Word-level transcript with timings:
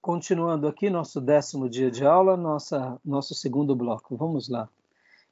continuando 0.00 0.66
aqui 0.66 0.88
nosso 0.88 1.20
décimo 1.20 1.68
dia 1.68 1.90
de 1.90 2.04
aula, 2.04 2.36
nossa, 2.36 2.98
nosso 3.04 3.34
segundo 3.34 3.76
bloco. 3.76 4.16
Vamos 4.16 4.48
lá. 4.48 4.68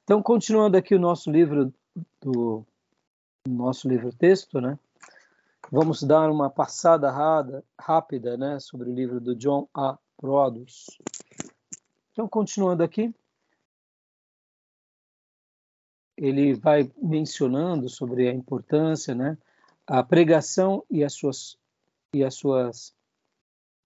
Então, 0.05 0.23
continuando 0.23 0.77
aqui 0.77 0.95
o 0.95 1.01
nosso 1.01 1.31
livro 1.31 1.73
do 2.21 2.65
nosso 3.47 3.89
livro 3.89 4.13
texto, 4.13 4.61
né? 4.61 4.79
Vamos 5.71 6.03
dar 6.03 6.31
uma 6.31 6.49
passada 6.49 7.11
rápida, 7.79 8.37
né, 8.37 8.59
sobre 8.59 8.89
o 8.91 8.95
livro 8.95 9.21
do 9.21 9.35
John 9.35 9.69
A. 9.75 9.99
Produce. 10.17 10.99
Então, 12.13 12.27
continuando 12.27 12.83
aqui, 12.83 13.15
ele 16.17 16.55
vai 16.55 16.91
mencionando 16.97 17.89
sobre 17.89 18.29
a 18.29 18.33
importância, 18.33 19.15
né, 19.15 19.39
a 19.87 20.03
pregação 20.03 20.85
e 20.91 21.05
as 21.05 21.13
suas 21.13 21.57
e 22.13 22.25
as 22.25 22.35
suas 22.35 22.95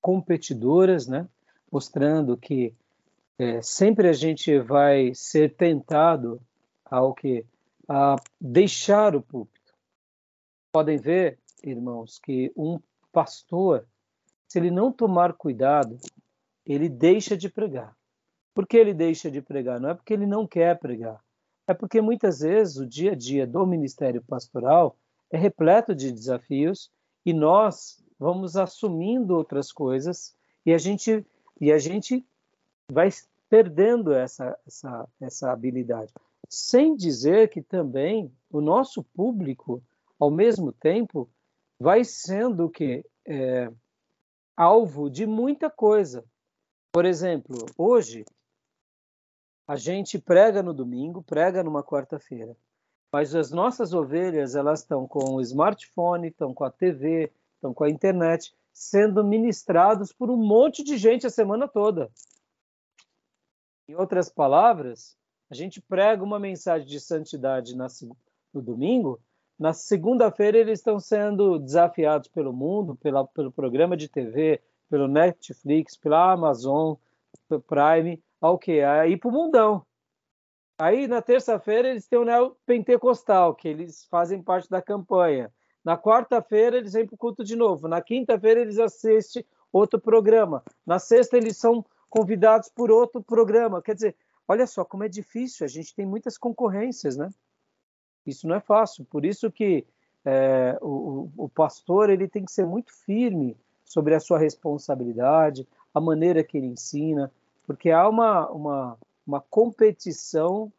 competidoras, 0.02 1.06
né, 1.06 1.26
mostrando 1.70 2.36
que 2.36 2.74
é, 3.38 3.62
sempre 3.62 4.08
a 4.08 4.12
gente 4.12 4.58
vai 4.58 5.14
ser 5.14 5.54
tentado 5.54 6.42
ao 6.84 7.14
que 7.14 7.46
a 7.88 8.16
deixar 8.40 9.16
o 9.16 9.22
púlpito. 9.22 9.72
Podem 10.72 10.98
ver, 10.98 11.38
irmãos, 11.62 12.18
que 12.18 12.52
um 12.56 12.78
pastor, 13.10 13.86
se 14.48 14.58
ele 14.58 14.70
não 14.70 14.92
tomar 14.92 15.32
cuidado, 15.32 15.98
ele 16.66 16.88
deixa 16.88 17.36
de 17.36 17.48
pregar. 17.48 17.96
Por 18.54 18.66
que 18.66 18.76
ele 18.76 18.92
deixa 18.92 19.30
de 19.30 19.40
pregar? 19.40 19.80
Não 19.80 19.90
é 19.90 19.94
porque 19.94 20.12
ele 20.12 20.26
não 20.26 20.46
quer 20.46 20.78
pregar, 20.78 21.22
é 21.66 21.72
porque 21.72 22.00
muitas 22.00 22.40
vezes 22.40 22.76
o 22.76 22.86
dia 22.86 23.12
a 23.12 23.14
dia 23.14 23.46
do 23.46 23.66
ministério 23.66 24.22
pastoral 24.22 24.96
é 25.30 25.38
repleto 25.38 25.94
de 25.94 26.12
desafios 26.12 26.90
e 27.24 27.32
nós 27.32 28.01
vamos 28.22 28.56
assumindo 28.56 29.34
outras 29.34 29.72
coisas 29.72 30.32
e 30.64 30.72
a 30.72 30.78
gente 30.78 31.26
e 31.60 31.72
a 31.72 31.78
gente 31.78 32.24
vai 32.90 33.08
perdendo 33.50 34.12
essa 34.12 34.56
essa, 34.64 35.08
essa 35.20 35.52
habilidade. 35.52 36.12
Sem 36.48 36.94
dizer 36.94 37.48
que 37.48 37.60
também 37.60 38.32
o 38.48 38.60
nosso 38.60 39.02
público, 39.02 39.82
ao 40.20 40.30
mesmo 40.30 40.72
tempo, 40.72 41.28
vai 41.80 42.04
sendo 42.04 42.70
que 42.70 43.04
é, 43.26 43.70
alvo 44.56 45.10
de 45.10 45.26
muita 45.26 45.68
coisa. 45.68 46.24
Por 46.92 47.04
exemplo, 47.04 47.56
hoje 47.76 48.24
a 49.66 49.74
gente 49.76 50.18
prega 50.18 50.62
no 50.62 50.72
domingo, 50.72 51.22
prega 51.22 51.64
numa 51.64 51.82
quarta-feira, 51.82 52.56
mas 53.12 53.34
as 53.34 53.50
nossas 53.50 53.92
ovelhas 53.92 54.54
elas 54.54 54.80
estão 54.80 55.08
com 55.08 55.34
o 55.34 55.40
smartphone, 55.40 56.28
estão 56.28 56.52
com 56.52 56.64
a 56.64 56.70
TV, 56.70 57.32
estão 57.62 57.72
com 57.72 57.84
a 57.84 57.90
internet, 57.90 58.52
sendo 58.72 59.22
ministrados 59.22 60.12
por 60.12 60.28
um 60.28 60.36
monte 60.36 60.82
de 60.82 60.96
gente 60.96 61.26
a 61.26 61.30
semana 61.30 61.68
toda. 61.68 62.10
Em 63.88 63.94
outras 63.94 64.28
palavras, 64.28 65.16
a 65.48 65.54
gente 65.54 65.80
prega 65.80 66.24
uma 66.24 66.40
mensagem 66.40 66.88
de 66.88 66.98
santidade 66.98 67.76
no 67.76 68.60
domingo, 68.60 69.20
na 69.58 69.72
segunda-feira 69.72 70.58
eles 70.58 70.80
estão 70.80 70.98
sendo 70.98 71.58
desafiados 71.58 72.26
pelo 72.28 72.52
mundo, 72.52 72.96
pela, 72.96 73.24
pelo 73.28 73.52
programa 73.52 73.96
de 73.96 74.08
TV, 74.08 74.60
pelo 74.90 75.06
Netflix, 75.06 75.96
pela 75.96 76.32
Amazon, 76.32 76.94
pelo 77.48 77.62
Prime, 77.62 78.20
ao 78.40 78.58
que? 78.58 78.80
A 78.80 79.06
ir 79.06 79.18
para 79.18 79.28
o 79.28 79.32
mundão. 79.32 79.86
Aí, 80.78 81.06
na 81.06 81.22
terça-feira, 81.22 81.88
eles 81.88 82.08
têm 82.08 82.18
o 82.18 82.24
Neo 82.24 82.56
Pentecostal, 82.66 83.54
que 83.54 83.68
eles 83.68 84.04
fazem 84.06 84.42
parte 84.42 84.68
da 84.68 84.82
campanha. 84.82 85.52
Na 85.84 85.98
quarta-feira, 85.98 86.76
eles 86.76 86.92
vêm 86.92 87.06
para 87.06 87.14
o 87.14 87.18
culto 87.18 87.44
de 87.44 87.56
novo. 87.56 87.88
Na 87.88 88.00
quinta-feira, 88.00 88.60
eles 88.60 88.78
assistem 88.78 89.44
outro 89.72 90.00
programa. 90.00 90.62
Na 90.86 90.98
sexta, 90.98 91.36
eles 91.36 91.56
são 91.56 91.84
convidados 92.08 92.68
por 92.68 92.90
outro 92.90 93.22
programa. 93.22 93.82
Quer 93.82 93.94
dizer, 93.94 94.16
olha 94.46 94.66
só 94.66 94.84
como 94.84 95.04
é 95.04 95.08
difícil. 95.08 95.64
A 95.64 95.68
gente 95.68 95.94
tem 95.94 96.06
muitas 96.06 96.38
concorrências, 96.38 97.16
né? 97.16 97.30
Isso 98.26 98.46
não 98.46 98.54
é 98.54 98.60
fácil. 98.60 99.04
Por 99.04 99.24
isso 99.24 99.50
que 99.50 99.84
é, 100.24 100.78
o, 100.80 101.28
o 101.36 101.48
pastor 101.48 102.10
ele 102.10 102.28
tem 102.28 102.44
que 102.44 102.52
ser 102.52 102.66
muito 102.66 102.92
firme 102.92 103.56
sobre 103.84 104.14
a 104.14 104.20
sua 104.20 104.38
responsabilidade, 104.38 105.66
a 105.92 106.00
maneira 106.00 106.44
que 106.44 106.56
ele 106.56 106.66
ensina, 106.66 107.30
porque 107.66 107.90
há 107.90 108.08
uma, 108.08 108.48
uma, 108.50 108.98
uma 109.26 109.40
competição, 109.40 110.72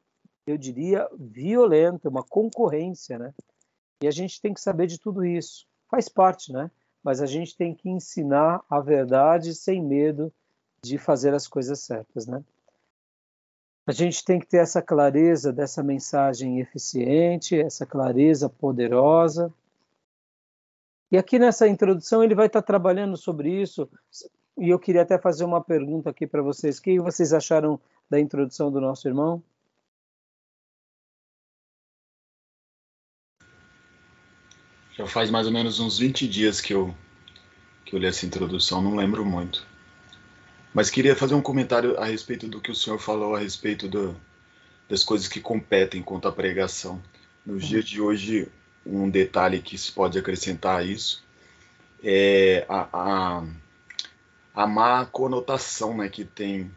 eu 0.48 0.58
diria, 0.58 1.08
violenta, 1.18 2.10
uma 2.10 2.24
concorrência, 2.24 3.20
né? 3.20 3.34
E 4.04 4.08
a 4.08 4.12
gente 4.12 4.42
tem 4.42 4.54
que 4.54 4.60
saber 4.60 4.86
de 4.86 5.00
tudo 5.00 5.26
isso. 5.26 5.66
Faz 5.90 6.10
parte, 6.10 6.52
né? 6.52 6.70
Mas 7.02 7.22
a 7.22 7.26
gente 7.26 7.56
tem 7.56 7.74
que 7.74 7.90
ensinar 7.90 8.62
a 8.70 8.82
verdade 8.82 9.56
sem 9.56 9.82
medo 9.82 10.30
de 10.84 10.98
fazer 10.98 11.34
as 11.34 11.48
coisas 11.48 11.80
certas, 11.80 12.28
né? 12.28 12.44
A 13.88 13.94
gente 13.94 14.26
tem 14.26 14.42
que 14.42 14.46
ter 14.46 14.58
essa 14.58 14.82
clareza 14.82 15.54
dessa 15.54 15.82
mensagem 15.82 16.60
eficiente, 16.60 17.58
essa 17.58 17.86
clareza 17.86 18.50
poderosa, 18.50 19.54
e 21.10 21.18
aqui 21.18 21.40
nessa 21.40 21.66
introdução 21.66 22.22
ele 22.22 22.36
vai 22.36 22.48
estar 22.48 22.62
trabalhando 22.62 23.16
sobre 23.16 23.62
isso. 23.62 23.88
E 24.58 24.70
eu 24.70 24.78
queria 24.78 25.04
até 25.04 25.18
fazer 25.18 25.46
uma 25.46 25.62
pergunta 25.62 26.10
aqui 26.10 26.28
para 26.28 26.42
vocês. 26.42 26.78
O 26.78 26.82
que 26.82 27.00
vocês 27.00 27.32
acharam 27.32 27.80
da 28.10 28.20
introdução 28.20 28.70
do 28.70 28.82
nosso 28.82 29.08
irmão? 29.08 29.42
Já 34.98 35.08
faz 35.08 35.30
mais 35.30 35.48
ou 35.48 35.54
menos 35.54 35.80
uns 35.80 35.98
20 35.98 36.28
dias 36.28 36.62
que 36.62 36.74
eu, 36.74 36.96
que 37.84 37.96
eu 37.96 38.00
li 38.00 38.06
essa 38.06 38.26
introdução, 38.26 38.82
não 38.82 38.96
lembro 38.96 39.26
muito. 39.26 39.66
Mas 40.74 40.90
queria 40.90 41.16
fazer 41.16 41.34
um 41.34 41.42
comentário 41.42 41.98
a 42.00 42.06
respeito 42.06 42.48
do 42.48 42.62
que 42.62 42.72
o 42.72 42.76
senhor 42.76 43.00
falou 43.00 43.36
a 43.36 43.40
respeito 43.40 43.88
do, 43.88 44.16
das 44.88 45.04
coisas 45.04 45.28
que 45.28 45.40
competem 45.40 46.02
quanto 46.02 46.28
à 46.28 46.32
pregação. 46.32 47.02
Uhum. 47.46 47.58
dias 47.58 47.86
de 47.86 48.00
hoje, 48.00 48.48
um 48.86 49.10
detalhe 49.10 49.62
que 49.62 49.78
se 49.78 49.92
pode 49.92 50.18
acrescentar 50.18 50.80
a 50.80 50.84
isso 50.84 51.24
é 52.04 52.66
a, 52.70 52.88
a, 52.94 53.44
a 54.54 54.68
má 54.68 55.06
conotação 55.06 55.98
né, 55.98 56.10
que 56.10 56.24
tem 56.24 56.72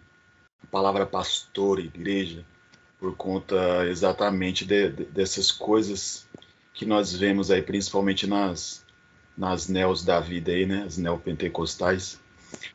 a 0.62 0.66
palavra 0.66 1.04
pastor, 1.04 1.80
igreja, 1.80 2.44
por 2.98 3.14
conta 3.16 3.86
exatamente 3.86 4.64
de, 4.64 4.90
de, 4.90 5.04
dessas 5.04 5.50
coisas 5.50 6.25
que 6.76 6.84
nós 6.84 7.12
vemos 7.12 7.50
aí, 7.50 7.62
principalmente 7.62 8.26
nas, 8.26 8.84
nas 9.36 9.66
neos 9.66 10.04
da 10.04 10.20
vida 10.20 10.52
aí, 10.52 10.66
né, 10.66 10.84
as 10.86 10.98
neopentecostais. 10.98 12.20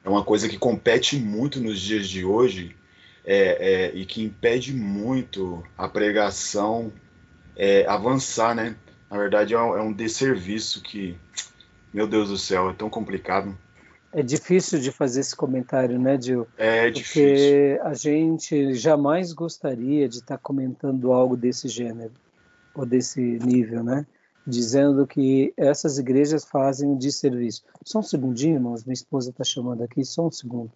É 0.03 0.09
uma 0.09 0.23
coisa 0.23 0.49
que 0.49 0.57
compete 0.57 1.17
muito 1.17 1.61
nos 1.61 1.79
dias 1.79 2.09
de 2.09 2.25
hoje 2.25 2.75
é, 3.23 3.91
é, 3.91 3.95
e 3.95 4.03
que 4.03 4.23
impede 4.23 4.73
muito 4.73 5.63
a 5.77 5.87
pregação 5.87 6.91
é, 7.55 7.85
avançar, 7.85 8.55
né? 8.55 8.75
Na 9.09 9.17
verdade, 9.17 9.53
é 9.53 9.59
um, 9.59 9.77
é 9.77 9.81
um 9.81 9.93
desserviço 9.93 10.81
que, 10.81 11.15
meu 11.93 12.07
Deus 12.07 12.29
do 12.29 12.37
céu, 12.37 12.71
é 12.71 12.73
tão 12.73 12.89
complicado. 12.89 13.55
É 14.11 14.23
difícil 14.23 14.79
de 14.79 14.91
fazer 14.91 15.21
esse 15.21 15.35
comentário, 15.35 15.99
né, 15.99 16.19
Gil? 16.19 16.47
É 16.57 16.89
difícil. 16.89 17.23
Porque 17.23 17.79
a 17.83 17.93
gente 17.93 18.73
jamais 18.73 19.31
gostaria 19.31 20.09
de 20.09 20.17
estar 20.17 20.39
comentando 20.39 21.13
algo 21.13 21.37
desse 21.37 21.67
gênero, 21.67 22.11
ou 22.73 22.85
desse 22.85 23.21
nível, 23.21 23.83
né? 23.83 24.05
Dizendo 24.45 25.05
que 25.05 25.53
essas 25.55 25.97
igrejas 25.97 26.45
fazem 26.45 26.89
um 26.89 26.97
desserviço. 26.97 27.63
Só 27.85 27.99
um 27.99 28.03
segundinho, 28.03 28.55
irmãos, 28.55 28.83
minha 28.83 28.93
esposa 28.93 29.29
está 29.29 29.43
chamando 29.43 29.83
aqui, 29.83 30.03
só 30.03 30.27
um 30.27 30.31
segundo. 30.31 30.71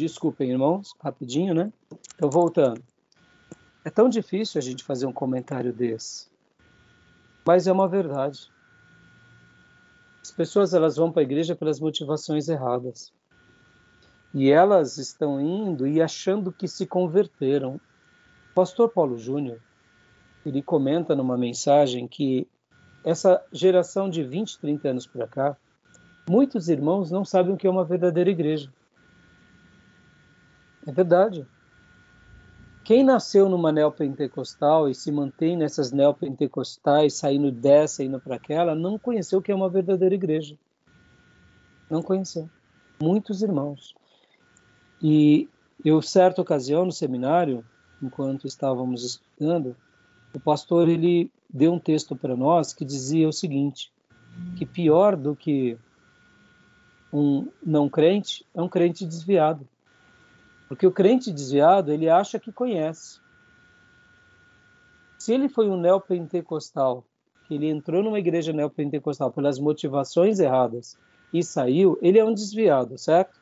Desculpem, 0.00 0.50
irmãos, 0.50 0.94
rapidinho, 0.98 1.52
né? 1.52 1.70
Então, 2.14 2.30
voltando. 2.30 2.82
É 3.84 3.90
tão 3.90 4.08
difícil 4.08 4.58
a 4.58 4.62
gente 4.62 4.82
fazer 4.82 5.04
um 5.04 5.12
comentário 5.12 5.74
desse. 5.74 6.26
Mas 7.46 7.66
é 7.66 7.72
uma 7.72 7.86
verdade. 7.86 8.50
As 10.22 10.30
pessoas 10.30 10.72
elas 10.72 10.96
vão 10.96 11.12
para 11.12 11.20
a 11.20 11.22
igreja 11.22 11.54
pelas 11.54 11.78
motivações 11.78 12.48
erradas. 12.48 13.12
E 14.32 14.50
elas 14.50 14.96
estão 14.96 15.38
indo 15.38 15.86
e 15.86 16.00
achando 16.00 16.50
que 16.50 16.66
se 16.66 16.86
converteram. 16.86 17.74
O 17.74 18.54
pastor 18.54 18.88
Paulo 18.88 19.18
Júnior, 19.18 19.60
ele 20.46 20.62
comenta 20.62 21.14
numa 21.14 21.36
mensagem 21.36 22.08
que 22.08 22.48
essa 23.04 23.44
geração 23.52 24.08
de 24.08 24.24
20, 24.24 24.60
30 24.60 24.88
anos 24.88 25.06
para 25.06 25.28
cá, 25.28 25.56
muitos 26.26 26.70
irmãos 26.70 27.10
não 27.10 27.22
sabem 27.22 27.52
o 27.52 27.56
que 27.58 27.66
é 27.66 27.70
uma 27.70 27.84
verdadeira 27.84 28.30
igreja. 28.30 28.72
É 30.86 30.92
verdade. 30.92 31.46
Quem 32.82 33.04
nasceu 33.04 33.48
numa 33.48 33.70
neopentecostal 33.70 34.88
e 34.88 34.94
se 34.94 35.12
mantém 35.12 35.56
nessas 35.56 35.92
neopentecostais, 35.92 37.14
saindo 37.14 37.52
dessa, 37.52 38.02
indo 38.02 38.18
para 38.18 38.36
aquela, 38.36 38.74
não 38.74 38.98
conheceu 38.98 39.38
o 39.38 39.42
que 39.42 39.52
é 39.52 39.54
uma 39.54 39.68
verdadeira 39.68 40.14
igreja. 40.14 40.56
Não 41.90 42.02
conheceu. 42.02 42.48
Muitos 43.00 43.42
irmãos. 43.42 43.94
E 45.02 45.48
eu, 45.84 46.00
certa 46.02 46.42
ocasião, 46.42 46.84
no 46.84 46.92
seminário, 46.92 47.64
enquanto 48.02 48.46
estávamos 48.46 49.04
estudando, 49.04 49.76
o 50.34 50.40
pastor 50.40 50.88
ele 50.88 51.30
deu 51.48 51.72
um 51.72 51.78
texto 51.78 52.16
para 52.16 52.36
nós 52.36 52.72
que 52.72 52.84
dizia 52.84 53.28
o 53.28 53.32
seguinte: 53.32 53.92
que 54.56 54.64
pior 54.64 55.16
do 55.16 55.34
que 55.34 55.76
um 57.12 57.48
não 57.64 57.88
crente 57.88 58.44
é 58.54 58.62
um 58.62 58.68
crente 58.68 59.04
desviado. 59.04 59.66
Porque 60.70 60.86
o 60.86 60.92
crente 60.92 61.32
desviado, 61.32 61.92
ele 61.92 62.08
acha 62.08 62.38
que 62.38 62.52
conhece. 62.52 63.18
Se 65.18 65.34
ele 65.34 65.48
foi 65.48 65.68
um 65.68 65.76
neopentecostal, 65.76 67.04
que 67.48 67.54
ele 67.54 67.68
entrou 67.68 68.04
numa 68.04 68.20
igreja 68.20 68.52
neopentecostal 68.52 69.32
pelas 69.32 69.58
motivações 69.58 70.38
erradas 70.38 70.96
e 71.32 71.42
saiu, 71.42 71.98
ele 72.00 72.20
é 72.20 72.24
um 72.24 72.32
desviado, 72.32 72.96
certo? 72.96 73.36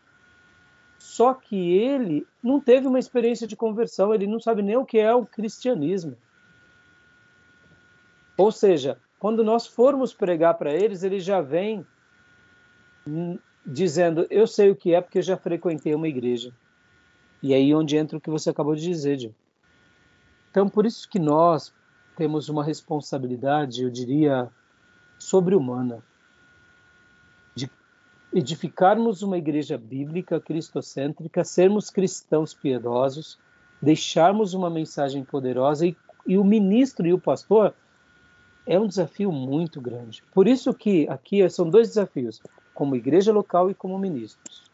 Só 0.99 1.35
que 1.35 1.55
ele 1.55 2.27
não 2.43 2.59
teve 2.59 2.87
uma 2.87 2.99
experiência 2.99 3.47
de 3.47 3.55
conversão, 3.55 4.15
ele 4.15 4.27
não 4.27 4.41
sabe 4.41 4.63
nem 4.63 4.79
o 4.79 4.87
que 4.87 4.99
é 4.99 5.15
o 5.15 5.27
cristianismo. 5.27 6.17
Ou 8.39 8.51
seja, 8.51 8.99
quando 9.19 9.45
nós 9.45 9.67
formos 9.67 10.15
pregar 10.15 10.55
para 10.55 10.73
eles, 10.73 11.03
eles 11.03 11.23
já 11.25 11.43
vêm 11.43 11.87
dizendo: 13.67 14.27
Eu 14.31 14.47
sei 14.47 14.71
o 14.71 14.77
que 14.77 14.95
é 14.95 15.03
porque 15.03 15.19
eu 15.19 15.23
já 15.23 15.37
frequentei 15.37 15.95
uma 15.95 16.09
igreja. 16.09 16.55
E 17.43 17.55
aí 17.55 17.75
onde 17.75 17.96
entra 17.96 18.19
o 18.19 18.20
que 18.20 18.31
você 18.31 18.50
acabou 18.50 18.75
de 18.75 18.82
dizer, 18.82 19.19
Gil. 19.19 19.35
Então, 20.50 20.69
por 20.69 20.87
isso 20.87 21.08
que 21.08 21.19
nós 21.19 21.73
temos 22.17 22.49
uma 22.49 22.64
responsabilidade, 22.64 23.82
eu 23.82 23.90
diria, 23.90 24.50
sobre-humana, 25.19 26.02
de 27.55 27.70
edificarmos 28.32 29.23
uma 29.23 29.38
igreja 29.38 29.79
bíblica, 29.79 30.40
cristocêntrica, 30.40 31.44
sermos 31.44 31.90
cristãos 31.90 32.55
piedosos, 32.55 33.38
deixarmos 33.81 34.52
uma 34.52 34.69
mensagem 34.69 35.25
poderosa 35.25 35.87
e, 35.87 35.96
e 36.26 36.37
o 36.37 36.44
ministro 36.44 37.06
e 37.06 37.12
o 37.12 37.20
pastor 37.20 37.73
é 38.67 38.79
um 38.79 38.87
desafio 38.87 39.32
muito 39.32 39.81
grande. 39.81 40.23
Por 40.32 40.46
isso 40.46 40.75
que 40.75 41.08
aqui 41.08 41.49
são 41.49 41.70
dois 41.70 41.88
desafios, 41.88 42.43
como 42.75 42.96
igreja 42.96 43.32
local 43.32 43.70
e 43.70 43.75
como 43.75 43.99
ministros. 43.99 44.68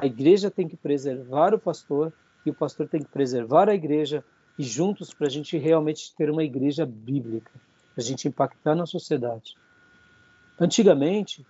A 0.00 0.06
igreja 0.06 0.50
tem 0.50 0.66
que 0.66 0.78
preservar 0.78 1.52
o 1.52 1.58
pastor 1.58 2.10
e 2.46 2.48
o 2.48 2.54
pastor 2.54 2.88
tem 2.88 3.02
que 3.02 3.10
preservar 3.10 3.68
a 3.68 3.74
igreja 3.74 4.24
e 4.58 4.62
juntos 4.62 5.12
para 5.12 5.26
a 5.26 5.30
gente 5.30 5.58
realmente 5.58 6.14
ter 6.16 6.30
uma 6.30 6.42
igreja 6.42 6.86
bíblica, 6.86 7.50
para 7.94 8.02
a 8.02 8.06
gente 8.06 8.26
impactar 8.26 8.74
na 8.74 8.86
sociedade. 8.86 9.54
Antigamente, 10.58 11.44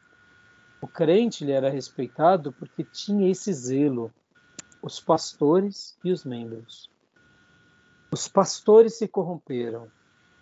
o 0.83 0.89
crente 0.89 1.45
ele 1.45 1.53
era 1.53 1.71
respeitado 1.71 2.53
porque 2.53 2.83
tinha 2.83 3.31
esse 3.31 3.53
zelo, 3.53 4.13
os 4.83 4.99
pastores 4.99 5.97
e 6.05 6.11
os 6.11 6.25
membros. 6.25 6.91
Os 8.11 8.27
pastores 8.27 8.99
se 8.99 9.07
corromperam, 9.07 9.87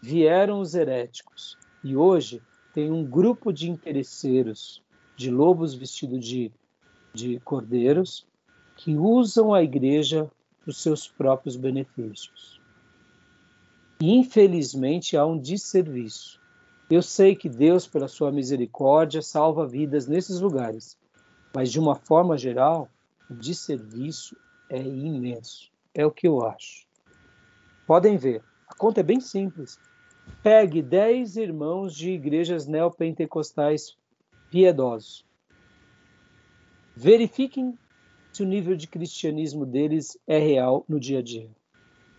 vieram 0.01 0.61
os 0.61 0.75
heréticos 0.75 1.59
e 1.85 1.95
hoje 1.95 2.41
tem 2.73 2.91
um 2.91 3.05
grupo 3.05 3.53
de 3.53 3.69
interesseiros, 3.69 4.83
de 5.15 5.31
lobos 5.31 5.75
vestidos 5.75 6.25
de 6.25 6.51
de 7.19 7.41
cordeiros 7.41 8.25
que 8.77 8.95
usam 8.97 9.53
a 9.53 9.63
igreja 9.63 10.31
para 10.61 10.71
os 10.71 10.81
seus 10.81 11.09
próprios 11.09 11.57
benefícios. 11.57 12.61
Infelizmente, 14.01 15.17
há 15.17 15.27
um 15.27 15.37
desserviço. 15.37 16.41
Eu 16.89 17.03
sei 17.03 17.35
que 17.35 17.49
Deus, 17.49 17.87
pela 17.87 18.07
sua 18.07 18.31
misericórdia, 18.31 19.21
salva 19.21 19.67
vidas 19.67 20.07
nesses 20.07 20.41
lugares, 20.41 20.97
mas, 21.53 21.73
de 21.73 21.81
uma 21.81 21.97
forma 21.97 22.39
geral, 22.39 22.89
o 23.29 23.35
desserviço 23.35 24.37
é 24.71 24.81
imenso. 24.81 25.71
É 25.93 26.07
o 26.07 26.13
que 26.13 26.29
eu 26.29 26.47
acho. 26.47 26.87
Podem 27.87 28.17
ver, 28.17 28.43
a 28.69 28.75
conta 28.75 29.01
é 29.01 29.03
bem 29.03 29.21
simples. 29.21 29.79
Pegue 30.43 30.81
10 30.81 31.37
irmãos 31.37 31.95
de 31.95 32.13
igrejas 32.13 32.67
neopentecostais 32.67 33.97
piedosos 34.51 35.28
verifiquem 36.99 37.79
se 38.33 38.43
o 38.43 38.47
nível 38.47 38.75
de 38.75 38.89
cristianismo 38.89 39.65
deles 39.65 40.19
é 40.27 40.39
real 40.39 40.85
no 40.89 40.99
dia 40.99 41.21
a 41.21 41.23
dia. 41.23 41.49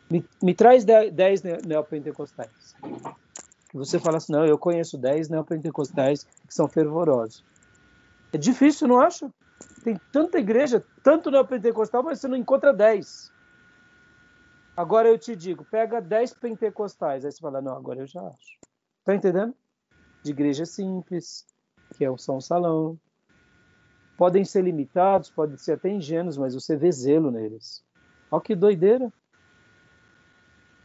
Me, 0.10 0.26
me 0.42 0.56
traz 0.56 0.86
10 0.86 1.44
neopentecostais. 1.66 2.76
Você 3.74 4.00
fala 4.00 4.18
assim, 4.18 4.32
não, 4.32 4.46
eu 4.46 4.58
conheço 4.58 4.98
10 4.98 5.30
neopentecostais 5.30 6.24
que 6.24 6.54
são 6.54 6.68
fervorosos. 6.68 7.44
É 8.32 8.38
difícil, 8.38 8.88
não 8.88 9.00
acha? 9.00 9.30
Tem 9.84 10.00
tanta 10.14 10.40
igreja, 10.40 10.84
tanto 11.04 11.30
neopentecostal, 11.30 12.02
mas 12.02 12.22
você 12.22 12.28
não 12.30 12.38
encontra 12.38 12.74
10. 12.74 13.32
Agora 14.78 15.10
eu 15.10 15.18
te 15.18 15.36
digo, 15.36 15.66
pega 15.66 16.00
10 16.00 16.36
pentecostais. 16.36 17.26
Aí 17.26 17.32
você 17.32 17.40
fala, 17.40 17.62
não, 17.62 17.76
agora 17.76 18.00
eu 18.00 18.08
já 18.08 18.22
acho. 18.22 18.58
Tá 19.04 19.14
entendendo? 19.14 19.54
De 20.24 20.32
igreja 20.32 20.66
simples, 20.66 21.46
que 21.98 22.06
é 22.06 22.10
o 22.10 22.18
São 22.18 22.40
Salão, 22.40 22.98
podem 24.20 24.44
ser 24.44 24.66
limitados, 24.66 25.30
podem 25.30 25.56
ser 25.56 25.72
até 25.72 25.90
ingênuos, 25.90 26.38
mas 26.38 26.54
você 26.54 26.76
vê 26.76 26.92
zelo 26.92 27.32
neles. 27.32 27.82
Olha 28.30 28.42
que 28.42 28.54
doideira. 28.54 29.14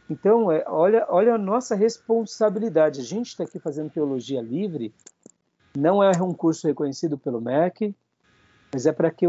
Então, 0.09 0.49
é, 0.49 0.63
olha, 0.65 1.05
olha 1.09 1.35
a 1.35 1.37
nossa 1.37 1.75
responsabilidade. 1.75 3.01
A 3.01 3.03
gente 3.03 3.27
está 3.27 3.43
aqui 3.43 3.59
fazendo 3.59 3.89
teologia 3.89 4.41
livre, 4.41 4.93
não 5.77 6.01
é 6.01 6.11
um 6.23 6.33
curso 6.33 6.65
reconhecido 6.65 7.17
pelo 7.17 7.41
MEC, 7.41 7.93
mas 8.71 8.85
é 8.85 8.93
para 8.93 9.11
ter 9.11 9.27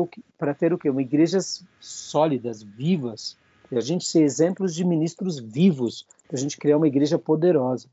o 0.72 0.78
quê? 0.78 0.88
Uma 0.88 1.02
igrejas 1.02 1.64
sólidas, 1.80 2.62
vivas, 2.62 3.36
e 3.72 3.76
a 3.76 3.80
gente 3.80 4.06
ser 4.06 4.22
exemplos 4.22 4.72
de 4.72 4.84
ministros 4.84 5.40
vivos, 5.40 6.06
para 6.28 6.36
a 6.36 6.40
gente 6.40 6.56
criar 6.58 6.76
uma 6.76 6.86
igreja 6.86 7.18
poderosa, 7.18 7.88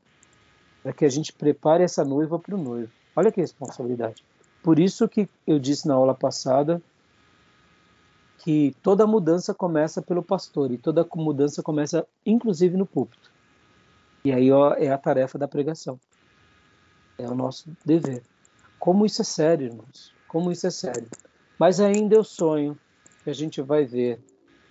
para 0.83 0.93
que 0.93 1.05
a 1.05 1.09
gente 1.09 1.33
prepare 1.33 1.83
essa 1.83 2.05
noiva 2.05 2.37
para 2.37 2.53
o 2.53 2.63
noivo. 2.63 2.91
Olha 3.15 3.31
que 3.31 3.41
responsabilidade. 3.41 4.23
Por 4.63 4.79
isso 4.79 5.09
que 5.09 5.27
eu 5.45 5.59
disse 5.59 5.87
na 5.87 5.93
aula 5.93 6.15
passada 6.15 6.81
que 8.39 8.75
toda 8.81 9.05
mudança 9.05 9.53
começa 9.53 10.01
pelo 10.01 10.23
pastor 10.23 10.71
e 10.71 10.77
toda 10.77 11.05
mudança 11.15 11.61
começa 11.61 12.07
inclusive 12.25 12.77
no 12.77 12.85
púlpito. 12.85 13.29
E 14.23 14.31
aí 14.31 14.49
ó, 14.51 14.73
é 14.73 14.89
a 14.89 14.97
tarefa 14.97 15.37
da 15.37 15.49
pregação. 15.49 15.99
É 17.17 17.27
o 17.27 17.35
nosso 17.35 17.69
dever. 17.85 18.23
Como 18.79 19.05
isso 19.05 19.21
é 19.21 19.25
sério, 19.25 19.67
irmãos. 19.67 20.13
Como 20.29 20.49
isso 20.49 20.65
é 20.65 20.71
sério. 20.71 21.07
Mas 21.59 21.81
ainda 21.81 22.15
eu 22.15 22.23
sonho 22.23 22.77
que 23.23 23.29
a 23.29 23.33
gente 23.33 23.61
vai 23.61 23.85
ver 23.85 24.19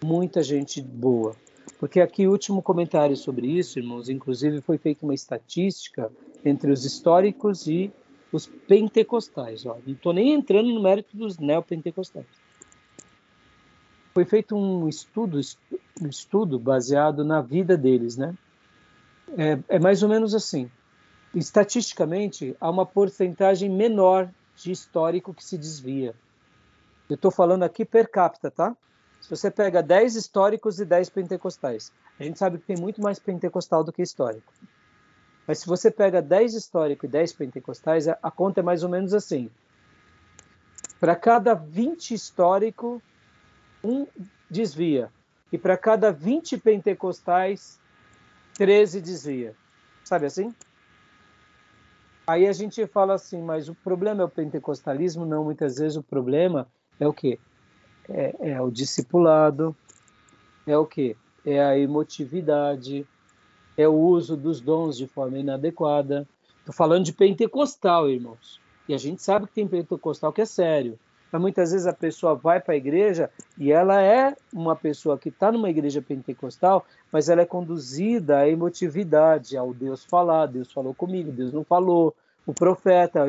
muita 0.03 0.43
gente 0.43 0.81
boa. 0.81 1.37
Porque 1.79 2.01
aqui 2.01 2.27
o 2.27 2.31
último 2.31 2.63
comentário 2.63 3.17
sobre 3.17 3.47
isso, 3.47 3.79
irmãos, 3.79 4.09
inclusive 4.09 4.61
foi 4.63 4.79
feita 4.79 5.05
uma 5.05 5.15
estatística 5.15 6.11
entre 6.45 6.71
os 6.71 6.85
históricos 6.85 7.67
e 7.67 7.93
os 8.33 8.47
pentecostais. 8.47 9.67
Ó. 9.67 9.77
Não 9.87 9.93
estou 9.93 10.13
nem 10.13 10.33
entrando 10.33 10.73
no 10.73 10.83
mérito 10.83 11.17
dos 11.17 11.39
neopentecostais. 11.39 12.27
Foi 14.15 14.25
feito 14.25 14.57
um 14.57 14.89
estudo, 14.89 15.41
um 16.01 16.09
estudo 16.09 16.59
baseado 16.59 17.25
na 17.25 17.41
vida 17.41 17.77
deles, 17.77 18.17
né? 18.17 18.35
É, 19.37 19.77
é 19.77 19.79
mais 19.79 20.03
ou 20.03 20.09
menos 20.09 20.35
assim. 20.35 20.71
Estatisticamente, 21.35 22.57
há 22.61 22.69
uma 22.69 22.85
porcentagem 22.85 23.71
menor 23.71 24.29
de 24.57 24.71
histórico 24.71 25.33
que 25.33 25.45
se 25.45 25.57
desvia. 25.57 26.15
Eu 27.09 27.15
estou 27.15 27.31
falando 27.31 27.63
aqui 27.63 27.85
per 27.85 28.11
capita, 28.11 28.51
tá? 28.51 28.77
Se 29.21 29.31
você 29.31 29.51
pega 29.51 29.83
10 29.83 30.17
históricos 30.17 30.81
e 30.81 30.85
10 30.85 31.09
pentecostais, 31.11 31.93
a 32.19 32.25
gente 32.25 32.39
sabe 32.39 32.59
que 32.59 32.67
tem 32.67 32.77
muito 32.77 33.01
mais 33.01 33.19
pentecostal 33.19 33.83
do 33.83 33.93
que 33.93 34.03
histórico. 34.03 34.53
Mas 35.47 35.59
se 35.59 35.67
você 35.67 35.91
pega 35.91 36.23
10 36.23 36.55
históricos 36.55 37.09
e 37.09 37.13
10 37.13 37.33
pentecostais, 37.33 38.09
a 38.09 38.31
conta 38.31 38.61
é 38.61 38.63
mais 38.63 38.83
ou 38.83 38.89
menos 38.89 39.13
assim. 39.13 39.51
Para 41.01 41.17
cada 41.17 41.55
20 41.55 42.15
histórico, 42.15 43.03
um 43.83 44.07
desvia. 44.49 45.11
E 45.51 45.59
para 45.59 45.77
cada 45.77 46.13
20 46.13 46.59
pentecostais, 46.59 47.81
13 48.55 49.01
dizia. 49.01 49.55
Sabe 50.05 50.27
assim? 50.27 50.55
Aí 52.27 52.47
a 52.47 52.53
gente 52.53 52.87
fala 52.87 53.15
assim, 53.15 53.43
mas 53.43 53.69
o 53.69 53.75
problema 53.75 54.23
é 54.23 54.25
o 54.25 54.29
pentecostalismo? 54.29 55.27
Não, 55.27 55.45
muitas 55.45 55.77
vezes 55.77 55.97
o 55.97 56.03
problema 56.03 56.69
é 57.01 57.07
o 57.07 57.13
quê? 57.13 57.39
É, 58.09 58.53
é 58.53 58.61
o 58.61 58.71
discipulado, 58.71 59.77
é 60.67 60.77
o 60.77 60.87
quê? 60.87 61.17
É 61.45 61.63
a 61.63 61.77
emotividade, 61.77 63.07
é 63.77 63.89
o 63.89 63.95
uso 63.95 64.37
dos 64.37 64.61
dons 64.61 64.97
de 64.97 65.07
forma 65.07 65.39
inadequada. 65.39 66.27
Estou 66.59 66.75
falando 66.75 67.05
de 67.05 67.13
pentecostal, 67.13 68.09
irmãos. 68.09 68.61
E 68.89 68.95
a 68.95 68.99
gente 68.99 69.23
sabe 69.23 69.47
que 69.47 69.55
tem 69.55 69.67
pentecostal 69.67 70.33
que 70.33 70.43
é 70.43 70.45
sério. 70.47 70.99
Mas 71.33 71.41
muitas 71.41 71.73
vezes 71.73 71.87
a 71.87 71.95
pessoa 71.95 72.35
vai 72.35 72.61
para 72.61 72.75
a 72.75 72.77
igreja 72.77 73.31
e 73.57 73.73
ela 73.73 74.03
é 74.03 74.37
uma 74.53 74.77
pessoa 74.77 75.17
que 75.17 75.31
está 75.31 75.51
numa 75.51 75.71
igreja 75.71 76.03
pentecostal, 76.03 76.85
mas 77.11 77.31
ela 77.31 77.41
é 77.41 77.47
conduzida 77.47 78.41
à 78.41 78.49
emotividade, 78.49 79.57
ao 79.57 79.73
Deus 79.73 80.05
falar, 80.05 80.47
Deus 80.47 80.71
falou 80.71 80.93
comigo, 80.93 81.33
Deus 81.33 81.51
não 81.51 81.65
falou, 81.65 82.15
o 82.47 82.53
profeta 82.53 83.27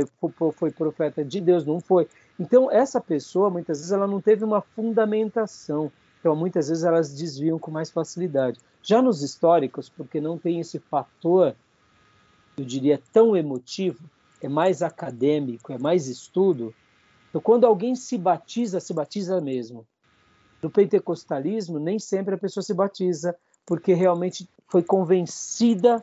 foi 0.53 0.69
profeta 0.69 1.23
de 1.23 1.39
Deus, 1.39 1.65
não 1.65 1.79
foi. 1.79 2.07
Então 2.37 2.69
essa 2.69 2.99
pessoa 2.99 3.49
muitas 3.49 3.77
vezes 3.77 3.93
ela 3.93 4.07
não 4.07 4.19
teve 4.19 4.43
uma 4.43 4.59
fundamentação, 4.59 5.89
então 6.23 6.37
muitas 6.37 6.69
vezes 6.69 6.85
elas 6.85 7.13
desviam 7.13 7.59
com 7.59 7.69
mais 7.69 7.91
facilidade. 7.91 8.57
Já 8.81 9.01
nos 9.01 9.21
históricos, 9.21 9.89
porque 9.89 10.21
não 10.21 10.37
tem 10.37 10.61
esse 10.61 10.79
fator, 10.79 11.53
eu 12.57 12.63
diria 12.63 13.01
tão 13.11 13.35
emotivo, 13.35 14.09
é 14.41 14.47
mais 14.47 14.81
acadêmico, 14.81 15.73
é 15.73 15.77
mais 15.77 16.07
estudo, 16.07 16.73
então, 17.33 17.41
quando 17.41 17.65
alguém 17.65 17.93
se 17.93 18.15
batiza, 18.15 18.79
se 18.79 18.93
batiza 18.93 19.41
mesmo. 19.41 19.85
No 20.61 20.69
pentecostalismo, 20.69 21.79
nem 21.79 21.97
sempre 21.97 22.35
a 22.35 22.37
pessoa 22.37 22.63
se 22.63 22.75
batiza, 22.75 23.35
porque 23.65 23.91
realmente 23.91 24.47
foi 24.67 24.83
convencida 24.83 26.01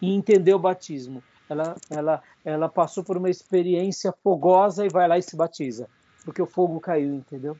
e 0.00 0.14
entendeu 0.14 0.56
o 0.56 0.60
batismo. 0.60 1.20
Ela, 1.48 1.74
ela, 1.88 2.22
ela 2.44 2.68
passou 2.68 3.02
por 3.02 3.16
uma 3.16 3.30
experiência 3.30 4.12
fogosa 4.22 4.84
e 4.84 4.90
vai 4.90 5.08
lá 5.08 5.16
e 5.16 5.22
se 5.22 5.34
batiza, 5.34 5.88
porque 6.22 6.42
o 6.42 6.46
fogo 6.46 6.78
caiu, 6.78 7.14
entendeu? 7.14 7.56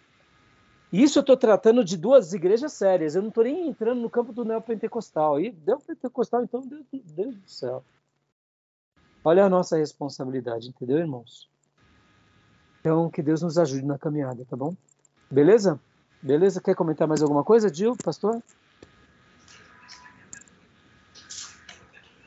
Isso 0.97 1.19
eu 1.19 1.21
estou 1.21 1.37
tratando 1.37 1.85
de 1.85 1.95
duas 1.95 2.33
igrejas 2.33 2.73
sérias. 2.73 3.15
Eu 3.15 3.21
não 3.21 3.29
estou 3.29 3.45
nem 3.45 3.69
entrando 3.69 4.01
no 4.01 4.09
campo 4.09 4.33
do 4.33 4.47
neopentecostal. 4.47 5.39
E 5.39 5.55
neopentecostal, 5.67 6.43
então, 6.43 6.63
Deus, 6.63 6.87
Deus 6.91 7.35
do 7.37 7.51
céu. 7.51 7.85
Olha 9.23 9.45
a 9.45 9.49
nossa 9.49 9.77
responsabilidade, 9.77 10.69
entendeu, 10.69 10.97
irmãos? 10.97 11.51
Então, 12.81 13.11
que 13.11 13.23
Deus 13.23 13.43
nos 13.43 13.59
ajude 13.59 13.85
na 13.85 13.99
caminhada, 13.99 14.47
tá 14.49 14.57
bom? 14.57 14.75
Beleza? 15.31 15.79
Beleza? 16.23 16.63
Quer 16.63 16.75
comentar 16.75 17.07
mais 17.07 17.21
alguma 17.21 17.45
coisa, 17.45 17.73
Gil, 17.73 17.95
pastor? 18.03 18.43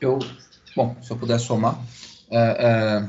Eu, 0.00 0.20
bom, 0.76 0.94
se 1.02 1.10
eu 1.10 1.18
puder 1.18 1.40
somar, 1.40 1.76
é, 2.30 2.38
é, 2.38 3.08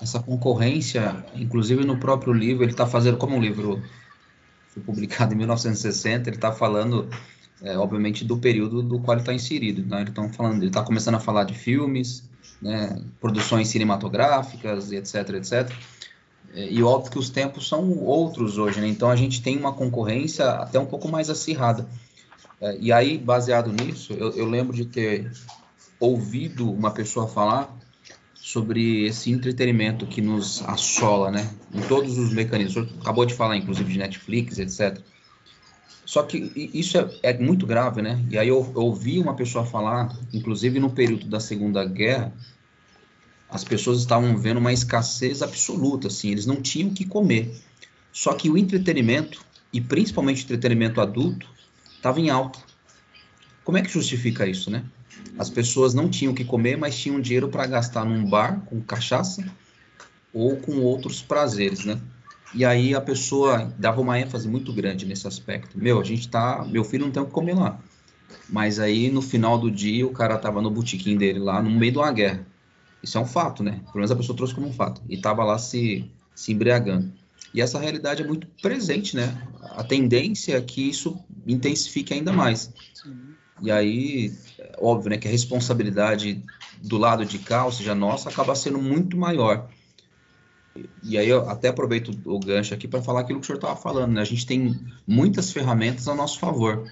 essa 0.00 0.20
concorrência, 0.22 1.24
inclusive 1.34 1.84
no 1.84 1.98
próprio 1.98 2.32
livro, 2.32 2.62
ele 2.62 2.70
está 2.70 2.86
fazendo, 2.86 3.16
como 3.18 3.34
um 3.34 3.40
livro 3.40 3.82
foi 4.72 4.82
publicado 4.82 5.34
em 5.34 5.36
1960, 5.36 6.28
ele 6.28 6.36
está 6.36 6.52
falando, 6.52 7.08
é, 7.62 7.76
obviamente, 7.76 8.24
do 8.24 8.38
período 8.38 8.82
do 8.82 9.00
qual 9.00 9.16
ele 9.16 9.22
está 9.22 9.32
inserido. 9.32 9.84
Né? 9.84 10.02
Ele 10.02 10.66
está 10.66 10.82
começando 10.82 11.16
a 11.16 11.20
falar 11.20 11.44
de 11.44 11.54
filmes, 11.54 12.28
né, 12.60 13.00
produções 13.20 13.68
cinematográficas, 13.68 14.92
etc, 14.92 15.30
etc. 15.30 15.72
É, 16.54 16.68
e 16.70 16.82
óbvio 16.82 17.12
que 17.12 17.18
os 17.18 17.30
tempos 17.30 17.68
são 17.68 17.98
outros 17.98 18.58
hoje, 18.58 18.80
né? 18.80 18.88
Então 18.88 19.08
a 19.10 19.16
gente 19.16 19.40
tem 19.40 19.56
uma 19.56 19.72
concorrência 19.72 20.48
até 20.50 20.78
um 20.78 20.86
pouco 20.86 21.08
mais 21.08 21.30
acirrada. 21.30 21.88
É, 22.60 22.76
e 22.78 22.92
aí, 22.92 23.16
baseado 23.16 23.72
nisso, 23.72 24.12
eu, 24.12 24.30
eu, 24.32 24.46
lembro 24.46 24.74
de 24.74 24.84
ter 24.84 25.30
ouvido 25.98 26.70
uma 26.70 26.90
pessoa 26.90 27.26
falar 27.28 27.74
sobre 28.50 29.06
esse 29.06 29.30
entretenimento 29.30 30.06
que 30.06 30.20
nos 30.20 30.60
assola, 30.62 31.30
né? 31.30 31.48
Em 31.72 31.80
todos 31.82 32.18
os 32.18 32.32
mecanismos. 32.32 32.88
Acabou 33.00 33.24
de 33.24 33.32
falar, 33.32 33.56
inclusive, 33.56 33.92
de 33.92 33.98
Netflix, 33.98 34.58
etc. 34.58 35.00
Só 36.04 36.24
que 36.24 36.50
isso 36.74 36.98
é, 36.98 37.08
é 37.22 37.38
muito 37.38 37.64
grave, 37.64 38.02
né? 38.02 38.20
E 38.28 38.36
aí 38.36 38.48
eu, 38.48 38.68
eu 38.74 38.82
ouvi 38.82 39.20
uma 39.20 39.34
pessoa 39.34 39.64
falar, 39.64 40.12
inclusive 40.32 40.80
no 40.80 40.90
período 40.90 41.28
da 41.28 41.38
Segunda 41.38 41.84
Guerra, 41.84 42.32
as 43.48 43.62
pessoas 43.62 44.00
estavam 44.00 44.36
vendo 44.36 44.58
uma 44.58 44.72
escassez 44.72 45.42
absoluta, 45.42 46.08
assim, 46.08 46.30
eles 46.30 46.46
não 46.46 46.60
tinham 46.60 46.90
o 46.90 46.92
que 46.92 47.04
comer. 47.04 47.54
Só 48.12 48.34
que 48.34 48.50
o 48.50 48.58
entretenimento, 48.58 49.44
e 49.72 49.80
principalmente 49.80 50.42
o 50.42 50.46
entretenimento 50.46 51.00
adulto, 51.00 51.48
estava 51.94 52.18
em 52.18 52.30
alta. 52.30 52.58
Como 53.62 53.78
é 53.78 53.82
que 53.82 53.88
justifica 53.90 54.44
isso, 54.44 54.70
né? 54.72 54.84
As 55.38 55.50
pessoas 55.50 55.94
não 55.94 56.08
tinham 56.08 56.32
o 56.32 56.36
que 56.36 56.44
comer, 56.44 56.76
mas 56.76 56.98
tinham 56.98 57.20
dinheiro 57.20 57.48
para 57.48 57.66
gastar 57.66 58.04
num 58.04 58.28
bar 58.28 58.62
com 58.66 58.80
cachaça 58.80 59.44
ou 60.32 60.56
com 60.56 60.78
outros 60.80 61.22
prazeres, 61.22 61.84
né? 61.84 62.00
E 62.54 62.64
aí 62.64 62.94
a 62.94 63.00
pessoa 63.00 63.72
dava 63.78 64.00
uma 64.00 64.18
ênfase 64.18 64.48
muito 64.48 64.72
grande 64.72 65.06
nesse 65.06 65.26
aspecto. 65.26 65.78
Meu, 65.78 66.00
a 66.00 66.04
gente 66.04 66.28
tá, 66.28 66.64
meu 66.68 66.84
filho 66.84 67.04
não 67.04 67.12
tem 67.12 67.22
o 67.22 67.26
que 67.26 67.32
comer 67.32 67.54
lá. 67.54 67.78
Mas 68.48 68.78
aí 68.78 69.10
no 69.10 69.22
final 69.22 69.58
do 69.58 69.70
dia 69.70 70.06
o 70.06 70.12
cara 70.12 70.36
tava 70.36 70.60
no 70.60 70.70
botequim 70.70 71.16
dele 71.16 71.38
lá, 71.38 71.62
no 71.62 71.70
meio 71.70 71.92
de 71.92 71.98
uma 71.98 72.12
guerra. 72.12 72.44
Isso 73.02 73.16
é 73.16 73.20
um 73.20 73.26
fato, 73.26 73.62
né? 73.62 73.80
Pelo 73.84 73.96
menos 73.96 74.10
a 74.10 74.16
pessoa 74.16 74.36
trouxe 74.36 74.54
como 74.54 74.68
um 74.68 74.72
fato. 74.72 75.00
E 75.08 75.14
estava 75.14 75.44
lá 75.44 75.58
se, 75.58 76.10
se 76.34 76.52
embriagando. 76.52 77.12
E 77.54 77.60
essa 77.60 77.78
realidade 77.78 78.22
é 78.22 78.26
muito 78.26 78.46
presente, 78.60 79.16
né? 79.16 79.36
A 79.76 79.82
tendência 79.82 80.56
é 80.56 80.60
que 80.60 80.88
isso 80.88 81.18
intensifique 81.46 82.12
ainda 82.12 82.32
mais. 82.32 82.72
E 83.62 83.70
aí, 83.70 84.32
óbvio, 84.78 85.10
né, 85.10 85.18
que 85.18 85.28
a 85.28 85.30
responsabilidade 85.30 86.42
do 86.82 86.96
lado 86.96 87.24
de 87.24 87.38
cá, 87.38 87.64
ou 87.64 87.72
seja, 87.72 87.94
nossa, 87.94 88.28
acaba 88.28 88.54
sendo 88.54 88.80
muito 88.80 89.16
maior. 89.16 89.68
E 91.02 91.18
aí 91.18 91.28
eu 91.28 91.48
até 91.48 91.68
aproveito 91.68 92.10
o 92.24 92.38
gancho 92.38 92.72
aqui 92.72 92.86
para 92.86 93.02
falar 93.02 93.20
aquilo 93.20 93.40
que 93.40 93.44
o 93.44 93.46
senhor 93.46 93.58
estava 93.58 93.76
falando, 93.76 94.12
né? 94.12 94.20
A 94.20 94.24
gente 94.24 94.46
tem 94.46 94.78
muitas 95.06 95.52
ferramentas 95.52 96.08
a 96.08 96.14
nosso 96.14 96.38
favor 96.38 96.88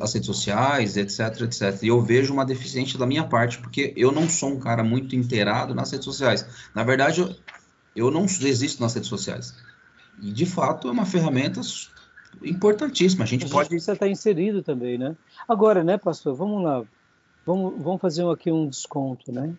as 0.00 0.12
redes 0.12 0.26
sociais, 0.26 0.96
etc, 0.96 1.40
etc. 1.42 1.82
E 1.82 1.88
eu 1.88 2.00
vejo 2.00 2.32
uma 2.32 2.44
deficiência 2.44 2.98
da 2.98 3.06
minha 3.06 3.24
parte, 3.24 3.58
porque 3.58 3.92
eu 3.96 4.12
não 4.12 4.28
sou 4.28 4.50
um 4.50 4.60
cara 4.60 4.84
muito 4.84 5.16
inteirado 5.16 5.74
nas 5.74 5.90
redes 5.90 6.04
sociais. 6.04 6.46
Na 6.74 6.84
verdade, 6.84 7.20
eu, 7.20 7.34
eu 7.96 8.10
não 8.10 8.24
existo 8.24 8.82
nas 8.82 8.94
redes 8.94 9.08
sociais. 9.08 9.54
E, 10.20 10.30
de 10.30 10.44
fato, 10.44 10.88
é 10.88 10.90
uma 10.90 11.06
ferramenta 11.06 11.60
importantíssima. 12.42 13.24
A 13.24 13.26
gente 13.26 13.46
a 13.46 13.48
pode... 13.48 13.78
Você 13.78 13.92
está 13.92 14.08
inserido 14.08 14.62
também, 14.62 14.98
né? 14.98 15.16
Agora, 15.48 15.82
né, 15.84 15.98
pastor, 15.98 16.34
vamos 16.34 16.62
lá. 16.62 16.84
Vamos, 17.44 17.74
vamos 17.82 18.00
fazer 18.00 18.26
aqui 18.28 18.50
um 18.52 18.68
desconto, 18.68 19.32
né? 19.32 19.54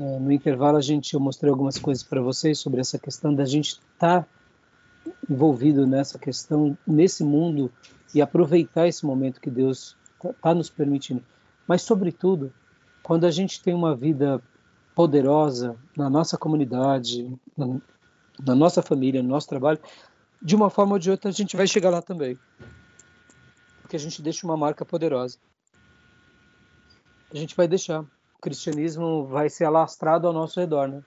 É, 0.00 0.18
no 0.18 0.32
intervalo, 0.32 0.76
a 0.76 0.80
gente, 0.80 1.14
eu 1.14 1.20
mostrei 1.20 1.50
algumas 1.50 1.78
coisas 1.78 2.02
para 2.02 2.20
vocês 2.20 2.58
sobre 2.58 2.80
essa 2.80 2.98
questão 2.98 3.34
da 3.34 3.44
gente 3.44 3.80
estar 3.94 4.22
tá 4.22 4.26
envolvido 5.28 5.86
nessa 5.86 6.18
questão, 6.18 6.76
nesse 6.86 7.22
mundo 7.22 7.70
e 8.14 8.20
aproveitar 8.20 8.88
esse 8.88 9.04
momento 9.06 9.40
que 9.40 9.50
Deus 9.50 9.96
está 10.16 10.32
tá 10.32 10.54
nos 10.54 10.68
permitindo. 10.68 11.22
Mas, 11.66 11.82
sobretudo, 11.82 12.52
quando 13.02 13.24
a 13.24 13.30
gente 13.30 13.62
tem 13.62 13.74
uma 13.74 13.94
vida 13.94 14.42
poderosa 14.94 15.76
na 15.96 16.08
nossa 16.08 16.36
comunidade, 16.36 17.32
na, 17.56 17.80
na 18.44 18.54
nossa 18.54 18.82
família, 18.82 19.22
no 19.22 19.28
nosso 19.28 19.48
trabalho, 19.48 19.78
de 20.44 20.54
uma 20.54 20.68
forma 20.68 20.92
ou 20.92 20.98
de 20.98 21.10
outra 21.10 21.30
a 21.30 21.32
gente 21.32 21.56
vai 21.56 21.66
chegar 21.66 21.90
lá 21.90 22.02
também. 22.02 22.38
Porque 23.80 23.96
a 23.96 23.98
gente 23.98 24.20
deixa 24.20 24.46
uma 24.46 24.56
marca 24.56 24.84
poderosa. 24.84 25.38
A 27.32 27.36
gente 27.36 27.56
vai 27.56 27.66
deixar. 27.66 28.02
O 28.02 28.40
cristianismo 28.40 29.26
vai 29.26 29.48
ser 29.48 29.64
alastrado 29.64 30.26
ao 30.26 30.32
nosso 30.32 30.60
redor, 30.60 30.86
né? 30.86 31.02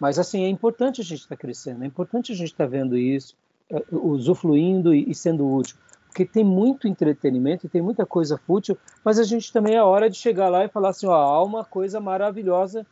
Mas 0.00 0.18
assim, 0.18 0.44
é 0.44 0.48
importante 0.48 1.00
a 1.00 1.04
gente 1.04 1.20
estar 1.20 1.36
tá 1.36 1.40
crescendo, 1.40 1.84
é 1.84 1.86
importante 1.86 2.32
a 2.32 2.34
gente 2.34 2.50
estar 2.50 2.64
tá 2.64 2.70
vendo 2.70 2.98
isso, 2.98 3.36
é, 3.70 3.82
usufruindo 3.92 4.92
e 4.92 5.14
sendo 5.14 5.48
útil 5.48 5.76
porque 6.14 6.24
tem 6.24 6.44
muito 6.44 6.86
entretenimento 6.86 7.66
e 7.66 7.68
tem 7.68 7.82
muita 7.82 8.06
coisa 8.06 8.38
fútil, 8.38 8.78
mas 9.04 9.18
a 9.18 9.24
gente 9.24 9.52
também 9.52 9.74
é 9.74 9.82
hora 9.82 10.08
de 10.08 10.16
chegar 10.16 10.48
lá 10.48 10.64
e 10.64 10.68
falar 10.68 10.90
assim, 10.90 11.08
ó, 11.08 11.12
há 11.12 11.42
uma 11.42 11.64
coisa 11.64 11.98
maravilhosa 12.00 12.86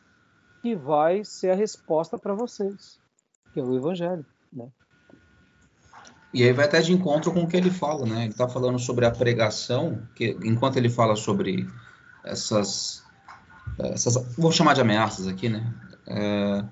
que 0.61 0.75
vai 0.75 1.23
ser 1.23 1.51
a 1.51 1.55
resposta 1.55 2.17
para 2.17 2.33
vocês, 2.33 2.99
que 3.53 3.61
é 3.61 3.63
o 3.63 3.77
evangelho, 3.77 4.25
né? 4.51 4.67
E 6.33 6.43
aí 6.43 6.51
vai 6.51 6.65
até 6.65 6.81
de 6.81 6.91
encontro 6.91 7.31
com 7.31 7.43
o 7.43 7.47
que 7.47 7.55
ele 7.55 7.69
fala, 7.69 8.05
né? 8.05 8.23
Ele 8.23 8.31
está 8.31 8.49
falando 8.49 8.79
sobre 8.79 9.05
a 9.05 9.11
pregação, 9.11 10.01
que 10.15 10.35
enquanto 10.43 10.77
ele 10.77 10.89
fala 10.89 11.15
sobre 11.15 11.67
essas, 12.23 13.03
essas 13.77 14.15
vou 14.35 14.51
chamar 14.51 14.73
de 14.73 14.81
ameaças 14.81 15.27
aqui, 15.27 15.47
né? 15.47 15.73
É, 16.07 16.63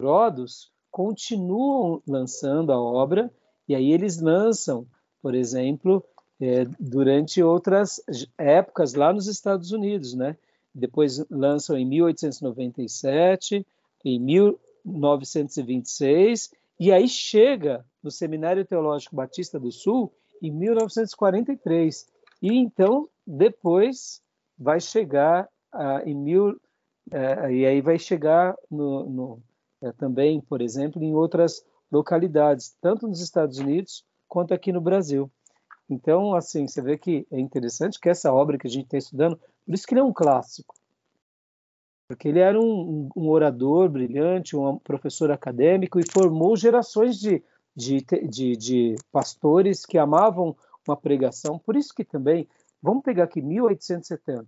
Rodos 0.00 0.70
continuam 0.90 2.02
lançando 2.06 2.72
a 2.72 2.80
obra 2.80 3.30
e 3.68 3.74
aí 3.74 3.92
eles 3.92 4.18
lançam, 4.20 4.86
por 5.22 5.34
exemplo, 5.34 6.04
é, 6.40 6.64
durante 6.78 7.42
outras 7.42 8.00
épocas 8.36 8.94
lá 8.94 9.12
nos 9.12 9.26
Estados 9.26 9.70
Unidos, 9.72 10.14
né? 10.14 10.36
Depois 10.74 11.24
lançam 11.30 11.76
em 11.76 11.86
1897, 11.86 13.66
em 14.04 14.20
1926, 14.86 16.50
e 16.78 16.92
aí 16.92 17.08
chega 17.08 17.84
no 18.02 18.10
Seminário 18.10 18.64
Teológico 18.64 19.16
Batista 19.16 19.58
do 19.58 19.72
Sul 19.72 20.12
em 20.42 20.50
1943. 20.50 22.06
E 22.42 22.52
então, 22.54 23.08
depois, 23.26 24.22
vai 24.58 24.80
chegar 24.80 25.48
ah, 25.72 26.02
em 26.04 26.14
mil, 26.14 26.60
eh, 27.10 27.52
e 27.52 27.66
aí 27.66 27.80
vai 27.80 27.98
chegar 27.98 28.54
no, 28.70 29.08
no 29.08 29.42
eh, 29.82 29.92
também, 29.92 30.40
por 30.40 30.60
exemplo, 30.60 31.02
em 31.02 31.14
outras 31.14 31.64
localidades, 31.90 32.76
tanto 32.80 33.08
nos 33.08 33.20
Estados 33.20 33.58
Unidos 33.58 34.04
quanto 34.28 34.52
aqui 34.52 34.72
no 34.72 34.80
Brasil. 34.80 35.30
Então, 35.88 36.34
assim, 36.34 36.66
você 36.66 36.82
vê 36.82 36.98
que 36.98 37.26
é 37.30 37.38
interessante 37.38 38.00
que 38.00 38.08
essa 38.08 38.32
obra 38.32 38.58
que 38.58 38.66
a 38.66 38.70
gente 38.70 38.84
está 38.84 38.98
estudando, 38.98 39.38
por 39.64 39.74
isso 39.74 39.86
que 39.86 39.94
ele 39.94 40.00
é 40.00 40.04
um 40.04 40.12
clássico, 40.12 40.74
porque 42.08 42.28
ele 42.28 42.38
era 42.38 42.60
um, 42.60 43.08
um, 43.16 43.28
orador 43.28 43.88
brilhante, 43.88 44.56
um 44.56 44.78
professor 44.78 45.30
acadêmico 45.30 45.98
e 45.98 46.10
formou 46.10 46.56
gerações 46.56 47.18
de, 47.18 47.42
de, 47.74 48.00
de, 48.28 48.56
de, 48.56 48.94
pastores 49.10 49.84
que 49.84 49.98
amavam 49.98 50.56
uma 50.86 50.96
pregação. 50.96 51.58
Por 51.58 51.76
isso 51.76 51.92
que 51.94 52.04
também, 52.04 52.48
vamos 52.80 53.02
pegar 53.02 53.24
aqui 53.24 53.42
1870. 53.42 54.46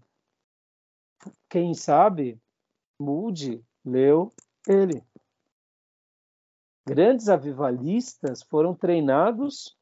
Quem 1.49 1.75
sabe, 1.75 2.41
Moody 2.99 3.65
leu 3.85 4.33
ele. 4.67 5.03
Grandes 6.87 7.29
avivalistas 7.29 8.43
foram 8.43 8.75
treinados 8.75 9.77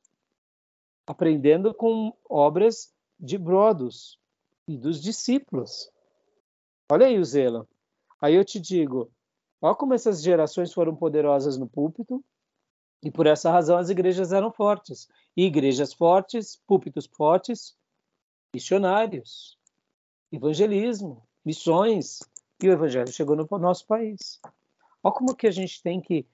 aprendendo 1.07 1.73
com 1.73 2.13
obras 2.29 2.93
de 3.19 3.39
Brodos 3.39 4.19
e 4.67 4.77
dos 4.77 5.01
discípulos. 5.01 5.91
Olha 6.91 7.07
aí 7.07 7.19
o 7.19 7.25
zelo. 7.25 7.69
Aí 8.21 8.35
eu 8.35 8.45
te 8.45 8.61
digo, 8.61 9.11
olha 9.61 9.75
como 9.75 9.95
essas 9.95 10.23
gerações 10.23 10.73
foram 10.73 10.95
poderosas 10.95 11.59
no 11.59 11.69
púlpito, 11.69 12.25
e 13.03 13.11
por 13.11 13.27
essa 13.27 13.51
razão 13.51 13.77
as 13.77 13.91
igrejas 13.91 14.33
eram 14.33 14.53
fortes. 14.53 15.09
E 15.37 15.45
igrejas 15.45 15.93
fortes, 15.93 16.61
púlpitos 16.67 17.07
fortes, 17.07 17.77
missionários, 18.55 19.59
evangelismo, 20.33 21.23
missões, 21.45 22.21
e 22.63 22.69
o 22.69 22.73
evangelho 22.73 23.13
chegou 23.13 23.37
no 23.37 23.47
nosso 23.59 23.87
país. 23.87 24.41
Olha 25.03 25.15
como 25.15 25.37
que 25.37 25.47
a 25.47 25.51
gente 25.51 25.83
tem 25.83 26.01
que 26.01 26.27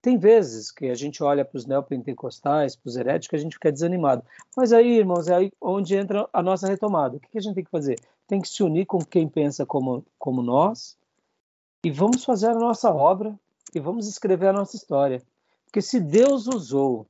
tem 0.00 0.18
vezes 0.18 0.70
que 0.70 0.86
a 0.86 0.94
gente 0.94 1.22
olha 1.22 1.44
para 1.44 1.56
os 1.56 1.66
neopentecostais, 1.66 2.76
para 2.76 2.88
os 2.88 2.96
heréticos, 2.96 3.38
a 3.38 3.42
gente 3.42 3.54
fica 3.54 3.72
desanimado. 3.72 4.22
Mas 4.56 4.72
aí, 4.72 4.98
irmãos, 4.98 5.28
é 5.28 5.34
aí 5.34 5.52
onde 5.60 5.96
entra 5.96 6.28
a 6.32 6.42
nossa 6.42 6.68
retomada. 6.68 7.16
O 7.16 7.20
que 7.20 7.36
a 7.36 7.40
gente 7.40 7.54
tem 7.54 7.64
que 7.64 7.70
fazer? 7.70 7.98
Tem 8.26 8.40
que 8.40 8.48
se 8.48 8.62
unir 8.62 8.86
com 8.86 8.98
quem 8.98 9.28
pensa 9.28 9.66
como, 9.66 10.04
como 10.18 10.42
nós 10.42 10.96
e 11.84 11.90
vamos 11.90 12.24
fazer 12.24 12.48
a 12.48 12.54
nossa 12.54 12.92
obra 12.92 13.38
e 13.74 13.80
vamos 13.80 14.08
escrever 14.08 14.48
a 14.48 14.52
nossa 14.52 14.76
história. 14.76 15.22
Porque 15.64 15.82
se 15.82 16.00
Deus 16.00 16.46
usou 16.46 17.06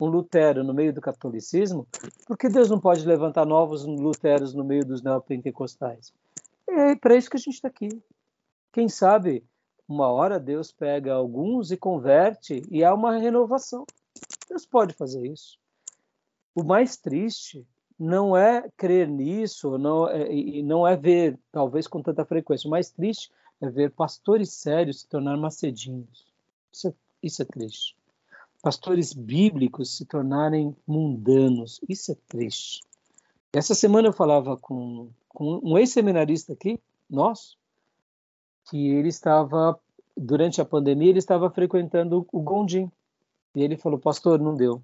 um 0.00 0.06
Lutero 0.06 0.62
no 0.62 0.72
meio 0.72 0.92
do 0.92 1.00
catolicismo, 1.00 1.86
por 2.26 2.36
que 2.36 2.48
Deus 2.48 2.70
não 2.70 2.80
pode 2.80 3.06
levantar 3.06 3.44
novos 3.44 3.84
Luteros 3.84 4.54
no 4.54 4.64
meio 4.64 4.84
dos 4.84 5.02
neopentecostais? 5.02 6.12
É 6.68 6.94
para 6.94 7.16
isso 7.16 7.28
que 7.30 7.36
a 7.36 7.40
gente 7.40 7.54
está 7.54 7.68
aqui. 7.68 7.88
Quem 8.72 8.88
sabe 8.88 9.44
uma 9.88 10.08
hora 10.08 10.38
Deus 10.38 10.70
pega 10.70 11.14
alguns 11.14 11.70
e 11.70 11.76
converte 11.76 12.62
e 12.70 12.84
há 12.84 12.94
uma 12.94 13.16
renovação. 13.16 13.86
Deus 14.48 14.66
pode 14.66 14.92
fazer 14.92 15.26
isso. 15.26 15.58
O 16.54 16.62
mais 16.62 16.96
triste 16.96 17.66
não 17.98 18.36
é 18.36 18.68
crer 18.76 19.08
nisso, 19.08 19.78
não 19.78 20.08
é, 20.08 20.32
e 20.32 20.62
não 20.62 20.86
é 20.86 20.96
ver, 20.96 21.38
talvez 21.50 21.88
com 21.88 22.02
tanta 22.02 22.24
frequência. 22.24 22.68
O 22.68 22.70
mais 22.70 22.90
triste 22.90 23.30
é 23.60 23.68
ver 23.68 23.90
pastores 23.90 24.52
sérios 24.52 25.00
se 25.00 25.08
tornar 25.08 25.36
macedinhos. 25.36 26.26
Isso 26.72 26.88
é, 26.88 26.94
isso 27.22 27.42
é 27.42 27.44
triste. 27.44 27.96
Pastores 28.62 29.12
bíblicos 29.12 29.96
se 29.96 30.04
tornarem 30.04 30.76
mundanos. 30.86 31.80
Isso 31.88 32.12
é 32.12 32.16
triste. 32.28 32.82
Essa 33.52 33.74
semana 33.74 34.08
eu 34.08 34.12
falava 34.12 34.56
com, 34.56 35.08
com 35.28 35.60
um 35.62 35.78
ex-seminarista 35.78 36.52
aqui, 36.52 36.78
nosso, 37.08 37.57
que 38.68 38.88
ele 38.88 39.08
estava, 39.08 39.78
durante 40.16 40.60
a 40.60 40.64
pandemia, 40.64 41.10
ele 41.10 41.18
estava 41.18 41.50
frequentando 41.50 42.26
o 42.32 42.40
Gondim. 42.40 42.90
E 43.54 43.62
ele 43.62 43.76
falou, 43.76 43.98
pastor, 43.98 44.38
não 44.38 44.54
deu. 44.54 44.80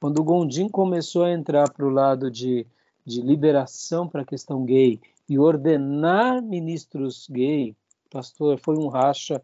Quando 0.00 0.18
o 0.18 0.24
Gondim 0.24 0.68
começou 0.68 1.24
a 1.24 1.32
entrar 1.32 1.70
para 1.70 1.84
o 1.84 1.90
lado 1.90 2.30
de, 2.30 2.66
de 3.04 3.20
liberação 3.20 4.08
para 4.08 4.22
a 4.22 4.26
questão 4.26 4.64
gay 4.64 4.98
e 5.28 5.38
ordenar 5.38 6.42
ministros 6.42 7.28
gay, 7.30 7.76
pastor, 8.10 8.58
foi 8.58 8.76
um 8.76 8.88
racha 8.88 9.42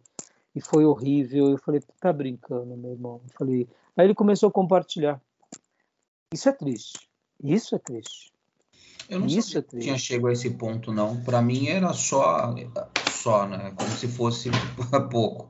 e 0.55 0.61
foi 0.61 0.85
horrível. 0.87 1.51
Eu 1.51 1.59
falei, 1.59 1.83
tá 2.01 2.13
brincando, 2.13 2.77
meu 2.77 2.93
irmão. 2.93 3.21
Eu 3.23 3.35
falei, 3.39 3.69
aí 3.97 4.07
ele 4.07 4.15
começou 4.15 4.49
a 4.49 4.53
compartilhar. 4.53 5.21
Isso 6.33 6.49
é 6.49 6.53
triste. 6.53 7.07
Isso 7.43 7.75
é 7.75 7.79
triste. 7.79 8.33
Eu 9.09 9.21
não 9.21 9.27
Isso 9.27 9.57
é 9.57 9.63
triste. 9.63 9.85
tinha 9.85 9.99
chegado 9.99 10.29
a 10.29 10.33
esse 10.33 10.51
ponto, 10.51 10.93
não. 10.93 11.23
Para 11.23 11.41
mim 11.41 11.69
era 11.69 11.93
só 11.93 12.55
só, 13.27 13.45
né? 13.45 13.73
Como 13.77 13.91
se 13.91 14.07
fosse 14.07 14.51
pouco. 15.11 15.49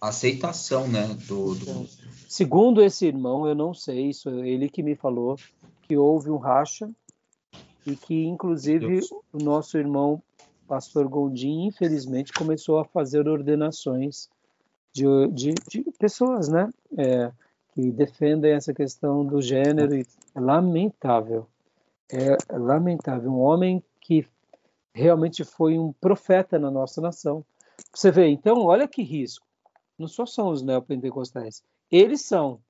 aceitação, 0.00 0.88
né? 0.88 1.06
Do, 1.28 1.54
do, 1.54 1.86
Segundo 2.28 2.82
esse 2.82 3.06
irmão, 3.06 3.46
eu 3.46 3.54
não 3.54 3.72
sei, 3.72 4.08
isso 4.08 4.28
é 4.28 4.48
ele 4.48 4.68
que 4.68 4.82
me 4.82 4.96
falou, 4.96 5.36
que 5.82 5.96
houve 5.96 6.30
um 6.30 6.36
racha 6.36 6.90
e 7.86 7.94
que, 7.94 8.24
inclusive, 8.24 9.00
o 9.32 9.38
nosso 9.38 9.78
irmão, 9.78 10.20
pastor 10.66 11.06
Gondim, 11.06 11.66
infelizmente, 11.66 12.32
começou 12.32 12.80
a 12.80 12.84
fazer 12.84 13.28
ordenações 13.28 14.28
de, 14.92 15.04
de, 15.28 15.54
de 15.68 15.84
pessoas, 15.96 16.48
né? 16.48 16.68
É, 16.98 17.30
que 17.72 17.92
defendem 17.92 18.52
essa 18.52 18.74
questão 18.74 19.24
do 19.24 19.40
gênero. 19.40 19.94
E 19.94 20.04
é 20.34 20.40
lamentável. 20.40 21.46
É 22.10 22.36
lamentável. 22.50 23.30
Um 23.30 23.40
homem 23.40 23.82
que 24.00 24.26
realmente 24.94 25.44
foi 25.44 25.78
um 25.78 25.92
profeta 25.92 26.58
na 26.58 26.70
nossa 26.70 27.00
nação. 27.00 27.44
Você 27.92 28.10
vê, 28.10 28.28
então, 28.28 28.64
olha 28.64 28.86
que 28.86 29.02
risco. 29.02 29.46
Não 29.98 30.08
só 30.08 30.26
são 30.26 30.48
os 30.48 30.62
neopentecostais, 30.62 31.62
eles 31.90 32.22
são, 32.22 32.60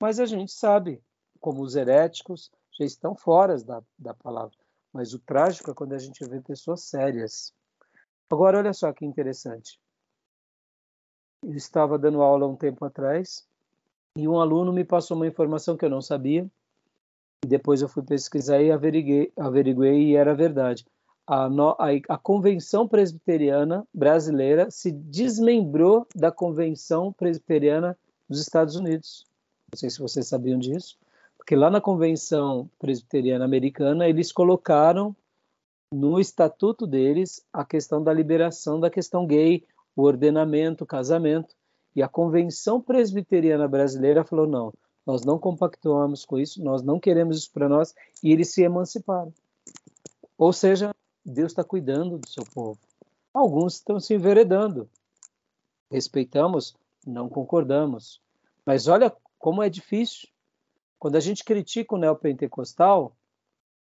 mas 0.00 0.18
a 0.18 0.26
gente 0.26 0.52
sabe, 0.52 1.02
como 1.40 1.62
os 1.62 1.76
heréticos 1.76 2.50
já 2.72 2.84
estão 2.84 3.14
fora 3.14 3.56
da, 3.62 3.82
da 3.98 4.12
palavra. 4.12 4.56
Mas 4.92 5.14
o 5.14 5.18
trágico 5.18 5.70
é 5.70 5.74
quando 5.74 5.92
a 5.92 5.98
gente 5.98 6.24
vê 6.28 6.40
pessoas 6.40 6.82
sérias. 6.82 7.52
Agora, 8.30 8.58
olha 8.58 8.72
só 8.72 8.92
que 8.92 9.04
interessante. 9.04 9.78
Eu 11.42 11.54
estava 11.54 11.98
dando 11.98 12.22
aula 12.22 12.46
um 12.46 12.56
tempo 12.56 12.84
atrás 12.84 13.46
e 14.16 14.26
um 14.26 14.40
aluno 14.40 14.72
me 14.72 14.84
passou 14.84 15.16
uma 15.16 15.26
informação 15.26 15.76
que 15.76 15.84
eu 15.84 15.90
não 15.90 16.00
sabia. 16.00 16.48
E 17.44 17.46
depois 17.46 17.82
eu 17.82 17.88
fui 17.88 18.02
pesquisar 18.02 18.60
e 18.62 18.72
averiguei, 18.72 19.32
averiguei 19.36 20.10
e 20.10 20.16
era 20.16 20.34
verdade 20.34 20.84
a, 21.26 21.46
a, 21.46 22.14
a, 22.14 22.18
Convenção 22.18 22.86
Presbiteriana 22.86 23.86
Brasileira 23.92 24.70
se 24.70 24.90
desmembrou 24.90 26.06
da 26.14 26.30
Convenção 26.30 27.12
Presbiteriana 27.12 27.96
dos 28.28 28.40
Estados 28.40 28.76
Unidos. 28.76 29.26
Não 29.72 29.78
sei 29.78 29.90
se 29.90 29.98
vocês 29.98 30.26
sabiam 30.26 30.58
disso, 30.58 30.96
porque 31.36 31.56
lá 31.56 31.70
na 31.70 31.80
Convenção 31.80 32.68
Presbiteriana 32.78 33.44
Americana 33.44 34.08
eles 34.08 34.32
colocaram 34.32 35.14
no 35.92 36.18
estatuto 36.18 36.86
deles 36.86 37.44
a 37.52 37.64
questão 37.64 38.02
da 38.02 38.12
liberação 38.12 38.80
da 38.80 38.90
questão 38.90 39.26
gay, 39.26 39.64
o 39.96 40.02
ordenamento, 40.02 40.84
o 40.84 40.86
casamento. 40.86 41.54
E 41.96 42.02
a 42.02 42.08
Convenção 42.08 42.80
Presbiteriana 42.80 43.68
Brasileira 43.68 44.24
falou: 44.24 44.46
não, 44.46 44.72
nós 45.06 45.24
não 45.24 45.38
compactuamos 45.38 46.24
com 46.24 46.38
isso, 46.38 46.62
nós 46.62 46.82
não 46.82 46.98
queremos 47.00 47.38
isso 47.38 47.52
para 47.52 47.68
nós, 47.68 47.94
e 48.22 48.32
eles 48.32 48.52
se 48.52 48.62
emanciparam. 48.62 49.32
Ou 50.36 50.52
seja, 50.52 50.93
Deus 51.24 51.52
está 51.52 51.64
cuidando 51.64 52.18
do 52.18 52.28
seu 52.28 52.44
povo. 52.44 52.78
Alguns 53.32 53.74
estão 53.74 53.98
se 53.98 54.14
enveredando. 54.14 54.88
Respeitamos, 55.90 56.76
não 57.06 57.28
concordamos. 57.28 58.20
Mas 58.64 58.86
olha 58.88 59.14
como 59.38 59.62
é 59.62 59.68
difícil. 59.68 60.28
Quando 60.98 61.16
a 61.16 61.20
gente 61.20 61.44
critica 61.44 61.94
o 61.94 61.98
neopentecostal, 61.98 63.16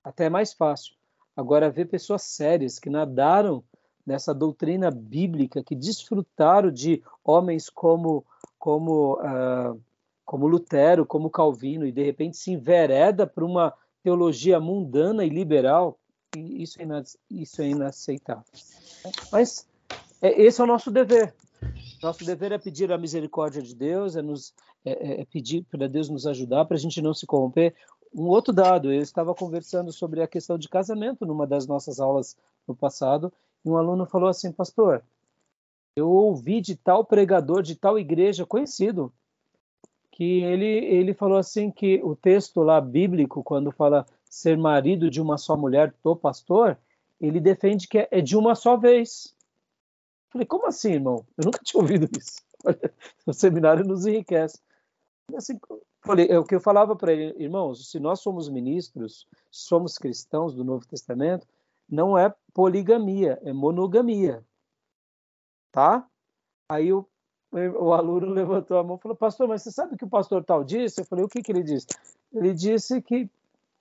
até 0.03 0.27
é 0.27 0.31
mais 0.31 0.53
fácil. 0.53 0.95
Agora, 1.37 1.71
ver 1.71 1.87
pessoas 1.87 2.23
sérias 2.23 2.79
que 2.79 2.89
nadaram 2.89 3.65
nessa 4.07 4.35
doutrina 4.35 4.91
bíblica, 4.91 5.63
que 5.63 5.75
desfrutaram 5.75 6.71
de 6.71 7.03
homens 7.25 7.71
como, 7.71 8.25
como, 8.59 9.15
uh, 9.15 9.81
como 10.25 10.47
Lutero, 10.47 11.07
como 11.07 11.31
Calvino, 11.31 11.87
e 11.87 11.93
de 11.93 12.03
repente 12.03 12.37
se 12.37 12.53
envereda 12.53 13.27
para 13.27 13.45
uma 13.45 13.73
teologia 14.03 14.61
mundana 14.61 15.25
e 15.25 15.29
liberal, 15.29 15.99
isso 16.39 16.81
é, 16.81 16.87
isso 17.31 17.63
é 17.63 17.69
inaceitável. 17.69 18.45
Mas 19.31 19.67
é, 20.21 20.43
esse 20.43 20.61
é 20.61 20.65
o 20.65 20.67
nosso 20.67 20.91
dever. 20.91 21.35
Nosso 22.03 22.25
dever 22.25 22.53
é 22.53 22.59
pedir 22.59 22.93
a 22.93 22.99
misericórdia 22.99 23.63
de 23.63 23.75
Deus, 23.75 24.17
é, 24.17 24.23
nos, 24.23 24.55
é, 24.85 24.93
é, 24.93 25.21
é 25.21 25.25
pedir 25.25 25.65
para 25.71 25.89
Deus 25.89 26.09
nos 26.09 26.27
ajudar, 26.27 26.65
para 26.65 26.77
a 26.77 26.81
gente 26.81 27.01
não 27.01 27.15
se 27.15 27.27
corromper. 27.27 27.75
Um 28.15 28.27
outro 28.29 28.53
dado, 28.53 28.93
eu 28.93 29.01
estava 29.01 29.35
conversando 29.35 29.93
sobre 29.93 30.23
a 30.23 30.29
questão 30.29 30.57
de 30.57 30.69
casamento 30.69 31.27
numa 31.27 31.47
das 31.47 31.67
nossas 31.67 31.99
aulas 31.99 32.37
no 32.67 32.75
passado, 32.75 33.33
e 33.65 33.69
um 33.69 33.77
aluno 33.77 34.07
falou 34.07 34.29
assim, 34.29 34.53
pastor, 34.53 35.03
eu 35.97 36.09
ouvi 36.11 36.61
de 36.61 36.77
tal 36.77 37.05
pregador, 37.05 37.63
de 37.63 37.75
tal 37.75 37.99
igreja 37.99 38.47
conhecido, 38.47 39.13
que 40.11 40.43
ele, 40.43 40.67
ele 40.67 41.13
falou 41.13 41.39
assim 41.39 41.71
que 41.71 42.01
o 42.05 42.15
texto 42.15 42.63
lá 42.63 42.81
bíblico, 42.81 43.43
quando 43.43 43.73
fala 43.73 44.07
ser 44.35 44.59
marido 44.59 45.09
de 45.09 45.23
uma 45.23 45.39
só 45.39 45.57
mulher 45.57 45.95
do 46.03 46.17
pastor, 46.17 46.77
ele 47.21 47.39
defende 47.39 47.87
que 47.87 48.09
é 48.11 48.21
de 48.21 48.37
uma 48.37 48.57
só 48.57 48.77
vez. 48.77 49.33
Falei, 50.31 50.45
como 50.45 50.67
assim, 50.67 50.95
irmão? 50.95 51.25
Eu 51.39 51.45
nunca 51.45 51.61
tinha 51.63 51.81
ouvido 51.81 52.09
isso. 52.19 52.43
o 53.25 53.33
seminário 53.33 53.85
nos 53.85 54.05
enriquece. 54.05 54.61
Assim, 55.37 55.57
falei, 56.05 56.27
é 56.29 56.37
o 56.37 56.45
que 56.45 56.57
eu 56.57 56.61
falava 56.61 56.97
para 56.97 57.13
ele, 57.13 57.41
irmãos, 57.41 57.89
se 57.89 58.01
nós 58.01 58.21
somos 58.21 58.49
ministros, 58.49 59.29
somos 59.53 59.97
cristãos 59.97 60.53
do 60.53 60.65
Novo 60.65 60.85
Testamento, 60.85 61.47
não 61.89 62.19
é 62.19 62.35
poligamia, 62.53 63.39
é 63.45 63.53
monogamia. 63.53 64.45
Tá? 65.71 66.05
Aí 66.69 66.93
o, 66.93 67.07
o 67.53 67.93
aluno 67.93 68.27
levantou 68.27 68.79
a 68.79 68.83
mão 68.83 68.97
e 68.97 69.01
falou, 69.01 69.17
pastor, 69.17 69.47
mas 69.47 69.63
você 69.63 69.71
sabe 69.71 69.95
o 69.95 69.97
que 69.97 70.05
o 70.05 70.11
pastor 70.11 70.45
tal 70.45 70.65
disse? 70.65 71.01
Eu 71.01 71.05
falei, 71.05 71.25
o 71.25 71.29
que, 71.29 71.41
que 71.41 71.53
ele 71.53 71.63
disse? 71.63 71.87
Ele 72.33 72.53
disse 72.53 73.01
que 73.01 73.31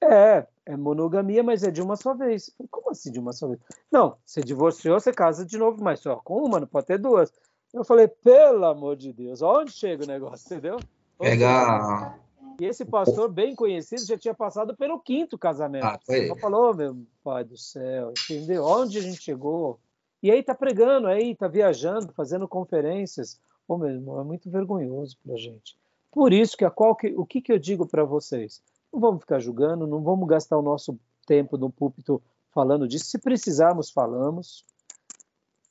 é, 0.04 0.48
é 0.66 0.78
monogamia, 0.78 1.44
mas 1.44 1.64
é 1.64 1.72
de 1.72 1.82
uma 1.82 1.96
só 1.96 2.14
vez. 2.14 2.52
Como 2.70 2.92
assim 2.92 3.12
de 3.12 3.20
uma 3.20 3.34
só 3.34 3.48
vez? 3.48 3.60
Não, 3.92 4.16
você 4.26 4.42
divorciou, 4.42 5.00
você 5.00 5.12
casa 5.12 5.46
de 5.46 5.58
novo, 5.58 5.84
mas 5.84 6.00
só 6.00 6.18
com 6.18 6.44
uma, 6.44 6.60
não 6.60 6.68
pode 6.68 6.88
ter 6.88 6.98
duas. 6.98 7.32
Eu 7.74 7.84
falei, 7.84 8.08
pelo 8.08 8.66
amor 8.66 8.96
de 8.96 9.12
Deus, 9.12 9.42
onde 9.42 9.72
chega 9.72 10.04
o 10.04 10.08
negócio, 10.08 10.46
entendeu? 10.46 10.80
Pegar. 11.18 12.20
E 12.60 12.66
esse 12.66 12.86
pastor 12.86 13.30
bem 13.30 13.56
conhecido 13.56 14.06
já 14.06 14.18
tinha 14.18 14.34
passado 14.34 14.76
pelo 14.76 15.00
quinto 15.00 15.38
casamento. 15.38 15.86
Ah, 15.86 16.00
foi. 16.06 16.26
Ele 16.26 16.36
falou, 16.40 16.74
meu 16.76 16.98
pai 17.24 17.44
do 17.44 17.58
céu, 17.58 18.12
entendeu? 18.12 18.64
Onde 18.64 19.00
a 19.00 19.02
gente 19.02 19.22
chegou? 19.22 19.80
E 20.22 20.30
aí 20.32 20.44
tá 20.44 20.54
pregando, 20.54 21.08
aí 21.08 21.36
tá 21.36 21.48
viajando, 21.48 22.14
fazendo 22.14 22.48
conferências. 22.48 23.40
Pô, 23.68 23.78
meu 23.78 23.90
irmão, 23.90 24.20
é 24.22 24.24
muito 24.24 24.50
vergonhoso 24.50 25.18
pra 25.26 25.36
gente. 25.36 25.76
Por 26.12 26.32
isso 26.32 26.56
que, 26.56 26.64
a 26.64 26.70
qual 26.70 26.96
que 26.96 27.08
o 27.18 27.26
que, 27.26 27.42
que 27.42 27.52
eu 27.52 27.58
digo 27.58 27.88
para 27.88 28.04
vocês? 28.04 28.62
Não 28.94 29.00
vamos 29.00 29.22
ficar 29.22 29.40
julgando, 29.40 29.88
não 29.88 30.04
vamos 30.04 30.28
gastar 30.28 30.56
o 30.56 30.62
nosso 30.62 31.00
tempo 31.26 31.58
no 31.58 31.72
púlpito 31.72 32.22
falando 32.52 32.88
disso. 32.88 33.06
Se 33.06 33.18
precisarmos, 33.18 33.90
falamos. 33.90 34.64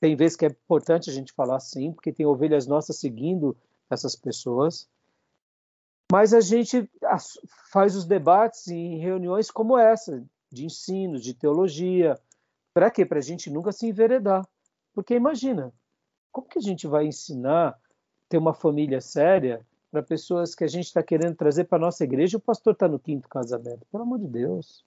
Tem 0.00 0.16
vezes 0.16 0.36
que 0.36 0.44
é 0.44 0.48
importante 0.48 1.08
a 1.08 1.12
gente 1.12 1.32
falar 1.32 1.60
sim, 1.60 1.92
porque 1.92 2.12
tem 2.12 2.26
ovelhas 2.26 2.66
nossas 2.66 2.96
seguindo 2.98 3.56
essas 3.88 4.16
pessoas. 4.16 4.88
Mas 6.10 6.34
a 6.34 6.40
gente 6.40 6.90
faz 7.70 7.94
os 7.94 8.04
debates 8.04 8.66
em 8.66 8.98
reuniões 8.98 9.50
como 9.50 9.78
essa, 9.78 10.22
de 10.50 10.66
ensino, 10.66 11.20
de 11.20 11.32
teologia. 11.32 12.18
Para 12.74 12.90
quê? 12.90 13.06
Para 13.06 13.18
a 13.18 13.22
gente 13.22 13.48
nunca 13.48 13.70
se 13.70 13.86
enveredar. 13.86 14.46
Porque 14.92 15.14
imagina, 15.14 15.72
como 16.32 16.48
que 16.48 16.58
a 16.58 16.62
gente 16.62 16.88
vai 16.88 17.06
ensinar 17.06 17.78
ter 18.28 18.36
uma 18.36 18.52
família 18.52 19.00
séria 19.00 19.64
para 19.92 20.02
pessoas 20.02 20.54
que 20.54 20.64
a 20.64 20.66
gente 20.66 20.86
está 20.86 21.02
querendo 21.02 21.36
trazer 21.36 21.64
para 21.64 21.78
nossa 21.78 22.02
igreja, 22.02 22.38
o 22.38 22.40
pastor 22.40 22.72
está 22.72 22.88
no 22.88 22.98
quinto 22.98 23.28
casamento. 23.28 23.86
Pelo 23.92 24.04
amor 24.04 24.18
de 24.18 24.26
Deus. 24.26 24.82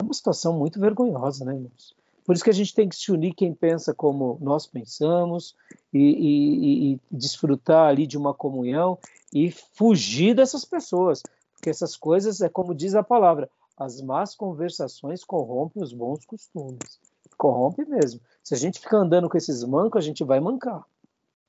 É 0.00 0.02
uma 0.02 0.14
situação 0.14 0.58
muito 0.58 0.80
vergonhosa, 0.80 1.44
né, 1.44 1.52
irmãos? 1.52 1.94
Por 2.24 2.34
isso 2.34 2.42
que 2.42 2.48
a 2.48 2.54
gente 2.54 2.74
tem 2.74 2.88
que 2.88 2.96
se 2.96 3.12
unir 3.12 3.34
quem 3.34 3.52
pensa 3.52 3.92
como 3.92 4.38
nós 4.40 4.66
pensamos 4.66 5.54
e, 5.92 5.98
e, 5.98 6.92
e 6.94 7.00
desfrutar 7.10 7.86
ali 7.86 8.06
de 8.06 8.16
uma 8.16 8.32
comunhão 8.32 8.98
e 9.32 9.50
fugir 9.50 10.34
dessas 10.34 10.64
pessoas, 10.64 11.22
porque 11.52 11.68
essas 11.68 11.94
coisas 11.94 12.40
é 12.40 12.48
como 12.48 12.74
diz 12.74 12.94
a 12.94 13.02
palavra, 13.02 13.50
as 13.76 14.00
más 14.00 14.34
conversações 14.34 15.22
corrompem 15.22 15.82
os 15.82 15.92
bons 15.92 16.24
costumes. 16.24 16.98
Corrompe 17.36 17.84
mesmo. 17.84 18.20
Se 18.42 18.54
a 18.54 18.56
gente 18.56 18.80
ficar 18.80 18.98
andando 18.98 19.28
com 19.28 19.36
esses 19.36 19.62
mancos, 19.62 19.98
a 19.98 20.06
gente 20.06 20.24
vai 20.24 20.40
mancar. 20.40 20.82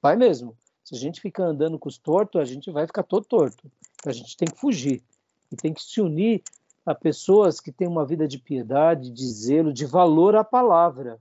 Vai 0.01 0.17
mesmo. 0.17 0.57
Se 0.85 0.93
a 0.93 0.97
gente 0.99 1.19
ficar 1.19 1.45
andando 1.45 1.79
com 1.79 1.89
os 1.89 1.97
tortos, 1.97 2.39
a 2.39 2.45
gente 2.45 2.69
vai 2.69 2.85
ficar 2.85 3.01
todo 3.01 3.25
torto. 3.25 3.71
Então, 3.95 4.11
a 4.11 4.13
gente 4.13 4.37
tem 4.37 4.47
que 4.47 4.59
fugir 4.59 5.03
e 5.51 5.55
tem 5.55 5.73
que 5.73 5.81
se 5.81 5.99
unir 5.99 6.43
a 6.85 6.93
pessoas 6.93 7.59
que 7.59 7.71
têm 7.71 7.87
uma 7.87 8.05
vida 8.05 8.27
de 8.27 8.37
piedade, 8.37 9.09
de 9.09 9.27
zelo, 9.27 9.73
de 9.73 9.83
valor 9.83 10.35
à 10.35 10.43
palavra. 10.43 11.19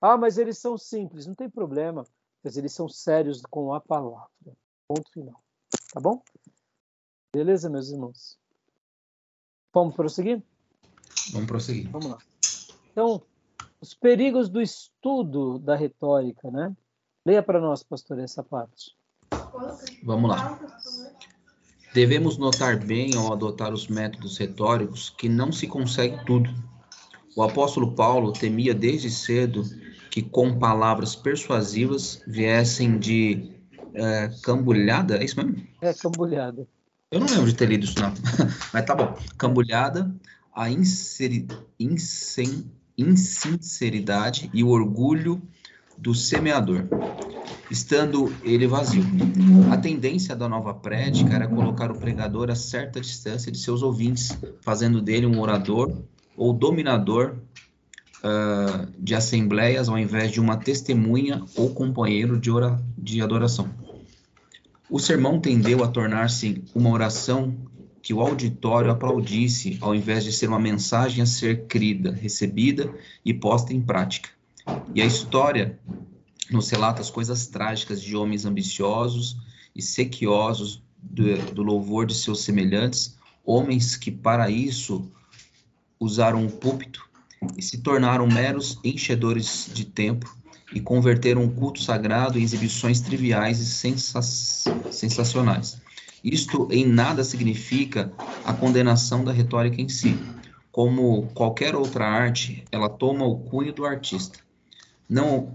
Ah, 0.00 0.16
mas 0.16 0.38
eles 0.38 0.56
são 0.56 0.78
simples, 0.78 1.26
não 1.26 1.34
tem 1.34 1.50
problema, 1.50 2.06
mas 2.44 2.56
eles 2.56 2.72
são 2.72 2.88
sérios 2.88 3.42
com 3.50 3.74
a 3.74 3.80
palavra. 3.80 4.56
Ponto 4.86 5.10
final. 5.10 5.42
Tá 5.92 5.98
bom? 6.00 6.22
Beleza, 7.34 7.68
meus 7.68 7.90
irmãos? 7.90 8.38
Vamos 9.74 9.96
prosseguir? 9.96 10.40
Vamos 11.32 11.48
prosseguir. 11.48 11.90
Vamos 11.90 12.06
lá. 12.06 12.18
Então, 12.92 13.20
os 13.80 13.94
perigos 13.94 14.48
do 14.48 14.62
estudo 14.62 15.58
da 15.58 15.74
retórica, 15.74 16.52
né? 16.52 16.76
Leia 17.24 17.42
para 17.42 17.60
nós, 17.60 17.82
pastor, 17.82 18.18
essa 18.18 18.42
parte. 18.42 18.96
Vamos 20.02 20.30
lá. 20.30 20.58
Devemos 21.94 22.36
notar 22.36 22.78
bem 22.78 23.14
ao 23.16 23.32
adotar 23.32 23.72
os 23.72 23.86
métodos 23.86 24.38
retóricos 24.38 25.10
que 25.10 25.28
não 25.28 25.52
se 25.52 25.66
consegue 25.66 26.24
tudo. 26.24 26.50
O 27.36 27.42
apóstolo 27.42 27.92
Paulo 27.92 28.32
temia 28.32 28.74
desde 28.74 29.10
cedo 29.10 29.62
que 30.10 30.20
com 30.20 30.58
palavras 30.58 31.14
persuasivas 31.14 32.22
viessem 32.26 32.98
de 32.98 33.52
é, 33.94 34.30
cambulhada, 34.42 35.16
é 35.16 35.24
isso 35.24 35.36
mesmo? 35.36 35.66
É, 35.80 35.94
cambulhada. 35.94 36.66
Eu 37.10 37.20
não 37.20 37.26
lembro 37.26 37.46
de 37.46 37.54
ter 37.54 37.66
lido 37.66 37.84
isso, 37.84 38.00
não. 38.00 38.12
Mas 38.72 38.84
tá 38.84 38.94
bom. 38.94 39.16
Cambulhada, 39.38 40.14
a 40.54 40.70
inseri... 40.70 41.46
insen... 41.78 42.70
insinceridade 42.96 44.50
e 44.52 44.64
o 44.64 44.68
orgulho 44.68 45.40
do 45.96 46.14
semeador, 46.14 46.84
estando 47.70 48.32
ele 48.42 48.66
vazio. 48.66 49.04
A 49.70 49.76
tendência 49.76 50.34
da 50.34 50.48
nova 50.48 50.74
prédica 50.74 51.34
era 51.34 51.46
colocar 51.46 51.90
o 51.90 51.98
pregador 51.98 52.50
a 52.50 52.54
certa 52.54 53.00
distância 53.00 53.50
de 53.50 53.58
seus 53.58 53.82
ouvintes, 53.82 54.36
fazendo 54.60 55.00
dele 55.00 55.26
um 55.26 55.40
orador 55.40 55.92
ou 56.36 56.52
dominador 56.52 57.36
uh, 58.22 58.86
de 58.98 59.14
assembleias, 59.14 59.88
ao 59.88 59.98
invés 59.98 60.30
de 60.30 60.40
uma 60.40 60.56
testemunha 60.56 61.44
ou 61.56 61.70
companheiro 61.70 62.38
de, 62.38 62.50
ora, 62.50 62.82
de 62.96 63.20
adoração. 63.20 63.68
O 64.90 64.98
sermão 64.98 65.40
tendeu 65.40 65.82
a 65.82 65.88
tornar-se 65.88 66.62
uma 66.74 66.90
oração 66.90 67.54
que 68.02 68.12
o 68.12 68.20
auditório 68.20 68.90
aplaudisse, 68.90 69.78
ao 69.80 69.94
invés 69.94 70.24
de 70.24 70.32
ser 70.32 70.48
uma 70.48 70.58
mensagem 70.58 71.22
a 71.22 71.26
ser 71.26 71.66
crida, 71.66 72.10
recebida 72.10 72.92
e 73.24 73.32
posta 73.32 73.72
em 73.72 73.80
prática. 73.80 74.28
E 74.94 75.00
a 75.00 75.06
história 75.06 75.78
nos 76.50 76.68
relata 76.70 77.00
as 77.00 77.10
coisas 77.10 77.46
trágicas 77.46 78.00
de 78.00 78.14
homens 78.16 78.44
ambiciosos 78.44 79.36
e 79.74 79.82
sequiosos 79.82 80.82
do, 81.02 81.36
do 81.52 81.62
louvor 81.62 82.06
de 82.06 82.14
seus 82.14 82.42
semelhantes, 82.42 83.16
homens 83.44 83.96
que 83.96 84.10
para 84.10 84.50
isso 84.50 85.10
usaram 85.98 86.44
o 86.44 86.50
púlpito 86.50 87.08
e 87.56 87.62
se 87.62 87.78
tornaram 87.78 88.26
meros 88.26 88.78
enchedores 88.84 89.70
de 89.72 89.84
tempo 89.84 90.36
e 90.74 90.80
converteram 90.80 91.44
o 91.44 91.52
culto 91.52 91.82
sagrado 91.82 92.38
em 92.38 92.42
exibições 92.42 93.00
triviais 93.00 93.60
e 93.60 93.66
sensa 93.66 94.22
sensacionais. 94.22 95.80
Isto 96.22 96.68
em 96.70 96.86
nada 96.86 97.24
significa 97.24 98.12
a 98.44 98.52
condenação 98.52 99.24
da 99.24 99.32
retórica 99.32 99.80
em 99.80 99.88
si. 99.88 100.16
Como 100.70 101.26
qualquer 101.34 101.74
outra 101.74 102.06
arte, 102.06 102.64
ela 102.70 102.88
toma 102.88 103.26
o 103.26 103.40
cunho 103.40 103.72
do 103.72 103.84
artista 103.84 104.38
não 105.08 105.54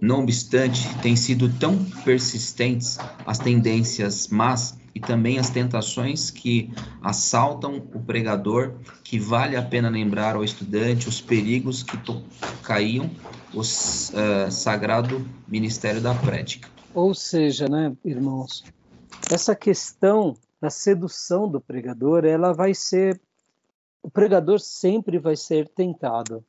Não 0.00 0.22
obstante, 0.22 0.88
têm 1.02 1.16
sido 1.16 1.48
tão 1.58 1.84
persistentes 2.04 2.98
as 3.26 3.38
tendências 3.38 4.28
más 4.28 4.78
e 4.94 5.00
também 5.00 5.38
as 5.38 5.50
tentações 5.50 6.30
que 6.30 6.70
assaltam 7.00 7.76
o 7.94 8.00
pregador, 8.00 8.74
que 9.04 9.18
vale 9.18 9.56
a 9.56 9.62
pena 9.62 9.88
lembrar 9.88 10.36
ao 10.36 10.44
estudante 10.44 11.08
os 11.08 11.20
perigos 11.20 11.82
que 11.82 11.96
caíam 12.62 13.10
o 13.54 13.60
uh, 13.60 14.50
sagrado 14.50 15.26
ministério 15.46 16.00
da 16.00 16.14
prédica. 16.14 16.68
Ou 16.94 17.14
seja, 17.14 17.68
né, 17.68 17.92
irmãos, 18.04 18.64
essa 19.30 19.54
questão 19.54 20.36
da 20.60 20.70
sedução 20.70 21.48
do 21.48 21.60
pregador, 21.60 22.24
ela 22.24 22.52
vai 22.52 22.74
ser 22.74 23.20
o 24.02 24.10
pregador 24.10 24.58
sempre 24.58 25.18
vai 25.18 25.36
ser 25.36 25.68
tentado. 25.68 26.44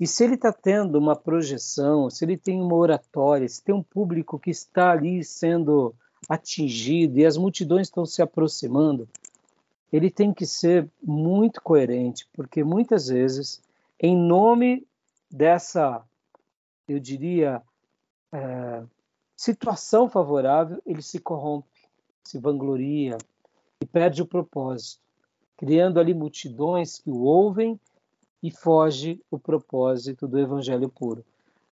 E 0.00 0.06
se 0.06 0.22
ele 0.24 0.34
está 0.34 0.52
tendo 0.52 0.96
uma 0.96 1.16
projeção, 1.16 2.08
se 2.08 2.24
ele 2.24 2.36
tem 2.36 2.60
uma 2.60 2.76
oratória, 2.76 3.48
se 3.48 3.62
tem 3.62 3.74
um 3.74 3.82
público 3.82 4.38
que 4.38 4.50
está 4.50 4.92
ali 4.92 5.24
sendo 5.24 5.94
atingido 6.28 7.18
e 7.18 7.26
as 7.26 7.36
multidões 7.36 7.88
estão 7.88 8.06
se 8.06 8.22
aproximando, 8.22 9.08
ele 9.92 10.10
tem 10.10 10.32
que 10.32 10.46
ser 10.46 10.88
muito 11.02 11.60
coerente, 11.62 12.28
porque 12.32 12.62
muitas 12.62 13.08
vezes, 13.08 13.60
em 13.98 14.16
nome 14.16 14.86
dessa, 15.30 16.04
eu 16.86 17.00
diria, 17.00 17.62
é, 18.32 18.82
situação 19.36 20.08
favorável, 20.08 20.80
ele 20.84 21.02
se 21.02 21.18
corrompe, 21.18 21.68
se 22.22 22.38
vangloria 22.38 23.16
e 23.80 23.86
perde 23.86 24.22
o 24.22 24.26
propósito, 24.26 25.00
criando 25.56 25.98
ali 25.98 26.14
multidões 26.14 26.98
que 26.98 27.10
o 27.10 27.22
ouvem 27.22 27.80
e 28.42 28.50
foge 28.50 29.20
o 29.30 29.38
propósito 29.38 30.28
do 30.28 30.38
evangelho 30.38 30.88
puro. 30.88 31.24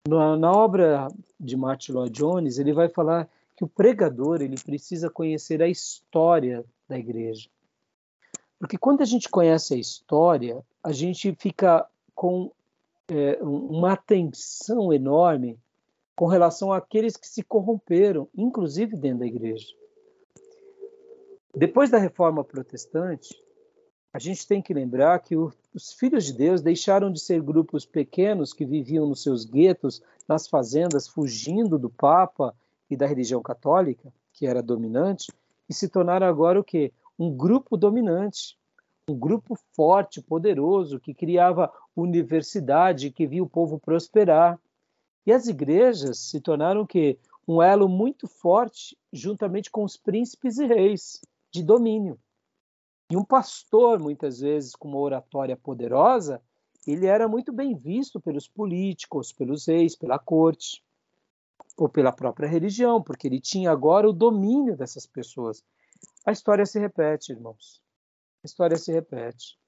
Na, 0.09 0.37
na 0.37 0.53
obra 0.53 1.09
de 1.39 1.57
Martin 1.57 1.93
Lloyd 1.93 2.13
Jones, 2.13 2.59
ele 2.59 2.73
vai 2.73 2.89
falar 2.89 3.29
que 3.57 3.65
o 3.65 3.69
pregador 3.69 4.43
ele 4.43 4.57
precisa 4.63 5.09
conhecer 5.09 5.63
a 5.63 5.69
história 5.69 6.65
da 6.89 6.99
igreja. 6.99 7.49
Porque 8.59 8.79
quando 8.79 9.03
a 9.03 9.05
gente 9.05 9.29
conhece 9.29 9.75
a 9.75 9.79
história, 9.79 10.65
a 10.83 10.93
gente 10.93 11.35
fica 11.35 11.87
com 12.15 12.51
é, 13.09 13.39
uma 13.43 13.93
atenção 13.93 14.93
enorme 14.93 15.59
com 16.17 16.27
relação 16.27 16.73
àqueles 16.73 17.17
que 17.17 17.27
se 17.27 17.43
corromperam, 17.43 18.29
inclusive 18.37 18.97
dentro 18.97 19.21
da 19.21 19.27
igreja. 19.27 19.75
Depois 21.55 21.91
da 21.91 21.99
reforma 21.99 22.45
protestante, 22.45 23.41
a 24.13 24.19
gente 24.19 24.47
tem 24.47 24.63
que 24.63 24.73
lembrar 24.73 25.19
que 25.21 25.37
o, 25.37 25.53
os 25.75 25.93
filhos 25.93 26.25
de 26.25 26.33
Deus 26.33 26.63
deixaram 26.63 27.11
de 27.11 27.19
ser 27.19 27.43
grupos 27.43 27.85
pequenos 27.85 28.53
que 28.53 28.65
viviam 28.65 29.09
nos 29.09 29.23
seus 29.25 29.45
guetos, 29.45 30.01
nas 30.29 30.47
fazendas, 30.47 31.09
fugindo 31.09 31.77
do 31.77 31.91
Papa 31.91 32.55
e 32.89 32.97
da 32.97 33.07
religião 33.07 33.43
católica, 33.43 34.13
que 34.33 34.47
era 34.47 34.63
dominante, 34.63 35.33
e 35.69 35.75
se 35.75 35.89
tornaram 35.89 36.27
agora 36.27 36.61
o 36.61 36.65
quê? 36.65 36.93
Um 37.19 37.37
grupo 37.37 37.77
dominante, 37.77 38.57
um 39.09 39.19
grupo 39.19 39.59
forte, 39.73 40.23
poderoso, 40.23 41.01
que 41.01 41.13
criava 41.13 41.73
universidade, 41.97 43.11
que 43.11 43.27
via 43.27 43.43
o 43.43 43.49
povo 43.49 43.79
prosperar. 43.79 44.59
E 45.27 45.33
as 45.33 45.49
igrejas 45.49 46.19
se 46.19 46.41
tornaram 46.41 46.83
o 46.83 46.87
quê? 46.87 47.19
Um 47.49 47.61
elo 47.61 47.89
muito 47.89 48.29
forte, 48.29 48.97
juntamente 49.13 49.71
com 49.71 49.85
os 49.85 49.97
príncipes 49.97 50.59
e 50.59 50.67
reis, 50.67 51.21
de 51.51 51.63
domínio. 51.63 52.19
E 53.11 53.17
um 53.17 53.25
pastor, 53.25 53.99
muitas 53.99 54.41
vezes, 54.41 54.75
com 54.75 54.89
uma 54.89 54.99
oratória 54.99 55.57
poderosa, 55.57 56.41
ele 56.87 57.07
era 57.07 57.29
muito 57.29 57.53
bem 57.53 57.75
visto 57.77 58.21
pelos 58.21 58.49
políticos, 58.49 59.33
pelos 59.33 59.67
reis, 59.67 59.95
pela 59.97 60.19
corte, 60.19 60.83
ou 61.77 61.89
pela 61.89 62.13
própria 62.13 62.49
religião, 62.49 63.03
porque 63.03 63.27
ele 63.27 63.41
tinha 63.41 63.71
agora 63.71 64.09
o 64.09 64.13
domínio 64.13 64.77
dessas 64.77 65.07
pessoas. 65.07 65.63
A 66.25 66.33
história 66.33 66.65
se 66.65 66.79
repete, 66.79 67.33
irmãos. 67.33 67.81
A 68.43 68.47
história 68.47 68.77
se 68.77 68.93
repete. 68.93 69.59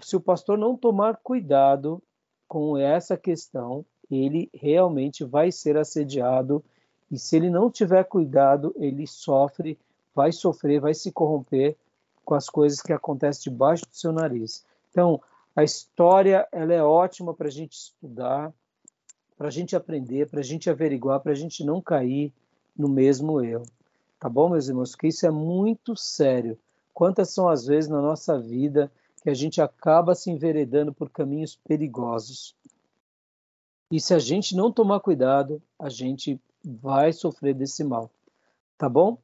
Se 0.00 0.16
o 0.16 0.20
pastor 0.20 0.58
não 0.58 0.76
tomar 0.76 1.16
cuidado 1.16 2.02
com 2.48 2.76
essa 2.76 3.16
questão, 3.16 3.84
ele 4.10 4.50
realmente 4.52 5.24
vai 5.24 5.50
ser 5.50 5.76
assediado 5.76 6.64
e 7.10 7.18
se 7.18 7.36
ele 7.36 7.50
não 7.50 7.70
tiver 7.70 8.04
cuidado, 8.04 8.74
ele 8.76 9.06
sofre, 9.06 9.78
vai 10.14 10.32
sofrer, 10.32 10.80
vai 10.80 10.94
se 10.94 11.12
corromper 11.12 11.76
com 12.24 12.34
as 12.34 12.48
coisas 12.48 12.80
que 12.80 12.92
acontecem 12.92 13.52
debaixo 13.52 13.84
do 13.86 13.94
seu 13.94 14.12
nariz. 14.12 14.64
Então, 14.90 15.20
a 15.54 15.62
história 15.62 16.48
ela 16.50 16.72
é 16.72 16.82
ótima 16.82 17.32
para 17.32 17.48
a 17.48 17.50
gente 17.50 17.72
estudar, 17.74 18.52
para 19.36 19.48
a 19.48 19.50
gente 19.50 19.76
aprender, 19.76 20.28
para 20.28 20.40
a 20.40 20.44
gente 20.44 20.68
averiguar, 20.70 21.20
para 21.20 21.32
a 21.32 21.36
gente 21.36 21.64
não 21.64 21.80
cair 21.80 22.32
no 22.76 22.88
mesmo 22.88 23.40
erro. 23.40 23.66
Tá 24.18 24.28
bom, 24.28 24.48
meus 24.48 24.68
irmãos? 24.68 24.92
Porque 24.92 25.08
isso 25.08 25.26
é 25.26 25.30
muito 25.30 25.96
sério. 25.96 26.58
Quantas 26.92 27.30
são 27.30 27.48
as 27.48 27.66
vezes 27.66 27.90
na 27.90 28.00
nossa 28.00 28.38
vida 28.38 28.90
que 29.22 29.30
a 29.30 29.34
gente 29.34 29.60
acaba 29.60 30.14
se 30.14 30.30
enveredando 30.30 30.92
por 30.92 31.10
caminhos 31.10 31.56
perigosos? 31.56 32.54
E 33.90 34.00
se 34.00 34.14
a 34.14 34.18
gente 34.18 34.56
não 34.56 34.72
tomar 34.72 35.00
cuidado, 35.00 35.62
a 35.78 35.88
gente 35.88 36.40
vai 36.64 37.12
sofrer 37.12 37.54
desse 37.54 37.84
mal. 37.84 38.10
Tá 38.78 38.88
bom? 38.88 39.18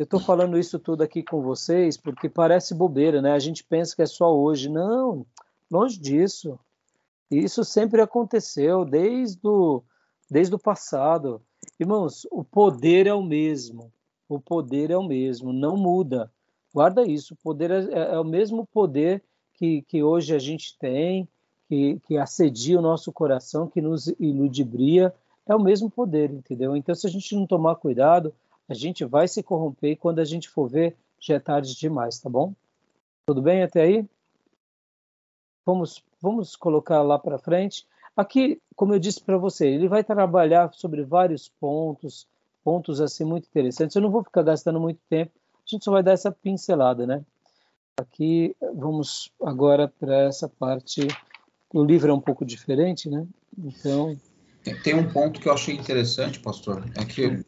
Eu 0.00 0.04
estou 0.04 0.18
falando 0.18 0.58
isso 0.58 0.78
tudo 0.78 1.02
aqui 1.02 1.22
com 1.22 1.42
vocês 1.42 1.98
porque 1.98 2.26
parece 2.26 2.74
bobeira, 2.74 3.20
né? 3.20 3.32
A 3.32 3.38
gente 3.38 3.62
pensa 3.62 3.94
que 3.94 4.00
é 4.00 4.06
só 4.06 4.34
hoje. 4.34 4.70
Não, 4.70 5.26
longe 5.70 6.00
disso. 6.00 6.58
Isso 7.30 7.62
sempre 7.64 8.00
aconteceu 8.00 8.82
desde 8.86 9.46
o, 9.46 9.82
desde 10.30 10.54
o 10.54 10.58
passado. 10.58 11.42
Irmãos, 11.78 12.26
o 12.30 12.42
poder 12.42 13.06
é 13.06 13.12
o 13.12 13.22
mesmo. 13.22 13.92
O 14.26 14.40
poder 14.40 14.90
é 14.90 14.96
o 14.96 15.02
mesmo, 15.02 15.52
não 15.52 15.76
muda. 15.76 16.32
Guarda 16.72 17.06
isso. 17.06 17.34
O 17.34 17.36
poder 17.36 17.70
é, 17.70 17.84
é, 17.92 18.14
é 18.14 18.18
o 18.18 18.24
mesmo 18.24 18.66
poder 18.72 19.22
que, 19.52 19.82
que 19.82 20.02
hoje 20.02 20.34
a 20.34 20.38
gente 20.38 20.78
tem, 20.78 21.28
que, 21.68 22.00
que 22.06 22.16
assedia 22.16 22.78
o 22.78 22.82
nosso 22.82 23.12
coração, 23.12 23.68
que 23.68 23.82
nos 23.82 24.06
iludibria. 24.18 25.14
É 25.44 25.54
o 25.54 25.60
mesmo 25.60 25.90
poder, 25.90 26.30
entendeu? 26.30 26.74
Então, 26.74 26.94
se 26.94 27.06
a 27.06 27.10
gente 27.10 27.36
não 27.36 27.46
tomar 27.46 27.74
cuidado, 27.74 28.32
a 28.70 28.74
gente 28.74 29.04
vai 29.04 29.26
se 29.26 29.42
corromper 29.42 29.90
e 29.90 29.96
quando 29.96 30.20
a 30.20 30.24
gente 30.24 30.48
for 30.48 30.70
ver, 30.70 30.96
já 31.18 31.34
é 31.34 31.40
tarde 31.40 31.74
demais, 31.74 32.20
tá 32.20 32.30
bom? 32.30 32.54
Tudo 33.26 33.42
bem 33.42 33.64
até 33.64 33.82
aí? 33.82 34.08
Vamos, 35.66 36.04
vamos 36.22 36.54
colocar 36.54 37.02
lá 37.02 37.18
para 37.18 37.36
frente. 37.36 37.84
Aqui, 38.16 38.62
como 38.76 38.94
eu 38.94 39.00
disse 39.00 39.20
para 39.20 39.36
você, 39.36 39.66
ele 39.66 39.88
vai 39.88 40.04
trabalhar 40.04 40.72
sobre 40.72 41.02
vários 41.02 41.48
pontos, 41.48 42.28
pontos 42.62 43.00
assim 43.00 43.24
muito 43.24 43.48
interessantes. 43.48 43.96
Eu 43.96 44.02
não 44.02 44.10
vou 44.10 44.22
ficar 44.22 44.44
gastando 44.44 44.78
muito 44.78 45.00
tempo, 45.10 45.32
a 45.56 45.62
gente 45.66 45.84
só 45.84 45.90
vai 45.90 46.04
dar 46.04 46.12
essa 46.12 46.30
pincelada, 46.30 47.04
né? 47.04 47.24
Aqui, 47.96 48.54
vamos 48.76 49.32
agora 49.42 49.88
para 49.88 50.16
essa 50.26 50.48
parte. 50.48 51.08
O 51.74 51.82
livro 51.82 52.12
é 52.12 52.14
um 52.14 52.20
pouco 52.20 52.44
diferente, 52.44 53.10
né? 53.10 53.26
Então. 53.58 54.16
Tem 54.84 54.94
um 54.94 55.12
ponto 55.12 55.40
que 55.40 55.48
eu 55.48 55.52
achei 55.52 55.74
interessante, 55.74 56.38
pastor, 56.38 56.84
é 56.96 57.04
que 57.04 57.44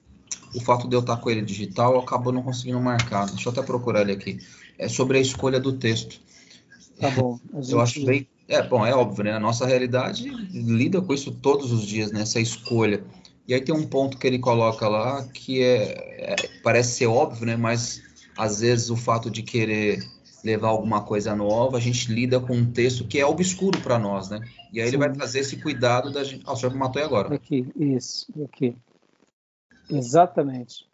o 0.55 0.61
fato 0.61 0.89
de 0.89 0.95
eu 0.95 1.01
estar 1.01 1.17
com 1.17 1.31
ele 1.31 1.43
digital, 1.43 1.95
eu 1.95 2.01
acabo 2.01 2.33
não 2.33 2.43
conseguindo 2.43 2.81
marcar. 2.81 3.27
Deixa 3.27 3.49
eu 3.49 3.53
até 3.53 3.63
procurar 3.63 4.03
ele 4.03 4.13
aqui. 4.13 4.39
É 4.79 4.89
sobre 4.89 5.19
a 5.19 5.21
escolha 5.21 5.61
do 5.61 5.73
texto. 5.73 6.21
Tá 7.01 7.11
bom. 7.11 7.39
Gente... 7.55 7.73
Eu 7.73 7.81
acho 7.81 8.05
bem. 8.05 8.27
É, 8.49 8.63
bom, 8.63 8.85
é 8.85 8.95
óbvio, 8.95 9.25
né? 9.25 9.33
A 9.33 9.41
nossa 9.41 9.67
realidade 9.67 10.29
lida 10.29 11.01
com 11.01 11.15
isso 11.15 11.33
todos 11.33 11.73
os 11.73 11.87
dias, 11.87 12.13
né? 12.13 12.23
Essa 12.23 12.41
escolha. 12.41 13.03
E 13.47 13.55
aí 13.55 13.61
tem 13.61 13.75
um 13.75 13.87
ponto 13.87 14.19
que 14.19 14.27
ele 14.27 14.39
coloca 14.39 14.87
lá 14.89 15.27
que 15.29 15.63
é, 15.63 16.33
é 16.33 16.37
parece 16.63 16.97
ser 16.97 17.07
óbvio, 17.07 17.47
né? 17.47 17.57
Mas 17.57 18.03
às 18.37 18.61
vezes 18.61 18.91
o 18.91 18.97
fato 18.97 19.31
de 19.31 19.43
querer 19.43 20.03
levar 20.45 20.69
alguma 20.69 21.03
coisa 21.03 21.35
nova, 21.35 21.77
a 21.77 21.81
gente 21.81 22.13
lida 22.13 22.41
com 22.41 22.55
um 22.55 22.71
texto 22.71 23.07
que 23.07 23.19
é 23.19 23.27
obscuro 23.27 23.81
para 23.81 23.99
nós, 23.99 24.29
né? 24.29 24.41
E 24.73 24.81
aí 24.81 24.87
Sim. 24.87 24.97
ele 24.97 24.99
vai 24.99 25.13
trazer 25.13 25.41
esse 25.41 25.57
cuidado 25.57 26.11
da 26.11 26.25
gente. 26.25 26.43
Ah, 26.47 26.53
o 26.53 26.57
senhor 26.57 26.73
me 26.73 26.79
matou 26.79 27.01
aí 27.01 27.07
agora. 27.07 27.35
Aqui, 27.35 27.67
isso, 27.77 28.27
aqui. 28.45 28.77
Exatamente. 29.93 30.87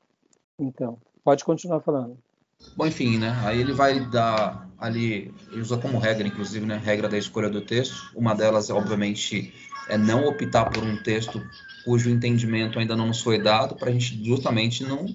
Então, 0.59 0.99
pode 1.23 1.45
continuar 1.45 1.81
falando. 1.81 2.19
Bom, 2.77 2.87
enfim, 2.87 3.19
né? 3.19 3.37
Aí 3.45 3.61
ele 3.61 3.73
vai 3.73 4.01
dar 4.01 4.69
ali, 4.79 5.33
ele 5.53 5.61
usa 5.61 5.77
como 5.77 5.99
regra, 5.99 6.27
inclusive, 6.27 6.67
né? 6.67 6.81
Regra 6.83 7.09
da 7.09 7.17
escolha 7.17 7.49
do 7.49 7.61
texto. 7.61 8.11
Uma 8.15 8.35
delas, 8.35 8.69
obviamente, 8.71 9.53
é 9.89 9.97
não 9.97 10.27
optar 10.27 10.67
por 10.67 10.83
um 10.83 11.01
texto 11.03 11.41
cujo 11.85 12.11
entendimento 12.11 12.79
ainda 12.79 12.97
não 12.97 13.07
nos 13.07 13.23
foi 13.23 13.41
dado, 13.41 13.77
para 13.77 13.91
a 13.91 13.93
gente 13.93 14.23
justamente 14.25 14.85
não 14.85 15.07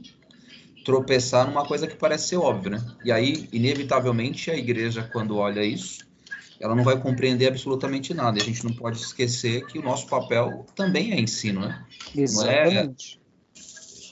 tropeçar 0.85 1.47
numa 1.47 1.65
coisa 1.65 1.87
que 1.87 1.95
parece 1.95 2.29
ser 2.29 2.37
óbvia, 2.37 2.71
né? 2.71 2.85
E 3.03 3.11
aí, 3.11 3.47
inevitavelmente, 3.51 4.49
a 4.49 4.55
igreja, 4.55 5.07
quando 5.11 5.37
olha 5.37 5.63
isso, 5.63 6.05
ela 6.59 6.75
não 6.75 6.83
vai 6.83 6.99
compreender 6.99 7.47
absolutamente 7.47 8.13
nada. 8.13 8.37
E 8.37 8.41
a 8.41 8.45
gente 8.45 8.63
não 8.63 8.73
pode 8.73 8.97
esquecer 8.97 9.65
que 9.67 9.77
o 9.77 9.83
nosso 9.83 10.07
papel 10.07 10.65
também 10.75 11.11
é 11.11 11.19
ensino, 11.19 11.61
né? 11.61 11.85
Exatamente. 12.15 13.17
Não 13.17 13.19
é 13.19 13.22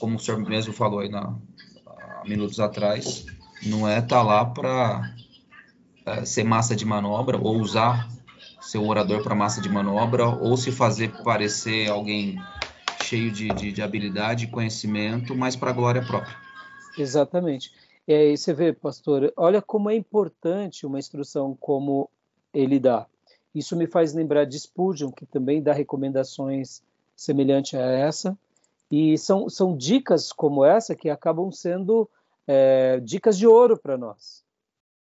como 0.02 0.16
o 0.16 0.18
senhor 0.18 0.40
mesmo 0.40 0.72
falou 0.72 0.98
aí 0.98 1.08
na, 1.08 1.32
há 1.86 2.24
minutos 2.24 2.58
atrás, 2.58 3.24
não 3.64 3.88
é 3.88 4.00
estar 4.00 4.16
tá 4.16 4.22
lá 4.24 4.44
para 4.44 5.14
é, 6.04 6.24
ser 6.24 6.42
massa 6.42 6.74
de 6.74 6.84
manobra 6.84 7.38
ou 7.38 7.60
usar 7.60 8.08
seu 8.60 8.84
orador 8.84 9.22
para 9.22 9.32
massa 9.32 9.60
de 9.60 9.68
manobra 9.68 10.26
ou 10.26 10.56
se 10.56 10.72
fazer 10.72 11.22
parecer 11.22 11.88
alguém 11.88 12.36
cheio 13.04 13.30
de, 13.30 13.48
de, 13.50 13.70
de 13.70 13.80
habilidade 13.80 14.46
e 14.46 14.48
conhecimento, 14.48 15.36
mas 15.36 15.54
para 15.54 15.70
a 15.70 15.72
glória 15.72 16.04
própria. 16.04 16.36
Exatamente. 16.98 17.72
E 18.08 18.12
aí 18.12 18.36
você 18.36 18.52
vê, 18.52 18.72
pastor, 18.72 19.32
olha 19.36 19.62
como 19.62 19.88
é 19.88 19.94
importante 19.94 20.84
uma 20.84 20.98
instrução 20.98 21.56
como 21.60 22.10
ele 22.52 22.80
dá. 22.80 23.06
Isso 23.54 23.76
me 23.76 23.86
faz 23.86 24.12
lembrar 24.12 24.46
de 24.46 24.58
Spurgeon, 24.58 25.12
que 25.12 25.24
também 25.24 25.62
dá 25.62 25.72
recomendações 25.72 26.82
semelhantes 27.14 27.74
a 27.74 27.84
essa. 27.84 28.36
E 28.92 29.16
são, 29.16 29.48
são 29.48 29.74
dicas 29.74 30.30
como 30.30 30.62
essa 30.62 30.94
que 30.94 31.08
acabam 31.08 31.50
sendo 31.50 32.10
é, 32.46 33.00
dicas 33.00 33.38
de 33.38 33.46
ouro 33.46 33.80
para 33.80 33.96
nós. 33.96 34.44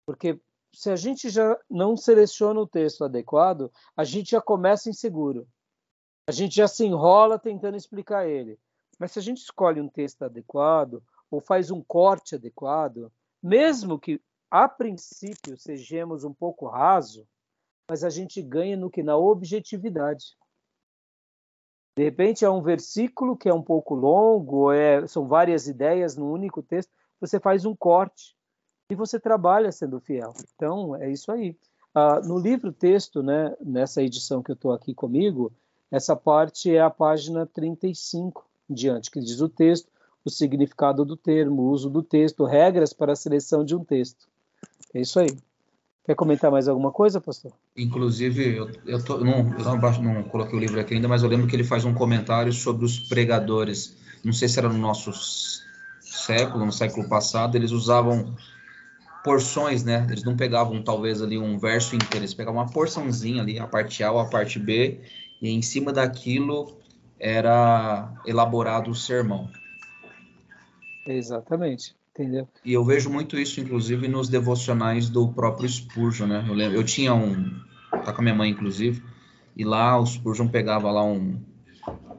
Porque 0.06 0.40
se 0.72 0.92
a 0.92 0.96
gente 0.96 1.28
já 1.28 1.60
não 1.68 1.98
seleciona 1.98 2.60
o 2.60 2.68
texto 2.68 3.04
adequado, 3.04 3.72
a 3.98 4.04
gente 4.04 4.30
já 4.30 4.42
começa 4.42 4.92
inseguro. 4.92 5.48
A 6.28 6.32
gente 6.32 6.56
já 6.56 6.68
se 6.68 6.86
enrola 6.86 7.40
tentando 7.40 7.76
explicar 7.76 8.30
ele. 8.30 8.60
Mas 9.00 9.12
se 9.12 9.18
a 9.18 9.22
gente 9.24 9.40
escolhe 9.40 9.82
um 9.82 9.90
texto 9.90 10.22
adequado 10.22 11.02
ou 11.32 11.42
faz 11.42 11.72
um 11.72 11.82
corte 11.82 12.36
adequado, 12.36 13.12
mesmo 13.42 13.98
que 13.98 14.22
a 14.52 14.70
princípio 14.70 15.58
sejamos 15.58 16.24
um 16.24 16.34
pouco 16.34 16.68
raso, 16.68 17.28
mas 17.90 18.04
a 18.04 18.10
gente 18.12 18.40
ganha 18.40 18.78
no 18.78 18.92
que 18.92 19.02
na 19.02 19.18
objetividade. 19.18 20.38
De 21.96 22.04
repente 22.04 22.44
é 22.44 22.50
um 22.50 22.62
versículo 22.62 23.38
que 23.38 23.48
é 23.48 23.54
um 23.54 23.62
pouco 23.62 23.94
longo, 23.94 24.72
é, 24.72 25.06
são 25.08 25.28
várias 25.28 25.68
ideias 25.68 26.16
no 26.16 26.32
único 26.32 26.64
texto, 26.64 26.92
você 27.22 27.40
faz 27.40 27.66
um 27.66 27.76
corte 27.76 28.36
e 28.90 28.96
você 28.96 29.20
trabalha 29.20 29.72
sendo 29.72 30.00
fiel. 30.00 30.34
Então, 30.56 30.96
é 30.96 31.12
isso 31.12 31.32
aí. 31.32 31.56
Ah, 31.94 32.20
no 32.22 32.40
livro 32.40 32.72
texto, 32.72 33.22
né, 33.22 33.56
nessa 33.62 34.02
edição 34.02 34.42
que 34.42 34.50
eu 34.50 34.56
estou 34.56 34.72
aqui 34.72 34.94
comigo, 34.94 35.52
essa 35.92 36.16
parte 36.16 36.76
é 36.76 36.82
a 36.82 36.90
página 36.90 37.46
35 37.46 38.44
diante, 38.68 39.12
que 39.12 39.20
diz 39.20 39.40
o 39.42 39.48
texto, 39.48 39.88
o 40.26 40.30
significado 40.30 41.06
do 41.06 41.16
termo, 41.16 41.62
o 41.62 41.70
uso 41.70 41.90
do 41.90 42.02
texto, 42.02 42.46
regras 42.46 42.94
para 42.94 43.14
a 43.14 43.16
seleção 43.16 43.64
de 43.64 43.76
um 43.76 43.84
texto. 43.84 44.28
É 44.94 45.02
isso 45.02 45.20
aí. 45.20 45.38
Quer 46.06 46.16
comentar 46.16 46.52
mais 46.52 46.68
alguma 46.68 46.92
coisa, 46.92 47.22
pastor? 47.22 47.54
Inclusive, 47.76 48.58
eu, 48.58 48.70
eu, 48.86 49.04
tô, 49.04 49.18
não, 49.20 49.38
eu 49.58 49.64
não, 49.64 49.78
não, 50.02 50.24
coloquei 50.24 50.58
o 50.58 50.60
livro 50.60 50.80
aqui 50.80 50.94
ainda, 50.94 51.08
mas 51.08 51.24
eu 51.24 51.30
lembro 51.30 51.48
que 51.48 51.56
ele 51.56 51.64
faz 51.64 51.86
um 51.86 51.94
comentário 51.94 52.52
sobre 52.52 52.86
os 52.86 53.00
pregadores. 53.00 53.96
Não 54.24 54.34
sei 54.34 54.48
se 54.48 54.60
era 54.60 54.70
no 54.70 54.78
nosso 54.78 55.12
século, 56.00 56.66
no 56.66 56.72
século 56.72 57.08
passado, 57.08 57.56
eles 57.56 57.72
usavam 57.72 58.36
porções, 59.24 59.84
né? 59.84 60.06
Eles 60.10 60.24
não 60.24 60.36
pegavam 60.36 60.84
talvez 60.84 61.22
ali 61.22 61.38
um 61.38 61.58
verso 61.58 61.96
inteiro, 61.96 62.18
eles 62.18 62.34
pegavam 62.34 62.62
uma 62.62 62.70
porçãozinha 62.70 63.42
ali, 63.42 63.58
a 63.58 63.66
parte 63.66 64.04
A 64.04 64.12
ou 64.12 64.20
a 64.20 64.26
parte 64.26 64.60
B, 64.60 65.02
e 65.42 65.50
em 65.50 65.62
cima 65.62 65.94
daquilo 65.94 66.78
era 67.18 68.14
elaborado 68.26 68.92
o 68.92 68.96
sermão. 68.96 69.50
Exatamente, 71.06 71.96
entendeu? 72.14 72.48
E 72.64 72.72
eu 72.72 72.86
vejo 72.86 73.10
muito 73.10 73.38
isso, 73.38 73.60
inclusive, 73.60 74.08
nos 74.08 74.30
devocionais 74.30 75.10
do 75.10 75.28
próprio 75.28 75.68
Spurgeon, 75.68 76.28
né? 76.28 76.46
Eu, 76.48 76.54
lembro, 76.54 76.78
eu 76.78 76.84
tinha 76.84 77.14
um, 77.14 77.60
tá 77.90 78.14
com 78.14 78.22
a 78.22 78.24
minha 78.24 78.36
mãe, 78.36 78.52
inclusive, 78.52 79.04
e 79.56 79.66
lá 79.66 80.00
o 80.00 80.06
Spurgeon 80.06 80.48
pegava 80.48 80.92
lá 80.92 81.04
um, 81.04 81.40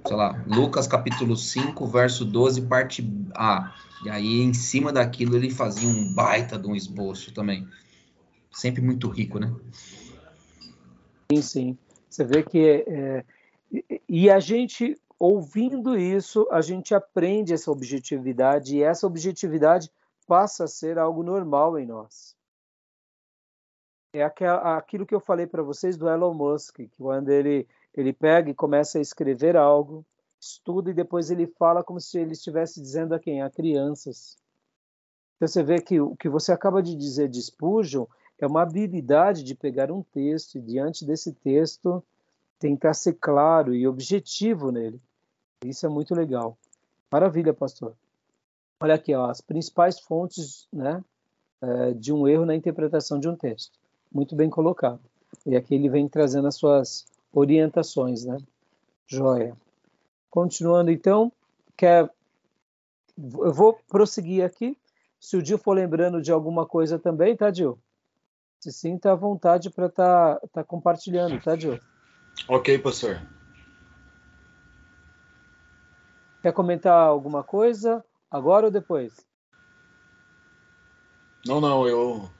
sei 0.05 0.17
lá, 0.17 0.45
Lucas 0.47 0.87
capítulo 0.87 1.37
5, 1.37 1.87
verso 1.87 2.25
12, 2.25 2.63
parte 2.63 3.09
A. 3.35 3.75
E 4.05 4.11
aí, 4.11 4.41
em 4.41 4.53
cima 4.53 4.93
daquilo, 4.93 5.37
ele 5.37 5.51
fazia 5.51 5.89
um 5.89 6.13
baita 6.13 6.59
de 6.59 6.67
um 6.67 6.77
esboço 6.77 7.33
também. 7.33 7.67
Sempre 8.53 8.83
muito 8.83 9.09
rico, 9.09 9.39
né? 9.39 9.53
Sim, 11.33 11.43
sim. 11.43 11.79
Você 12.09 12.25
vê 12.25 12.43
que. 12.43 12.85
É, 12.87 13.25
e 14.09 14.31
a 14.31 14.39
gente, 14.39 14.97
ouvindo 15.19 15.99
isso, 15.99 16.47
a 16.51 16.61
gente 16.61 16.95
aprende 16.95 17.53
essa 17.53 17.71
objetividade, 17.71 18.77
e 18.77 18.83
essa 18.83 19.07
objetividade 19.07 19.91
passa 20.27 20.65
a 20.65 20.69
ser 20.69 20.99
algo 20.99 21.23
normal 21.23 21.79
em 21.79 21.87
nós. 21.87 22.37
É 24.13 24.23
aquilo 24.23 25.05
que 25.05 25.15
eu 25.15 25.21
falei 25.21 25.47
para 25.47 25.63
vocês 25.63 25.97
do 25.97 26.09
Elon 26.09 26.35
Musk, 26.35 26.77
que 26.77 26.89
quando 26.97 27.31
ele, 27.31 27.67
ele 27.93 28.13
pega 28.13 28.49
e 28.49 28.55
começa 28.55 28.99
a 28.99 29.01
escrever 29.01 29.57
algo, 29.57 30.07
estuda 30.41 30.91
e 30.91 30.95
depois 30.95 31.31
ele 31.31 31.47
fala 31.47 31.83
como 31.83 32.01
se 32.01 32.19
ele 32.19 32.33
estivesse 32.33 32.81
dizendo 32.81 33.15
a 33.15 33.19
quem? 33.19 33.43
A 33.43 33.51
crianças. 33.51 34.37
Então 35.37 35.49
você 35.49 35.63
vê 35.65 35.81
que 35.81 36.01
o 36.01 36.15
que 36.15 36.29
você 36.29 36.53
acaba 36.53 36.81
de 36.81 36.95
dizer 36.95 37.29
de 37.29 37.43
Spurgeon 37.43 38.07
é 38.39 38.47
uma 38.47 38.63
habilidade 38.63 39.43
de 39.43 39.55
pegar 39.55 39.91
um 39.91 40.03
texto 40.03 40.59
e 40.59 40.61
diante 40.61 41.05
desse 41.05 41.33
texto 41.33 42.05
tentar 42.65 42.95
ser 42.95 43.13
claro 43.21 43.75
e 43.75 43.87
objetivo 43.87 44.73
nele. 44.73 44.99
Isso 45.63 45.85
é 45.85 45.89
muito 45.91 46.15
legal. 46.15 46.57
Maravilha, 47.13 47.53
pastor. 47.53 47.95
Olha 48.81 48.95
aqui, 48.95 49.15
ó, 49.15 49.29
as 49.29 49.43
principais 49.43 50.01
fontes 50.01 50.67
né, 50.73 51.05
é, 51.61 51.93
de 51.93 52.11
um 52.11 52.27
erro 52.27 52.47
na 52.47 52.55
interpretação 52.55 53.21
de 53.21 53.29
um 53.29 53.37
texto. 53.37 53.79
Muito 54.11 54.35
bem 54.35 54.49
colocado. 54.49 54.99
E 55.45 55.55
aqui 55.55 55.75
ele 55.75 55.91
vem 55.91 56.09
trazendo 56.09 56.49
as 56.49 56.55
suas 56.55 57.05
orientações, 57.35 58.25
né? 58.25 58.39
Joia. 59.07 59.55
Continuando, 60.31 60.91
então, 60.91 61.31
quer... 61.77 62.11
eu 63.19 63.53
vou 63.53 63.79
prosseguir 63.87 64.43
aqui. 64.43 64.75
Se 65.21 65.37
o 65.37 65.43
Dil 65.43 65.59
for 65.59 65.75
lembrando 65.75 66.23
de 66.23 66.33
alguma 66.33 66.65
coisa 66.65 66.99
também, 66.99 67.37
tá, 67.37 67.51
Dil? 67.51 67.79
Se 68.59 68.73
sinta 68.73 69.13
à 69.13 69.15
vontade 69.15 69.69
para 69.69 69.85
estar 69.85 70.37
tá, 70.37 70.49
tá 70.51 70.65
compartilhando, 70.65 71.39
tá, 71.43 71.55
Dil? 71.55 71.79
Ok, 72.49 72.79
pastor. 72.79 73.21
Quer 76.43 76.53
comentar 76.53 77.09
alguma 77.09 77.43
coisa 77.43 78.05
agora 78.31 78.67
ou 78.67 78.71
depois? 78.71 79.27
Não, 81.47 81.61
não, 81.61 81.87
eu, 81.89 82.31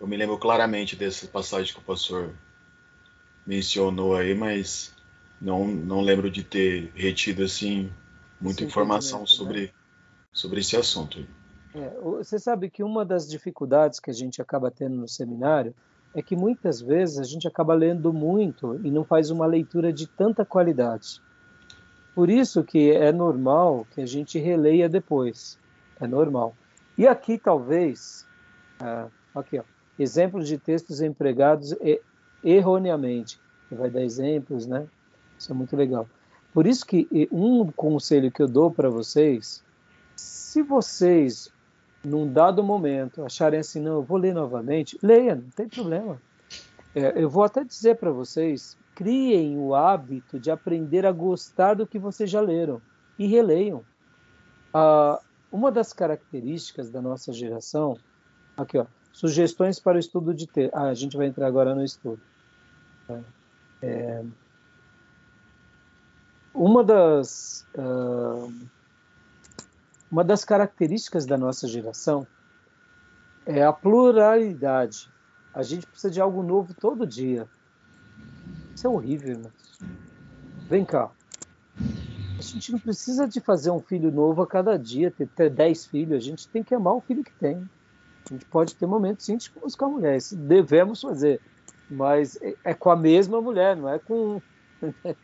eu 0.00 0.06
me 0.06 0.16
lembro 0.16 0.38
claramente 0.38 0.96
dessa 0.96 1.26
passagem 1.26 1.72
que 1.72 1.80
o 1.80 1.84
pastor 1.84 2.34
mencionou 3.46 4.16
aí, 4.16 4.34
mas 4.34 4.94
não, 5.40 5.66
não 5.66 6.00
lembro 6.00 6.30
de 6.30 6.42
ter 6.42 6.92
retido 6.94 7.42
assim 7.44 7.92
muita 8.40 8.60
Sim, 8.60 8.66
informação 8.66 9.26
sobre, 9.26 9.66
né? 9.66 9.72
sobre 10.32 10.60
esse 10.60 10.76
assunto. 10.76 11.26
É, 11.74 11.90
você 12.00 12.38
sabe 12.38 12.70
que 12.70 12.82
uma 12.82 13.04
das 13.04 13.28
dificuldades 13.28 14.00
que 14.00 14.10
a 14.10 14.14
gente 14.14 14.40
acaba 14.40 14.70
tendo 14.70 14.96
no 14.96 15.08
seminário 15.08 15.74
é 16.14 16.22
que 16.22 16.34
muitas 16.34 16.80
vezes 16.80 17.18
a 17.18 17.24
gente 17.24 17.46
acaba 17.46 17.74
lendo 17.74 18.12
muito 18.12 18.80
e 18.82 18.90
não 18.90 19.04
faz 19.04 19.30
uma 19.30 19.46
leitura 19.46 19.92
de 19.92 20.06
tanta 20.06 20.44
qualidade. 20.44 21.20
Por 22.14 22.30
isso 22.30 22.64
que 22.64 22.90
é 22.90 23.12
normal 23.12 23.86
que 23.92 24.00
a 24.00 24.06
gente 24.06 24.38
releia 24.38 24.88
depois. 24.88 25.58
É 26.00 26.06
normal. 26.06 26.54
E 26.96 27.06
aqui 27.06 27.38
talvez, 27.38 28.26
ah, 28.80 29.06
aqui 29.34 29.58
ó, 29.58 29.62
exemplos 29.98 30.48
de 30.48 30.58
textos 30.58 31.00
empregados 31.00 31.74
erroneamente. 32.42 33.38
Vai 33.70 33.90
dar 33.90 34.02
exemplos, 34.02 34.66
né? 34.66 34.86
Isso 35.38 35.52
é 35.52 35.54
muito 35.54 35.76
legal. 35.76 36.08
Por 36.52 36.66
isso 36.66 36.84
que 36.86 37.28
um 37.30 37.70
conselho 37.70 38.32
que 38.32 38.42
eu 38.42 38.48
dou 38.48 38.70
para 38.70 38.88
vocês, 38.88 39.62
se 40.16 40.62
vocês 40.62 41.52
num 42.04 42.30
dado 42.30 42.62
momento 42.62 43.24
acharem 43.24 43.60
assim, 43.60 43.80
não, 43.80 43.96
eu 43.96 44.02
vou 44.02 44.18
ler 44.18 44.34
novamente, 44.34 44.98
leia, 45.02 45.34
não 45.34 45.50
tem 45.50 45.68
problema. 45.68 46.20
É, 46.94 47.22
eu 47.22 47.28
vou 47.28 47.44
até 47.44 47.64
dizer 47.64 47.96
para 47.96 48.10
vocês, 48.10 48.76
criem 48.94 49.58
o 49.58 49.74
hábito 49.74 50.38
de 50.38 50.50
aprender 50.50 51.06
a 51.06 51.12
gostar 51.12 51.74
do 51.74 51.86
que 51.86 51.98
vocês 51.98 52.30
já 52.30 52.40
leram 52.40 52.80
e 53.18 53.26
releiam. 53.26 53.84
Ah, 54.72 55.20
uma 55.50 55.70
das 55.70 55.92
características 55.92 56.90
da 56.90 57.00
nossa 57.00 57.32
geração, 57.32 57.96
aqui 58.56 58.78
ó, 58.78 58.86
sugestões 59.12 59.78
para 59.78 59.96
o 59.96 60.00
estudo 60.00 60.34
de 60.34 60.46
texto. 60.46 60.74
Ah, 60.74 60.88
a 60.88 60.94
gente 60.94 61.16
vai 61.16 61.26
entrar 61.26 61.46
agora 61.46 61.74
no 61.74 61.84
estudo. 61.84 62.20
É, 63.08 63.20
é 63.82 64.24
uma 66.54 66.82
das 66.82 67.64
uh, 67.76 68.52
uma 70.10 70.24
das 70.24 70.44
características 70.44 71.26
da 71.26 71.36
nossa 71.36 71.68
geração 71.68 72.26
é 73.44 73.62
a 73.62 73.72
pluralidade. 73.72 75.10
A 75.54 75.62
gente 75.62 75.86
precisa 75.86 76.10
de 76.10 76.20
algo 76.20 76.42
novo 76.42 76.74
todo 76.74 77.06
dia. 77.06 77.48
Isso 78.74 78.86
é 78.86 78.90
horrível, 78.90 79.30
irmão. 79.30 79.52
Vem 80.68 80.84
cá. 80.84 81.10
A 82.38 82.42
gente 82.42 82.70
não 82.70 82.78
precisa 82.78 83.26
de 83.26 83.40
fazer 83.40 83.70
um 83.70 83.80
filho 83.80 84.12
novo 84.12 84.42
a 84.42 84.46
cada 84.46 84.78
dia, 84.78 85.10
ter, 85.10 85.26
ter 85.28 85.50
dez 85.50 85.86
filhos. 85.86 86.16
A 86.16 86.20
gente 86.20 86.46
tem 86.48 86.62
que 86.62 86.74
amar 86.74 86.94
o 86.94 87.00
filho 87.00 87.24
que 87.24 87.32
tem. 87.32 87.68
A 88.26 88.32
gente 88.32 88.44
pode 88.44 88.76
ter 88.76 88.86
momentos 88.86 89.24
sim 89.24 89.36
de 89.36 89.50
buscar 89.50 89.88
mulher. 89.88 90.18
Devemos 90.32 91.00
fazer. 91.00 91.40
Mas 91.90 92.40
é, 92.42 92.54
é 92.64 92.74
com 92.74 92.90
a 92.90 92.96
mesma 92.96 93.40
mulher, 93.40 93.76
não 93.76 93.88
é 93.88 93.98
com 93.98 94.40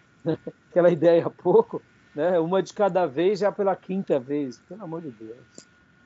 aquela 0.71 0.91
ideia 0.91 1.27
há 1.27 1.31
pouco, 1.31 1.83
né? 2.15 2.39
Uma 2.39 2.63
de 2.63 2.73
cada 2.73 3.07
vez 3.07 3.41
já 3.41 3.51
pela 3.51 3.75
quinta 3.75 4.19
vez. 4.21 4.59
Pelo 4.69 4.85
amor 4.85 5.03
de 5.03 5.11
Deus. 5.11 5.39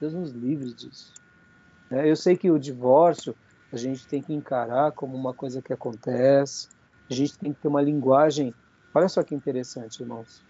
Deus 0.01 0.15
nos 0.15 0.31
livre 0.31 0.73
disso. 0.73 1.13
É, 1.91 2.09
eu 2.09 2.17
sei 2.17 2.37
que 2.37 2.51
o 2.51 2.59
divórcio 2.59 3.35
a 3.73 3.77
gente 3.77 4.07
tem 4.07 4.23
que 4.23 4.33
encarar 4.33 4.93
como 4.93 5.17
uma 5.17 5.35
coisa 5.35 5.61
que 5.61 5.73
acontece. 5.73 6.69
A 7.11 7.15
gente 7.15 7.39
tem 7.39 7.53
que 7.53 7.61
ter 7.61 7.69
uma 7.69 7.83
linguagem. 7.83 8.55
Olha 8.95 9.09
só 9.09 9.23
que 9.23 9.35
interessante, 9.35 10.01
irmãos. 10.01 10.43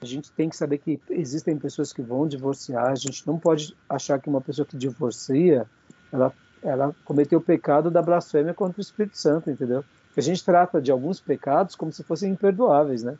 A 0.00 0.04
gente 0.04 0.30
tem 0.32 0.48
que 0.48 0.56
saber 0.56 0.78
que 0.78 1.00
existem 1.10 1.56
pessoas 1.56 1.92
que 1.92 2.02
vão 2.02 2.26
divorciar. 2.26 2.90
A 2.90 2.94
gente 2.96 3.26
não 3.26 3.38
pode 3.38 3.76
achar 3.88 4.20
que 4.20 4.28
uma 4.28 4.40
pessoa 4.40 4.66
que 4.66 4.76
divorcia, 4.76 5.66
ela, 6.12 6.32
ela 6.62 6.94
cometeu 7.04 7.38
o 7.38 7.42
pecado 7.42 7.90
da 7.90 8.02
blasfêmia 8.02 8.52
contra 8.52 8.78
o 8.78 8.82
Espírito 8.82 9.16
Santo, 9.16 9.50
entendeu? 9.50 9.84
A 10.16 10.20
gente 10.20 10.44
trata 10.44 10.80
de 10.80 10.90
alguns 10.90 11.20
pecados 11.20 11.74
como 11.76 11.92
se 11.92 12.02
fossem 12.02 12.32
imperdoáveis, 12.32 13.02
né? 13.02 13.16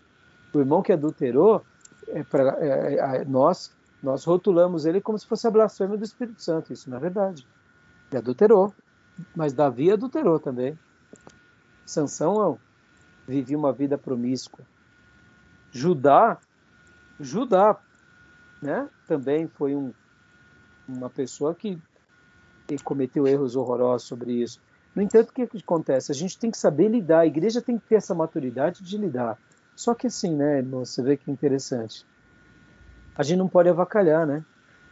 O 0.53 0.59
irmão 0.59 0.83
que 0.83 0.93
adulterou, 0.93 1.65
é 2.09 2.23
pra, 2.23 2.57
é, 2.61 2.95
é, 2.95 3.25
nós 3.25 3.75
nós 4.03 4.25
rotulamos 4.25 4.87
ele 4.87 5.01
como 5.01 5.19
se 5.19 5.27
fosse 5.27 5.47
a 5.47 5.51
blasfêmia 5.51 5.97
do 5.97 6.05
Espírito 6.05 6.41
Santo. 6.43 6.73
Isso 6.73 6.89
não 6.89 6.99
é 6.99 7.01
verdade. 7.01 7.47
Ele 8.11 8.19
adulterou, 8.19 8.73
mas 9.35 9.53
Davi 9.53 9.91
adulterou 9.91 10.39
também. 10.39 10.79
Sansão 11.85 12.59
vivia 13.27 13.59
uma 13.59 13.73
vida 13.73 13.99
promíscua. 13.99 14.65
Judá, 15.73 16.39
Judá, 17.19 17.77
né? 18.63 18.89
Também 19.07 19.49
foi 19.49 19.75
um, 19.75 19.93
uma 20.87 21.11
pessoa 21.11 21.55
que 21.55 21.79
cometeu 22.85 23.27
erros 23.27 23.57
horrorosos 23.57 24.07
sobre 24.07 24.33
isso. 24.35 24.61
No 24.95 25.03
entanto, 25.03 25.31
o 25.31 25.33
que 25.33 25.49
acontece? 25.59 26.11
A 26.13 26.15
gente 26.15 26.39
tem 26.39 26.51
que 26.51 26.59
saber 26.59 26.89
lidar, 26.89 27.21
a 27.21 27.27
igreja 27.27 27.61
tem 27.61 27.79
que 27.79 27.87
ter 27.87 27.97
essa 27.97 28.15
maturidade 28.15 28.83
de 28.83 28.97
lidar. 28.97 29.39
Só 29.77 29.95
que 29.95 30.07
assim, 30.07 30.35
né, 30.35 30.59
irmão, 30.59 30.85
você 30.85 31.03
vê 31.03 31.17
que 31.17 31.31
interessante. 31.31 32.07
A 33.15 33.23
gente 33.23 33.39
não 33.39 33.49
pode 33.49 33.69
avacalhar, 33.69 34.27
né? 34.27 34.43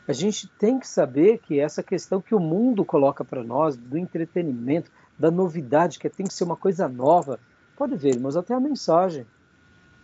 A 0.07 0.13
gente 0.13 0.47
tem 0.47 0.79
que 0.79 0.87
saber 0.87 1.39
que 1.39 1.59
essa 1.59 1.83
questão 1.83 2.21
que 2.21 2.35
o 2.35 2.41
mundo 2.41 2.85
coloca 2.85 3.25
para 3.25 3.43
nós, 3.43 3.75
do 3.75 3.97
entretenimento, 3.97 4.91
da 5.19 5.31
novidade, 5.31 5.99
que 5.99 6.11
tem 6.11 6.27
que 6.27 6.35
ser 6.35 6.45
uma 6.45 6.57
coisa 6.57 6.87
nova, 6.87 7.41
pode 7.77 7.97
ver, 7.97 8.11
irmãos, 8.11 8.37
até 8.37 8.53
a 8.53 8.61
mensagem. 8.61 9.27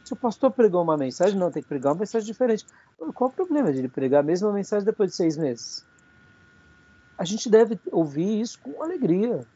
Se 0.02 0.14
o 0.14 0.16
pastor 0.16 0.50
pregou 0.50 0.82
uma 0.82 0.96
mensagem, 0.96 1.38
não, 1.38 1.50
tem 1.50 1.62
que 1.62 1.68
pregar 1.68 1.92
uma 1.92 2.00
mensagem 2.00 2.26
diferente. 2.26 2.64
Qual 3.14 3.28
o 3.28 3.32
problema 3.32 3.70
de 3.70 3.78
ele 3.78 3.88
pregar 3.88 4.20
a 4.20 4.26
mesma 4.26 4.50
mensagem 4.50 4.86
depois 4.86 5.10
de 5.10 5.16
seis 5.16 5.36
meses? 5.36 5.84
A 7.18 7.24
gente 7.24 7.50
deve 7.50 7.78
ouvir 7.92 8.40
isso 8.40 8.58
com 8.60 8.82
alegria. 8.82 9.46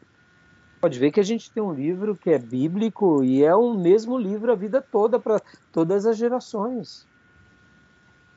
Pode 0.84 0.98
ver 0.98 1.12
que 1.12 1.20
a 1.20 1.24
gente 1.24 1.50
tem 1.50 1.62
um 1.62 1.72
livro 1.72 2.14
que 2.14 2.28
é 2.28 2.38
bíblico 2.38 3.24
e 3.24 3.42
é 3.42 3.54
o 3.54 3.72
mesmo 3.72 4.18
livro 4.18 4.52
a 4.52 4.54
vida 4.54 4.82
toda 4.82 5.18
para 5.18 5.40
todas 5.72 6.04
as 6.04 6.18
gerações. 6.18 7.06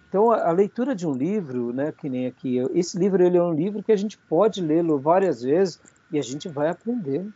Então, 0.07 0.31
a, 0.31 0.47
a, 0.47 0.51
leitura 0.53 0.95
de 0.95 1.05
um 1.05 1.11
livro, 1.11 1.73
né, 1.73 1.91
que 1.91 2.07
nem 2.07 2.25
aqui, 2.25 2.59
esse 2.73 2.97
livro 2.97 3.21
ele 3.21 3.35
é 3.35 3.43
um 3.43 3.51
livro 3.51 3.83
que 3.83 3.91
a 3.91 3.97
gente 3.97 4.17
pode 4.17 4.61
lê-lo 4.61 4.97
várias 4.97 5.41
vezes 5.41 5.77
e 6.09 6.17
a 6.17 6.21
gente 6.21 6.47
vai 6.47 6.69
aprender. 6.69 7.27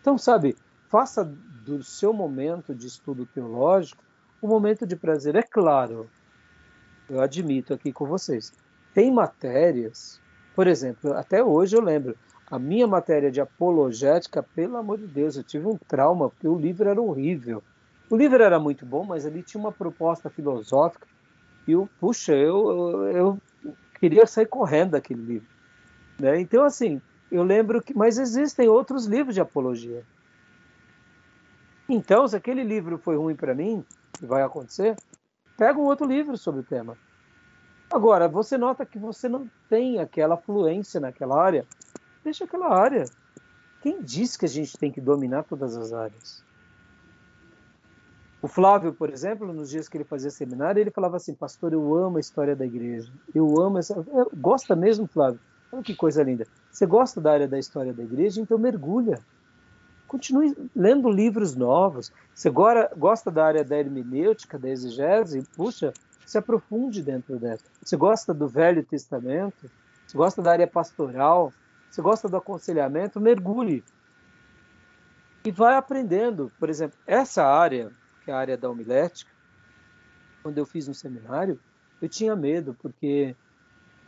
Então, 0.00 0.18
sabe, 0.18 0.56
faça 0.88 1.22
do 1.64 1.80
seu 1.84 2.12
momento 2.12 2.74
de 2.74 2.88
estudo 2.88 3.24
teológico 3.26 4.02
um 4.42 4.48
momento 4.48 4.84
de 4.84 4.96
prazer. 4.96 5.36
É 5.36 5.42
claro, 5.42 6.10
eu 7.08 7.20
admito 7.20 7.72
aqui 7.72 7.92
com 7.92 8.06
vocês, 8.06 8.52
tem 8.92 9.12
matérias, 9.12 10.20
por 10.52 10.66
exemplo, 10.66 11.12
até 11.12 11.44
hoje 11.44 11.76
eu 11.76 11.80
lembro, 11.80 12.16
a 12.50 12.58
minha 12.58 12.86
matéria 12.86 13.30
de 13.30 13.40
apologética, 13.40 14.42
pelo 14.42 14.76
amor 14.76 14.98
de 14.98 15.06
Deus, 15.06 15.36
eu 15.36 15.44
tive 15.44 15.66
um 15.66 15.76
trauma, 15.76 16.30
porque 16.30 16.48
o 16.48 16.58
livro 16.58 16.88
era 16.88 17.00
horrível. 17.00 17.62
O 18.10 18.16
livro 18.16 18.42
era 18.42 18.58
muito 18.58 18.86
bom, 18.86 19.04
mas 19.04 19.26
ali 19.26 19.42
tinha 19.42 19.60
uma 19.60 19.72
proposta 19.72 20.30
filosófica 20.30 21.06
e 21.66 21.72
eu, 21.72 21.88
puxa, 22.00 22.34
eu, 22.34 23.06
eu 23.08 23.38
queria 24.00 24.26
sair 24.26 24.46
correndo 24.46 24.92
daquele 24.92 25.20
livro. 25.20 25.48
Né? 26.18 26.40
Então, 26.40 26.64
assim, 26.64 27.00
eu 27.30 27.42
lembro 27.42 27.82
que. 27.82 27.94
Mas 27.94 28.18
existem 28.18 28.68
outros 28.68 29.04
livros 29.04 29.34
de 29.34 29.40
apologia. 29.42 30.02
Então, 31.86 32.26
se 32.26 32.34
aquele 32.34 32.64
livro 32.64 32.96
foi 32.96 33.16
ruim 33.16 33.36
para 33.36 33.54
mim, 33.54 33.84
que 34.14 34.24
vai 34.24 34.42
acontecer, 34.42 34.96
pega 35.56 35.78
um 35.78 35.84
outro 35.84 36.06
livro 36.06 36.36
sobre 36.38 36.60
o 36.60 36.64
tema. 36.64 36.96
Agora, 37.90 38.28
você 38.28 38.58
nota 38.58 38.84
que 38.84 38.98
você 38.98 39.28
não 39.28 39.48
tem 39.68 39.98
aquela 39.98 40.36
fluência 40.36 41.00
naquela 41.00 41.42
área, 41.42 41.66
deixa 42.28 42.44
aquela 42.44 42.74
área. 42.74 43.04
Quem 43.80 44.02
diz 44.02 44.36
que 44.36 44.44
a 44.44 44.48
gente 44.48 44.76
tem 44.76 44.92
que 44.92 45.00
dominar 45.00 45.44
todas 45.44 45.76
as 45.76 45.92
áreas? 45.92 46.44
O 48.40 48.46
Flávio, 48.46 48.92
por 48.92 49.10
exemplo, 49.10 49.52
nos 49.52 49.70
dias 49.70 49.88
que 49.88 49.96
ele 49.96 50.04
fazia 50.04 50.30
seminário, 50.30 50.80
ele 50.80 50.90
falava 50.90 51.16
assim: 51.16 51.34
Pastor, 51.34 51.72
eu 51.72 51.94
amo 51.94 52.18
a 52.18 52.20
história 52.20 52.54
da 52.54 52.64
igreja. 52.64 53.10
Eu 53.34 53.60
amo 53.60 53.78
essa. 53.78 54.04
Gosta 54.36 54.76
mesmo, 54.76 55.06
Flávio? 55.06 55.40
Olha 55.72 55.82
que 55.82 55.94
coisa 55.94 56.22
linda. 56.22 56.46
Você 56.70 56.86
gosta 56.86 57.20
da 57.20 57.32
área 57.32 57.48
da 57.48 57.58
história 57.58 57.92
da 57.92 58.02
igreja? 58.02 58.40
Então 58.40 58.58
mergulha. 58.58 59.18
Continue 60.06 60.56
lendo 60.74 61.10
livros 61.10 61.56
novos. 61.56 62.12
Você 62.34 62.48
agora 62.48 62.90
gosta 62.96 63.30
da 63.30 63.44
área 63.44 63.64
da 63.64 63.76
hermenêutica, 63.76 64.58
da 64.58 64.68
exegese? 64.68 65.42
Puxa, 65.56 65.92
se 66.24 66.38
aprofunde 66.38 67.02
dentro 67.02 67.38
dessa. 67.38 67.64
Você 67.82 67.96
gosta 67.96 68.32
do 68.32 68.46
Velho 68.48 68.84
Testamento? 68.84 69.68
Você 70.06 70.16
gosta 70.16 70.40
da 70.40 70.52
área 70.52 70.66
pastoral? 70.66 71.52
Você 71.90 72.02
gosta 72.02 72.28
do 72.28 72.36
aconselhamento? 72.36 73.20
Mergulhe. 73.20 73.84
E 75.44 75.50
vai 75.50 75.74
aprendendo. 75.76 76.52
Por 76.58 76.68
exemplo, 76.68 76.98
essa 77.06 77.44
área 77.44 77.92
que 78.24 78.30
é 78.30 78.34
a 78.34 78.38
área 78.38 78.56
da 78.56 78.68
homilética, 78.68 79.30
quando 80.42 80.58
eu 80.58 80.66
fiz 80.66 80.86
um 80.88 80.94
seminário, 80.94 81.58
eu 82.00 82.08
tinha 82.08 82.36
medo, 82.36 82.74
porque 82.74 83.34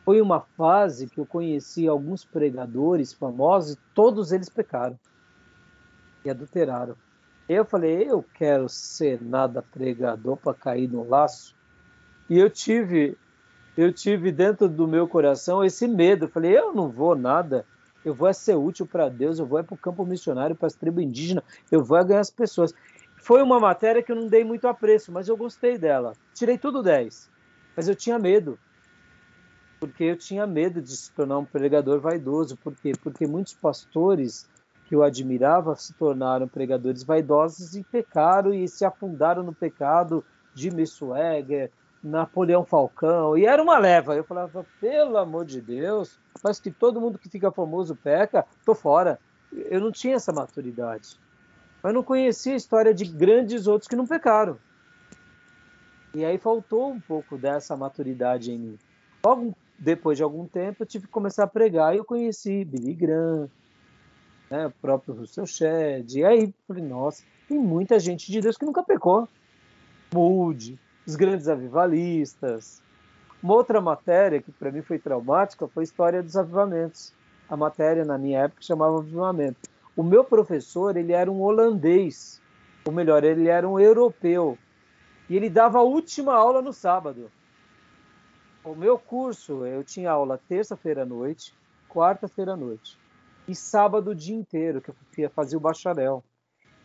foi 0.04 0.20
uma 0.20 0.40
fase 0.40 1.08
que 1.08 1.18
eu 1.18 1.26
conheci 1.26 1.88
alguns 1.88 2.24
pregadores 2.24 3.12
famosos 3.12 3.76
todos 3.94 4.32
eles 4.32 4.48
pecaram 4.48 4.98
e 6.24 6.30
adulteraram. 6.30 6.96
Eu 7.48 7.64
falei, 7.64 8.08
eu 8.08 8.22
quero 8.34 8.68
ser 8.68 9.20
nada 9.22 9.62
pregador 9.62 10.36
para 10.36 10.54
cair 10.54 10.88
no 10.88 11.08
laço. 11.08 11.56
E 12.28 12.38
eu 12.38 12.48
tive, 12.48 13.16
eu 13.76 13.92
tive 13.92 14.32
dentro 14.32 14.68
do 14.68 14.86
meu 14.86 15.06
coração 15.06 15.64
esse 15.64 15.86
medo. 15.86 16.24
Eu 16.24 16.28
falei, 16.28 16.56
eu 16.56 16.72
não 16.74 16.88
vou 16.88 17.14
nada. 17.14 17.64
Eu 18.04 18.14
vou 18.14 18.28
é 18.28 18.32
ser 18.32 18.56
útil 18.56 18.86
para 18.86 19.08
Deus. 19.08 19.38
Eu 19.38 19.46
vou 19.46 19.58
é 19.58 19.62
para 19.62 19.74
o 19.74 19.78
campo 19.78 20.04
missionário, 20.04 20.56
para 20.56 20.66
as 20.66 20.74
tribos 20.74 21.02
indígenas. 21.02 21.44
Eu 21.70 21.84
vou 21.84 21.98
é 21.98 22.04
ganhar 22.04 22.20
as 22.20 22.30
pessoas. 22.30 22.74
Foi 23.16 23.42
uma 23.42 23.60
matéria 23.60 24.02
que 24.02 24.10
eu 24.10 24.16
não 24.16 24.26
dei 24.26 24.44
muito 24.44 24.66
apreço, 24.66 25.12
mas 25.12 25.28
eu 25.28 25.36
gostei 25.36 25.78
dela. 25.78 26.14
Tirei 26.34 26.56
tudo 26.56 26.82
10. 26.82 27.30
Mas 27.76 27.88
eu 27.88 27.94
tinha 27.94 28.18
medo. 28.18 28.58
Porque 29.78 30.04
eu 30.04 30.16
tinha 30.16 30.46
medo 30.46 30.80
de 30.82 30.96
se 30.96 31.12
tornar 31.12 31.38
um 31.38 31.44
pregador 31.44 32.00
vaidoso. 32.00 32.56
Por 32.56 32.74
quê? 32.74 32.92
Porque 33.02 33.26
muitos 33.26 33.54
pastores 33.54 34.48
que 34.86 34.94
eu 34.94 35.02
admirava 35.02 35.76
se 35.76 35.92
tornaram 35.94 36.48
pregadores 36.48 37.04
vaidosos 37.04 37.76
e 37.76 37.84
pecaram 37.84 38.52
e 38.52 38.66
se 38.66 38.84
afundaram 38.84 39.42
no 39.42 39.54
pecado. 39.54 40.24
Jimmy 40.54 40.86
Swagger, 40.86 41.70
Napoleão 42.02 42.64
Falcão, 42.64 43.36
e 43.36 43.44
era 43.44 43.62
uma 43.62 43.78
leva. 43.78 44.14
Eu 44.14 44.24
falava, 44.24 44.64
pelo 44.80 45.16
amor 45.16 45.44
de 45.44 45.60
Deus, 45.60 46.18
mas 46.42 46.58
que 46.58 46.70
todo 46.70 47.00
mundo 47.00 47.18
que 47.18 47.28
fica 47.28 47.50
famoso 47.50 47.94
peca, 47.96 48.46
tô 48.64 48.74
fora. 48.74 49.18
Eu 49.52 49.80
não 49.80 49.90
tinha 49.90 50.16
essa 50.16 50.32
maturidade 50.32 51.18
mas 51.82 51.94
não 51.94 52.02
conhecia 52.02 52.52
a 52.52 52.56
história 52.56 52.94
de 52.94 53.04
grandes 53.04 53.66
outros 53.66 53.88
que 53.88 53.96
não 53.96 54.06
pecaram. 54.06 54.58
E 56.14 56.24
aí 56.24 56.38
faltou 56.38 56.90
um 56.90 57.00
pouco 57.00 57.38
dessa 57.38 57.76
maturidade 57.76 58.52
em 58.52 58.58
mim. 58.58 58.78
Logo 59.24 59.54
depois 59.78 60.18
de 60.18 60.22
algum 60.22 60.46
tempo, 60.46 60.82
eu 60.82 60.86
tive 60.86 61.06
que 61.06 61.12
começar 61.12 61.44
a 61.44 61.48
pregar 61.48 61.94
e 61.94 61.98
eu 61.98 62.04
conheci 62.04 62.64
Billy 62.64 62.94
Graham, 62.94 63.48
né, 64.50 64.66
o 64.66 64.70
próprio 64.70 65.14
Russell 65.14 65.46
Shedd. 65.46 66.18
E 66.18 66.24
aí 66.24 66.54
falei, 66.66 66.84
nossa, 66.84 67.22
tem 67.48 67.58
muita 67.58 67.98
gente 67.98 68.30
de 68.30 68.40
Deus 68.40 68.56
que 68.56 68.66
nunca 68.66 68.82
pecou. 68.82 69.28
Moody, 70.12 70.78
os 71.10 71.16
grandes 71.16 71.48
avivalistas. 71.48 72.80
Uma 73.42 73.54
outra 73.54 73.80
matéria 73.80 74.40
que 74.40 74.52
para 74.52 74.70
mim 74.70 74.80
foi 74.80 74.98
traumática 74.98 75.66
foi 75.66 75.82
a 75.82 75.84
história 75.84 76.22
dos 76.22 76.36
avivamentos. 76.36 77.12
A 77.48 77.56
matéria 77.56 78.04
na 78.04 78.16
minha 78.16 78.42
época 78.42 78.62
chamava 78.62 78.98
Avivamento. 78.98 79.68
O 79.96 80.04
meu 80.04 80.22
professor, 80.22 80.96
ele 80.96 81.12
era 81.12 81.30
um 81.30 81.42
holandês, 81.42 82.40
ou 82.84 82.92
melhor, 82.92 83.24
ele 83.24 83.48
era 83.48 83.68
um 83.68 83.78
europeu, 83.78 84.56
e 85.28 85.36
ele 85.36 85.50
dava 85.50 85.78
a 85.78 85.82
última 85.82 86.32
aula 86.32 86.62
no 86.62 86.72
sábado. 86.72 87.28
O 88.62 88.74
meu 88.76 88.96
curso, 88.96 89.66
eu 89.66 89.82
tinha 89.82 90.12
aula 90.12 90.40
terça-feira 90.48 91.02
à 91.02 91.06
noite, 91.06 91.52
quarta-feira 91.88 92.52
à 92.52 92.56
noite, 92.56 92.96
e 93.48 93.54
sábado 93.54 94.12
o 94.12 94.14
dia 94.14 94.36
inteiro, 94.36 94.80
que 94.80 95.22
eu 95.22 95.30
fazia 95.30 95.58
o 95.58 95.60
bacharel. 95.60 96.22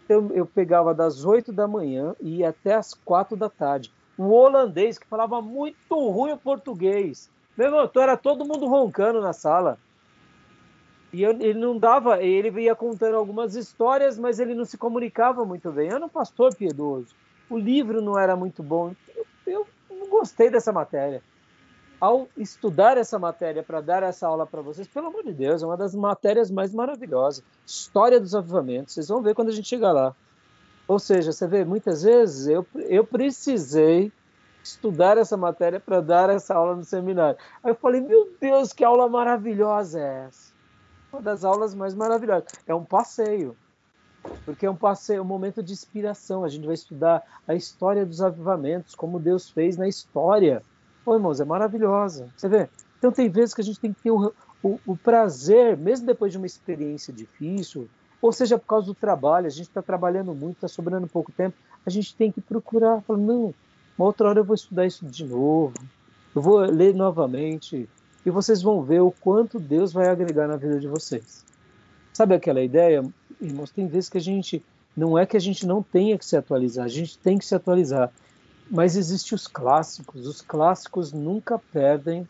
Então, 0.04 0.32
eu 0.34 0.48
pegava 0.48 0.96
das 0.96 1.26
8 1.26 1.54
da 1.54 1.68
manhã 1.68 2.16
e 2.20 2.38
ia 2.38 2.50
até 2.50 2.74
as 2.74 2.96
4 2.96 3.38
da 3.38 3.50
tarde. 3.50 3.94
Um 4.18 4.32
holandês 4.32 4.98
que 4.98 5.08
falava 5.08 5.42
muito 5.42 5.96
ruim 6.10 6.32
o 6.32 6.38
português. 6.38 7.30
Meu 7.58 7.68
irmão, 7.68 7.86
então 7.86 8.02
era 8.02 8.18
todo 8.18 8.46
mundo 8.46 8.66
roncando 8.68 9.22
na 9.22 9.34
sala. 9.34 9.78
E 11.16 11.24
eu, 11.24 11.32
ele 11.32 11.60
não 11.60 11.78
dava, 11.78 12.22
ele 12.22 12.62
ia 12.62 12.76
contando 12.76 13.16
algumas 13.16 13.56
histórias, 13.56 14.20
mas 14.20 14.40
ele 14.40 14.54
não 14.54 14.66
se 14.66 14.78
comunicava 14.78 15.46
muito 15.46 15.72
bem. 15.72 15.88
Eu 15.90 15.96
era 15.96 16.06
um 16.06 16.10
pastor 16.10 16.54
piedoso. 16.54 17.16
O 17.50 17.58
livro 17.58 18.02
não 18.02 18.20
era 18.20 18.36
muito 18.36 18.62
bom. 18.62 18.94
Eu, 19.16 19.26
eu 19.48 19.68
não 19.90 20.10
gostei 20.10 20.50
dessa 20.50 20.74
matéria. 20.74 21.22
Ao 22.02 22.28
estudar 22.36 22.98
essa 22.98 23.18
matéria 23.18 23.64
para 23.64 23.80
dar 23.80 24.04
essa 24.04 24.28
aula 24.28 24.46
para 24.46 24.62
vocês, 24.62 24.88
pelo 24.88 25.08
amor 25.08 25.24
de 25.24 25.32
Deus, 25.32 25.64
é 25.64 25.66
uma 25.66 25.78
das 25.78 25.96
matérias 25.96 26.52
mais 26.52 26.74
maravilhosas. 26.74 27.42
História 27.66 28.20
dos 28.20 28.36
avivamentos. 28.36 28.94
Vocês 28.94 29.08
vão 29.08 29.22
ver 29.22 29.34
quando 29.34 29.50
a 29.50 29.54
gente 29.54 29.70
chegar 29.70 29.94
lá. 29.94 30.14
Ou 30.88 31.00
seja, 31.00 31.32
você 31.32 31.48
vê, 31.48 31.66
muitas 31.66 32.04
vezes 32.04 32.48
eu, 32.48 32.66
eu 32.76 33.06
precisei 33.06 34.12
estudar 34.64 35.18
essa 35.18 35.38
matéria 35.38 35.80
para 35.80 36.02
dar 36.02 36.30
essa 36.30 36.56
aula 36.56 36.76
no 36.76 36.84
seminário. 36.84 37.40
Aí 37.64 37.72
eu 37.72 37.76
falei, 37.76 38.02
meu 38.02 38.30
Deus, 38.40 38.74
que 38.74 38.84
aula 38.84 39.08
maravilhosa 39.08 40.00
é 40.00 40.26
essa? 40.28 40.54
Uma 41.12 41.22
das 41.22 41.44
aulas 41.44 41.74
mais 41.74 41.94
maravilhosas. 41.96 42.48
É 42.68 42.74
um 42.74 42.84
passeio, 42.84 43.56
porque 44.44 44.66
é 44.66 44.70
um 44.70 44.76
passeio, 44.76 45.22
um 45.22 45.26
momento 45.26 45.64
de 45.64 45.74
inspiração. 45.74 46.44
A 46.44 46.50
gente 46.50 46.66
vai 46.66 46.76
estudar 46.76 47.24
a 47.48 47.56
história 47.56 48.06
dos 48.06 48.22
avivamentos, 48.22 48.96
como 48.96 49.20
Deus 49.20 49.50
fez 49.50 49.78
na 49.78 49.88
história. 49.88 50.62
Pô, 51.04 51.16
irmãos, 51.16 51.40
é 51.40 51.46
maravilhosa. 51.46 52.30
Você 52.36 52.50
vê? 52.50 52.70
Então 52.98 53.12
tem 53.12 53.30
vezes 53.30 53.54
que 53.54 53.62
a 53.62 53.64
gente 53.64 53.80
tem 53.80 53.94
que 53.94 54.02
ter 54.02 54.12
o, 54.12 54.34
o, 54.64 54.80
o 54.86 54.98
prazer, 54.98 55.78
mesmo 55.78 56.08
depois 56.08 56.32
de 56.32 56.38
uma 56.38 56.48
experiência 56.48 57.14
difícil, 57.14 57.88
ou 58.26 58.32
seja 58.32 58.58
por 58.58 58.66
causa 58.66 58.88
do 58.88 58.96
trabalho, 58.96 59.46
a 59.46 59.52
gente 59.52 59.68
está 59.68 59.84
trabalhando 59.84 60.34
muito, 60.34 60.56
está 60.56 60.68
sobrando 60.68 61.06
pouco 61.06 61.32
tempo, 61.32 61.56
a 61.86 61.92
gente 61.92 62.16
tem 62.16 62.32
que 62.32 62.42
procurar, 62.42 63.00
falar, 63.02 63.20
não, 63.20 63.54
uma 63.96 64.08
outra 64.08 64.28
hora 64.28 64.40
eu 64.40 64.44
vou 64.44 64.56
estudar 64.56 64.88
isso 64.88 65.06
de 65.06 65.24
novo, 65.24 65.74
eu 66.36 66.42
vou 66.42 66.58
ler 66.58 66.96
novamente, 66.96 67.88
e 68.26 68.30
vocês 68.32 68.64
vão 68.64 68.82
ver 68.82 69.02
o 69.02 69.12
quanto 69.12 69.60
Deus 69.60 69.94
vai 69.94 70.08
agregar 70.08 70.48
na 70.48 70.58
vida 70.58 70.80
de 70.80 70.88
vocês. 70.88 71.46
Sabe 72.14 72.34
aquela 72.34 72.64
ideia, 72.64 73.06
irmãos? 73.40 73.70
Tem 73.70 73.86
vezes 73.86 74.10
que 74.10 74.18
a 74.18 74.22
gente, 74.22 74.66
não 74.98 75.16
é 75.16 75.28
que 75.28 75.38
a 75.38 75.40
gente 75.40 75.68
não 75.68 75.84
tenha 75.84 76.18
que 76.18 76.26
se 76.26 76.36
atualizar, 76.36 76.86
a 76.86 76.90
gente 76.90 77.20
tem 77.20 77.38
que 77.38 77.46
se 77.46 77.54
atualizar, 77.54 78.12
mas 78.72 78.96
existem 78.96 79.36
os 79.36 79.46
clássicos, 79.46 80.26
os 80.26 80.42
clássicos 80.42 81.14
nunca 81.14 81.62
perdem, 81.72 82.22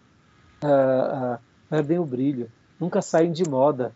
uh, 0.62 1.36
uh, 1.36 1.40
perdem 1.70 2.00
o 2.00 2.06
brilho, 2.06 2.52
nunca 2.78 3.02
saem 3.02 3.32
de 3.32 3.48
moda. 3.50 3.94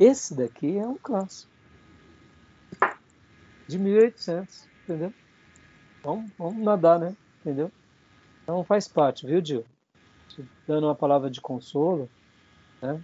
Esse 0.00 0.34
daqui 0.34 0.78
é 0.78 0.88
um 0.88 0.96
clássico 0.96 1.52
de 3.68 3.78
1800, 3.78 4.66
entendeu? 4.82 5.12
Vamos, 6.02 6.30
vamos 6.38 6.64
nadar, 6.64 6.98
né? 6.98 7.14
Entendeu? 7.40 7.70
Então 8.42 8.64
faz 8.64 8.88
parte, 8.88 9.26
viu, 9.26 9.44
Gil? 9.44 9.64
Dando 10.66 10.86
uma 10.86 10.94
palavra 10.94 11.28
de 11.28 11.38
consolo, 11.38 12.08
né? 12.80 12.98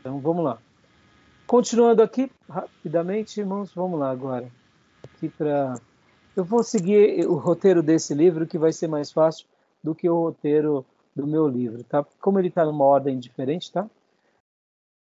Então 0.00 0.18
vamos 0.18 0.42
lá. 0.42 0.58
Continuando 1.46 2.02
aqui, 2.02 2.32
rapidamente, 2.48 3.38
irmãos, 3.38 3.74
vamos 3.74 4.00
lá 4.00 4.10
agora. 4.10 4.50
Aqui 5.02 5.28
para. 5.28 5.78
Eu 6.34 6.44
vou 6.44 6.62
seguir 6.62 7.26
o 7.26 7.34
roteiro 7.34 7.82
desse 7.82 8.14
livro, 8.14 8.46
que 8.46 8.58
vai 8.58 8.72
ser 8.72 8.88
mais 8.88 9.12
fácil 9.12 9.46
do 9.84 9.94
que 9.94 10.08
o 10.08 10.18
roteiro 10.18 10.84
do 11.14 11.26
meu 11.26 11.46
livro, 11.46 11.84
tá? 11.84 12.04
Como 12.20 12.38
ele 12.38 12.48
está 12.48 12.64
numa 12.64 12.84
ordem 12.84 13.18
diferente, 13.18 13.70
tá? 13.70 13.86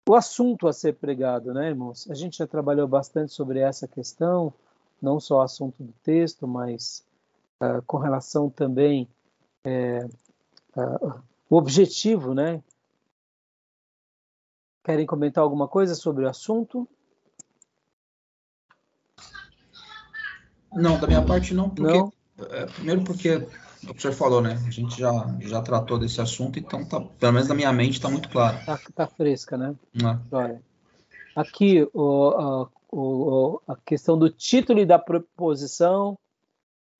O 0.07 0.15
assunto 0.15 0.67
a 0.67 0.73
ser 0.73 0.95
pregado, 0.95 1.53
né, 1.53 1.69
irmãos? 1.69 2.09
A 2.09 2.13
gente 2.13 2.37
já 2.37 2.45
trabalhou 2.45 2.87
bastante 2.87 3.31
sobre 3.31 3.59
essa 3.59 3.87
questão, 3.87 4.53
não 5.01 5.19
só 5.19 5.37
o 5.37 5.41
assunto 5.41 5.81
do 5.81 5.93
texto, 6.03 6.45
mas 6.45 7.05
uh, 7.61 7.81
com 7.83 7.97
relação 7.97 8.49
também 8.49 9.07
é, 9.63 10.05
uh, 10.75 11.21
o 11.49 11.55
objetivo, 11.55 12.33
né? 12.33 12.61
Querem 14.83 15.05
comentar 15.05 15.41
alguma 15.41 15.69
coisa 15.69 15.95
sobre 15.95 16.25
o 16.25 16.29
assunto? 16.29 16.85
Não, 20.73 20.99
da 20.99 21.07
minha 21.07 21.23
parte 21.23 21.53
não, 21.53 21.69
porque 21.69 21.97
não? 21.97 22.13
É, 22.49 22.65
primeiro 22.65 23.03
porque 23.03 23.47
o 23.89 23.93
que 23.93 23.99
o 23.99 24.01
senhor 24.01 24.13
falou, 24.13 24.41
né? 24.41 24.61
A 24.65 24.71
gente 24.71 24.99
já, 24.99 25.11
já 25.41 25.61
tratou 25.61 25.97
desse 25.97 26.21
assunto, 26.21 26.59
então 26.59 26.85
tá, 26.85 26.99
pelo 27.01 27.33
menos 27.33 27.47
na 27.47 27.55
minha 27.55 27.71
mente 27.71 27.93
está 27.93 28.09
muito 28.09 28.29
claro. 28.29 28.57
Tá, 28.65 28.79
tá, 28.95 29.07
fresca, 29.07 29.57
né? 29.57 29.75
É. 30.31 30.59
Aqui 31.35 31.87
o, 31.93 32.27
a, 32.29 32.69
o, 32.91 33.61
a 33.67 33.75
questão 33.75 34.17
do 34.17 34.29
título 34.29 34.79
e 34.79 34.85
da 34.85 34.99
proposição. 34.99 36.17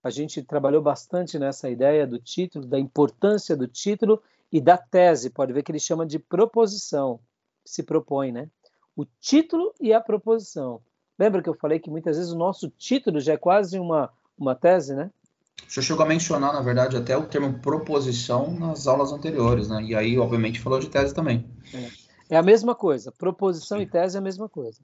A 0.04 0.10
gente 0.10 0.44
trabalhou 0.44 0.82
bastante 0.82 1.40
nessa 1.40 1.70
ideia 1.70 2.06
do 2.06 2.20
título, 2.20 2.66
da 2.66 2.78
importância 2.78 3.56
do 3.56 3.68
título 3.68 4.22
e 4.52 4.60
da 4.60 4.78
tese. 4.78 5.30
Pode 5.30 5.54
ver 5.54 5.64
que 5.64 5.72
ele 5.72 5.80
chama 5.80 6.06
de 6.06 6.20
proposição, 6.20 7.20
se 7.64 7.84
propõe, 7.84 8.32
né? 8.32 8.50
O 8.96 9.06
título 9.22 9.74
e 9.80 9.94
a 9.94 10.02
proposição. 10.02 10.82
Lembra 11.18 11.42
que 11.42 11.50
eu 11.50 11.56
falei 11.56 11.80
que 11.80 11.90
muitas 11.90 12.18
vezes 12.18 12.32
o 12.32 12.38
nosso 12.38 12.70
título 12.70 13.20
já 13.22 13.34
é 13.34 13.38
quase 13.38 13.80
uma, 13.80 14.12
uma 14.38 14.56
tese, 14.56 14.94
né? 14.94 15.10
O 15.74 15.82
senhor 15.82 15.86
chegou 15.86 16.06
a 16.06 16.08
mencionar, 16.08 16.54
na 16.54 16.62
verdade, 16.62 16.96
até 16.96 17.18
o 17.18 17.26
termo 17.26 17.58
proposição 17.58 18.54
nas 18.54 18.86
aulas 18.86 19.12
anteriores, 19.12 19.70
né? 19.70 19.82
E 19.82 19.96
aí, 19.96 20.20
obviamente, 20.20 20.60
falou 20.60 20.80
de 20.80 20.88
tese 20.88 21.16
também. 21.16 21.50
É, 21.74 22.36
é 22.36 22.38
a 22.38 22.44
mesma 22.44 22.76
coisa. 22.76 23.12
Proposição 23.12 23.82
e 23.82 23.88
tese 23.88 24.16
é 24.16 24.20
a 24.20 24.22
mesma 24.22 24.48
coisa. 24.48 24.80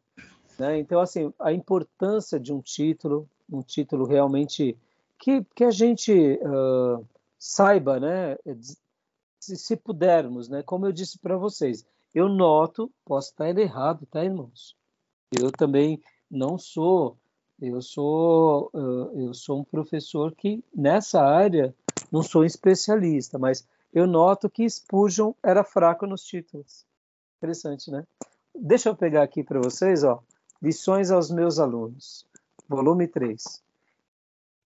Né? 0.57 0.79
Então, 0.79 0.99
assim, 0.99 1.31
a 1.37 1.53
importância 1.53 2.39
de 2.39 2.51
um 2.51 2.59
título, 2.59 3.29
um 3.47 3.61
título 3.61 4.03
realmente 4.03 4.75
que, 5.19 5.45
que 5.55 5.63
a 5.63 5.69
gente 5.69 6.11
uh, 6.41 7.05
saiba, 7.37 7.99
né? 7.99 8.35
Se, 9.39 9.57
se, 9.57 9.75
pudermos, 9.75 10.49
né? 10.49 10.63
Como 10.63 10.87
eu 10.87 10.91
disse 10.91 11.19
para 11.19 11.37
vocês, 11.37 11.85
eu 12.15 12.27
noto, 12.27 12.91
posso 13.05 13.29
estar 13.29 13.55
errado, 13.55 14.07
tá, 14.09 14.25
irmãos? 14.25 14.75
Eu 15.39 15.51
também 15.51 16.01
não 16.31 16.57
sou 16.57 17.15
eu 17.61 17.81
sou, 17.81 18.71
eu 19.15 19.33
sou 19.33 19.59
um 19.59 19.63
professor 19.63 20.33
que, 20.33 20.63
nessa 20.75 21.21
área, 21.21 21.73
não 22.11 22.23
sou 22.23 22.45
especialista, 22.45 23.37
mas 23.37 23.67
eu 23.93 24.07
noto 24.07 24.49
que 24.49 24.69
Spurgeon 24.69 25.33
era 25.43 25.63
fraco 25.63 26.05
nos 26.05 26.23
títulos. 26.23 26.85
Interessante, 27.37 27.91
né? 27.91 28.05
Deixa 28.55 28.89
eu 28.89 28.95
pegar 28.95 29.23
aqui 29.23 29.43
para 29.43 29.59
vocês, 29.59 30.03
ó, 30.03 30.21
lições 30.61 31.11
aos 31.11 31.31
meus 31.31 31.59
alunos, 31.59 32.25
volume 32.67 33.07
3. 33.07 33.61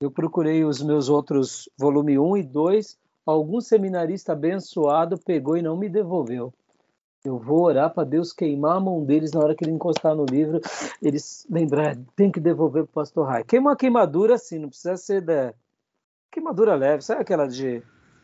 Eu 0.01 0.11
procurei 0.11 0.65
os 0.65 0.81
meus 0.81 1.09
outros, 1.09 1.69
volume 1.77 2.17
1 2.17 2.37
e 2.37 2.43
2, 2.43 2.97
algum 3.25 3.61
seminarista 3.61 4.33
abençoado 4.33 5.17
pegou 5.17 5.55
e 5.55 5.61
não 5.61 5.77
me 5.77 5.87
devolveu. 5.87 6.53
Eu 7.25 7.39
vou 7.39 7.63
orar 7.63 7.89
para 7.89 8.03
Deus 8.03 8.33
queimar 8.33 8.75
a 8.75 8.79
mão 8.81 9.05
deles 9.05 9.31
na 9.31 9.39
hora 9.39 9.55
que 9.55 9.63
ele 9.63 9.71
encostar 9.71 10.13
no 10.13 10.25
livro, 10.25 10.59
eles 11.01 11.47
lembrar, 11.49 11.95
tem 12.17 12.29
que 12.29 12.37
devolver 12.37 12.83
para 12.83 12.89
o 12.89 12.93
pastor 12.93 13.25
Rai. 13.25 13.45
Queima 13.45 13.69
uma 13.69 13.77
queimadura 13.77 14.35
assim, 14.35 14.59
não 14.59 14.67
precisa 14.67 14.97
ser 14.97 15.21
da 15.21 15.53
queimadura 16.29 16.75
leve, 16.75 17.01
sabe 17.01 17.21
aquela 17.21 17.47
de 17.47 17.81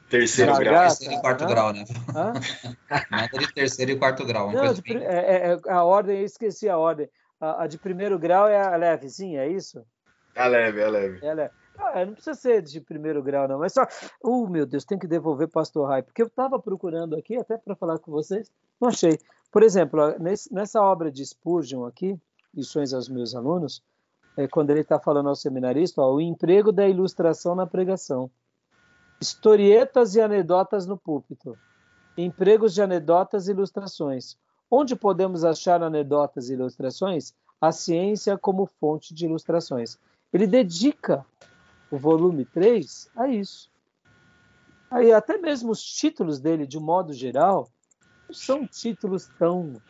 terceiro 0.09 0.53
grau, 0.57 0.87
terceiro 0.87 1.13
e 1.13 1.21
quarto 1.21 1.45
grau, 1.45 1.71
né? 1.71 1.85
Nada 3.09 3.37
de 3.37 3.53
terceiro 3.53 3.91
e 3.91 3.95
quarto 3.95 4.25
grau. 4.25 4.51
Não, 4.51 4.73
de, 4.73 4.97
é, 4.97 5.03
é, 5.05 5.53
é, 5.53 5.71
a 5.71 5.81
ordem, 5.85 6.19
eu 6.19 6.25
esqueci 6.25 6.67
a 6.67 6.77
ordem. 6.77 7.09
A, 7.39 7.63
a, 7.63 7.67
de 7.67 7.77
primeiro 7.77 8.19
grau 8.19 8.49
é 8.49 8.61
a 8.61 8.75
levezinha, 8.75 9.43
é 9.43 9.47
isso? 9.47 9.81
É 10.35 10.45
leve, 10.45 10.81
é 10.81 10.89
leve. 10.89 11.25
É 11.25 11.33
leve. 11.33 11.53
Ah, 11.79 12.05
não 12.05 12.13
precisa 12.13 12.35
ser 12.35 12.61
de 12.61 12.81
primeiro 12.81 13.23
grau, 13.23 13.47
não. 13.47 13.59
Mas 13.59 13.73
só. 13.73 13.85
Oh, 14.21 14.47
meu 14.47 14.65
Deus, 14.65 14.85
tem 14.85 14.99
que 14.99 15.07
devolver 15.07 15.47
Pastor 15.47 15.87
Rai. 15.87 16.03
Porque 16.03 16.21
eu 16.21 16.27
estava 16.27 16.59
procurando 16.59 17.15
aqui, 17.15 17.35
até 17.37 17.57
para 17.57 17.75
falar 17.75 17.97
com 17.99 18.11
vocês, 18.11 18.51
não 18.79 18.89
achei. 18.89 19.17
Por 19.51 19.63
exemplo, 19.63 19.99
nessa 20.51 20.81
obra 20.81 21.11
de 21.11 21.25
Spurgeon 21.25 21.85
aqui, 21.85 22.19
Lições 22.53 22.93
aos 22.93 23.07
meus 23.07 23.35
alunos, 23.35 23.83
é, 24.35 24.47
quando 24.47 24.71
ele 24.71 24.81
está 24.81 24.99
falando 24.99 25.29
ao 25.29 25.35
seminarista, 25.35 26.01
ó, 26.01 26.13
o 26.13 26.21
emprego 26.21 26.71
da 26.71 26.87
ilustração 26.87 27.53
na 27.53 27.67
pregação. 27.67 28.29
Historietas 29.21 30.15
e 30.15 30.21
anedotas 30.21 30.87
no 30.87 30.97
púlpito. 30.97 31.57
Empregos 32.17 32.73
de 32.73 32.81
anedotas 32.81 33.47
e 33.47 33.51
ilustrações. 33.51 34.35
Onde 34.69 34.95
podemos 34.95 35.43
achar 35.43 35.83
anedotas 35.83 36.49
e 36.49 36.53
ilustrações? 36.53 37.33
A 37.61 37.71
ciência 37.71 38.37
como 38.37 38.65
fonte 38.65 39.13
de 39.13 39.25
ilustrações. 39.25 39.99
Ele 40.33 40.47
dedica 40.47 41.25
o 41.91 41.97
volume 41.97 42.45
3 42.45 43.09
a 43.15 43.27
isso. 43.27 43.69
Aí 44.89 45.11
até 45.11 45.37
mesmo 45.37 45.71
os 45.71 45.83
títulos 45.83 46.39
dele, 46.39 46.65
de 46.65 46.77
um 46.77 46.81
modo 46.81 47.13
geral, 47.13 47.69
não 48.27 48.33
são 48.33 48.65
títulos 48.65 49.29
tão. 49.37 49.81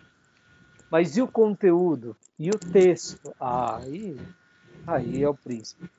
Mas 0.89 1.17
e 1.17 1.21
o 1.21 1.27
conteúdo? 1.27 2.15
E 2.37 2.49
o 2.49 2.57
texto? 2.57 3.33
Aí, 3.39 4.19
aí 4.85 5.23
é 5.23 5.29
o 5.29 5.35
príncipe. 5.35 5.89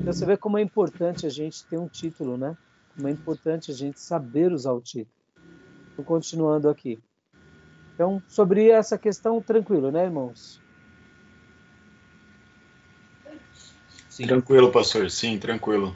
Então 0.00 0.12
você 0.12 0.26
vê 0.26 0.36
como 0.36 0.58
é 0.58 0.62
importante 0.62 1.26
a 1.26 1.30
gente 1.30 1.64
ter 1.66 1.78
um 1.78 1.88
título, 1.88 2.36
né? 2.36 2.56
Como 2.94 3.08
é 3.08 3.10
importante 3.10 3.70
a 3.70 3.74
gente 3.74 4.00
saber 4.00 4.52
usar 4.52 4.72
o 4.72 4.80
título. 4.80 5.14
Estou 5.90 6.04
continuando 6.04 6.68
aqui. 6.68 6.98
Então, 7.94 8.22
sobre 8.28 8.68
essa 8.68 8.96
questão, 8.96 9.42
tranquilo, 9.42 9.90
né, 9.90 10.04
irmãos? 10.04 10.60
Sim. 14.18 14.26
Tranquilo, 14.26 14.72
pastor. 14.72 15.08
Sim, 15.12 15.38
tranquilo. 15.38 15.94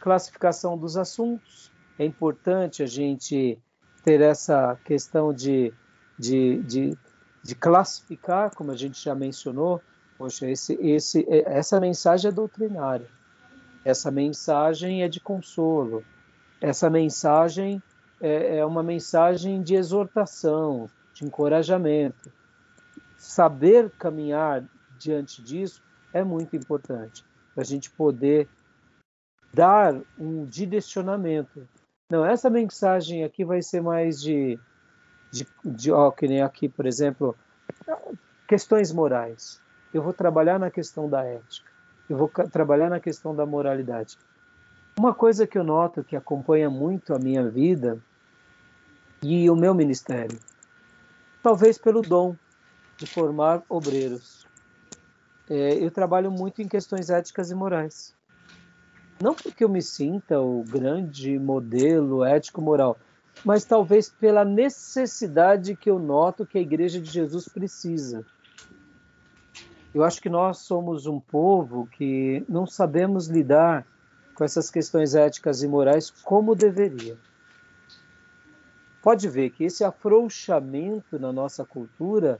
Classificação 0.00 0.76
dos 0.76 0.98
assuntos. 0.98 1.72
É 1.98 2.04
importante 2.04 2.82
a 2.82 2.86
gente 2.86 3.58
ter 4.04 4.20
essa 4.20 4.78
questão 4.84 5.32
de, 5.32 5.72
de, 6.18 6.62
de, 6.64 6.98
de 7.42 7.54
classificar, 7.54 8.54
como 8.54 8.70
a 8.70 8.76
gente 8.76 9.02
já 9.02 9.14
mencionou. 9.14 9.80
Poxa, 10.18 10.46
esse, 10.46 10.74
esse, 10.74 11.26
essa 11.46 11.80
mensagem 11.80 12.28
é 12.28 12.32
doutrinária. 12.32 13.08
Essa 13.82 14.10
mensagem 14.10 15.02
é 15.02 15.08
de 15.08 15.18
consolo. 15.18 16.04
Essa 16.60 16.90
mensagem 16.90 17.82
é, 18.20 18.58
é 18.58 18.66
uma 18.66 18.82
mensagem 18.82 19.62
de 19.62 19.74
exortação, 19.74 20.86
de 21.14 21.24
encorajamento. 21.24 22.30
Saber 23.16 23.88
caminhar 23.98 24.62
diante 24.98 25.40
disso 25.42 25.82
é 26.12 26.22
muito 26.22 26.54
importante 26.54 27.26
para 27.58 27.64
a 27.64 27.66
gente 27.66 27.90
poder 27.90 28.48
dar 29.52 30.00
um 30.16 30.44
direcionamento. 30.44 31.66
Não, 32.08 32.24
essa 32.24 32.48
mensagem 32.48 33.24
aqui 33.24 33.44
vai 33.44 33.60
ser 33.62 33.82
mais 33.82 34.22
de, 34.22 34.56
de, 35.32 35.44
de 35.64 35.90
ó, 35.90 36.08
que 36.12 36.28
nem 36.28 36.40
aqui, 36.40 36.68
por 36.68 36.86
exemplo, 36.86 37.36
questões 38.46 38.92
morais. 38.92 39.60
Eu 39.92 40.04
vou 40.04 40.12
trabalhar 40.12 40.60
na 40.60 40.70
questão 40.70 41.10
da 41.10 41.24
ética. 41.24 41.68
Eu 42.08 42.16
vou 42.16 42.28
trabalhar 42.28 42.90
na 42.90 43.00
questão 43.00 43.34
da 43.34 43.44
moralidade. 43.44 44.16
Uma 44.96 45.12
coisa 45.12 45.44
que 45.44 45.58
eu 45.58 45.64
noto 45.64 46.04
que 46.04 46.14
acompanha 46.14 46.70
muito 46.70 47.12
a 47.12 47.18
minha 47.18 47.50
vida 47.50 48.00
e 49.20 49.50
o 49.50 49.56
meu 49.56 49.74
ministério, 49.74 50.38
talvez 51.42 51.76
pelo 51.76 52.02
dom 52.02 52.36
de 52.96 53.06
formar 53.08 53.64
obreiros. 53.68 54.47
É, 55.50 55.74
eu 55.82 55.90
trabalho 55.90 56.30
muito 56.30 56.60
em 56.60 56.68
questões 56.68 57.10
éticas 57.10 57.50
e 57.50 57.54
morais. 57.54 58.14
Não 59.20 59.34
porque 59.34 59.64
eu 59.64 59.68
me 59.68 59.82
sinta 59.82 60.40
o 60.40 60.62
grande 60.62 61.38
modelo 61.38 62.24
ético-moral, 62.24 62.98
mas 63.44 63.64
talvez 63.64 64.08
pela 64.08 64.44
necessidade 64.44 65.74
que 65.74 65.90
eu 65.90 65.98
noto 65.98 66.46
que 66.46 66.58
a 66.58 66.60
Igreja 66.60 67.00
de 67.00 67.10
Jesus 67.10 67.48
precisa. 67.48 68.24
Eu 69.94 70.04
acho 70.04 70.20
que 70.20 70.28
nós 70.28 70.58
somos 70.58 71.06
um 71.06 71.18
povo 71.18 71.86
que 71.86 72.44
não 72.48 72.66
sabemos 72.66 73.26
lidar 73.26 73.86
com 74.34 74.44
essas 74.44 74.70
questões 74.70 75.14
éticas 75.14 75.62
e 75.62 75.68
morais 75.68 76.10
como 76.10 76.54
deveria. 76.54 77.16
Pode 79.02 79.28
ver 79.28 79.50
que 79.50 79.64
esse 79.64 79.82
afrouxamento 79.82 81.18
na 81.18 81.32
nossa 81.32 81.64
cultura 81.64 82.38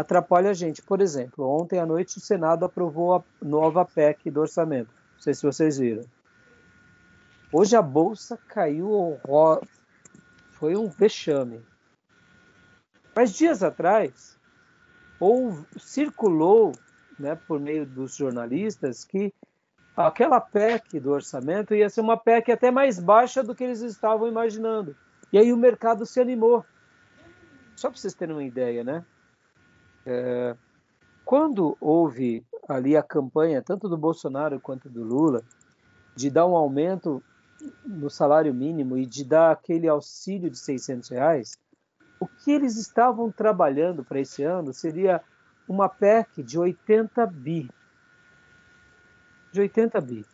atrapalha 0.00 0.50
a 0.50 0.54
gente. 0.54 0.82
Por 0.82 1.00
exemplo, 1.00 1.46
ontem 1.46 1.78
à 1.78 1.86
noite 1.86 2.18
o 2.18 2.20
Senado 2.20 2.64
aprovou 2.64 3.14
a 3.14 3.22
nova 3.42 3.84
PEC 3.84 4.30
do 4.30 4.40
orçamento. 4.40 4.90
Não 5.14 5.20
sei 5.20 5.34
se 5.34 5.42
vocês 5.42 5.78
viram. 5.78 6.04
Hoje 7.52 7.76
a 7.76 7.82
bolsa 7.82 8.38
caiu 8.48 8.90
horror. 8.90 9.62
Foi 10.52 10.76
um 10.76 10.88
vexame. 10.88 11.60
Mas 13.14 13.32
dias 13.32 13.62
atrás, 13.62 14.38
ou 15.18 15.58
circulou 15.76 16.72
né, 17.18 17.34
por 17.34 17.58
meio 17.58 17.84
dos 17.84 18.14
jornalistas 18.14 19.04
que 19.04 19.32
aquela 19.96 20.40
PEC 20.40 21.00
do 21.00 21.10
orçamento 21.10 21.74
ia 21.74 21.90
ser 21.90 22.00
uma 22.00 22.16
PEC 22.16 22.52
até 22.52 22.70
mais 22.70 22.98
baixa 22.98 23.42
do 23.42 23.54
que 23.54 23.64
eles 23.64 23.80
estavam 23.80 24.28
imaginando. 24.28 24.96
E 25.32 25.38
aí 25.38 25.52
o 25.52 25.56
mercado 25.56 26.06
se 26.06 26.20
animou. 26.20 26.64
Só 27.76 27.90
para 27.90 27.98
vocês 27.98 28.14
terem 28.14 28.34
uma 28.34 28.44
ideia, 28.44 28.84
né? 28.84 29.04
É, 30.12 30.56
quando 31.24 31.76
houve 31.80 32.44
ali 32.68 32.96
a 32.96 33.02
campanha, 33.02 33.62
tanto 33.62 33.88
do 33.88 33.96
Bolsonaro 33.96 34.58
quanto 34.58 34.88
do 34.88 35.04
Lula, 35.04 35.44
de 36.16 36.28
dar 36.28 36.46
um 36.46 36.56
aumento 36.56 37.22
no 37.86 38.10
salário 38.10 38.52
mínimo 38.52 38.98
e 38.98 39.06
de 39.06 39.24
dar 39.24 39.52
aquele 39.52 39.86
auxílio 39.86 40.50
de 40.50 40.58
600 40.58 41.10
reais, 41.10 41.56
o 42.18 42.26
que 42.26 42.50
eles 42.50 42.76
estavam 42.76 43.30
trabalhando 43.30 44.02
para 44.02 44.18
esse 44.18 44.42
ano 44.42 44.72
seria 44.74 45.22
uma 45.68 45.88
PEC 45.88 46.42
de 46.42 46.58
80 46.58 47.24
bi. 47.26 47.70
De 49.52 49.60
80 49.60 50.00
bi. 50.00 50.26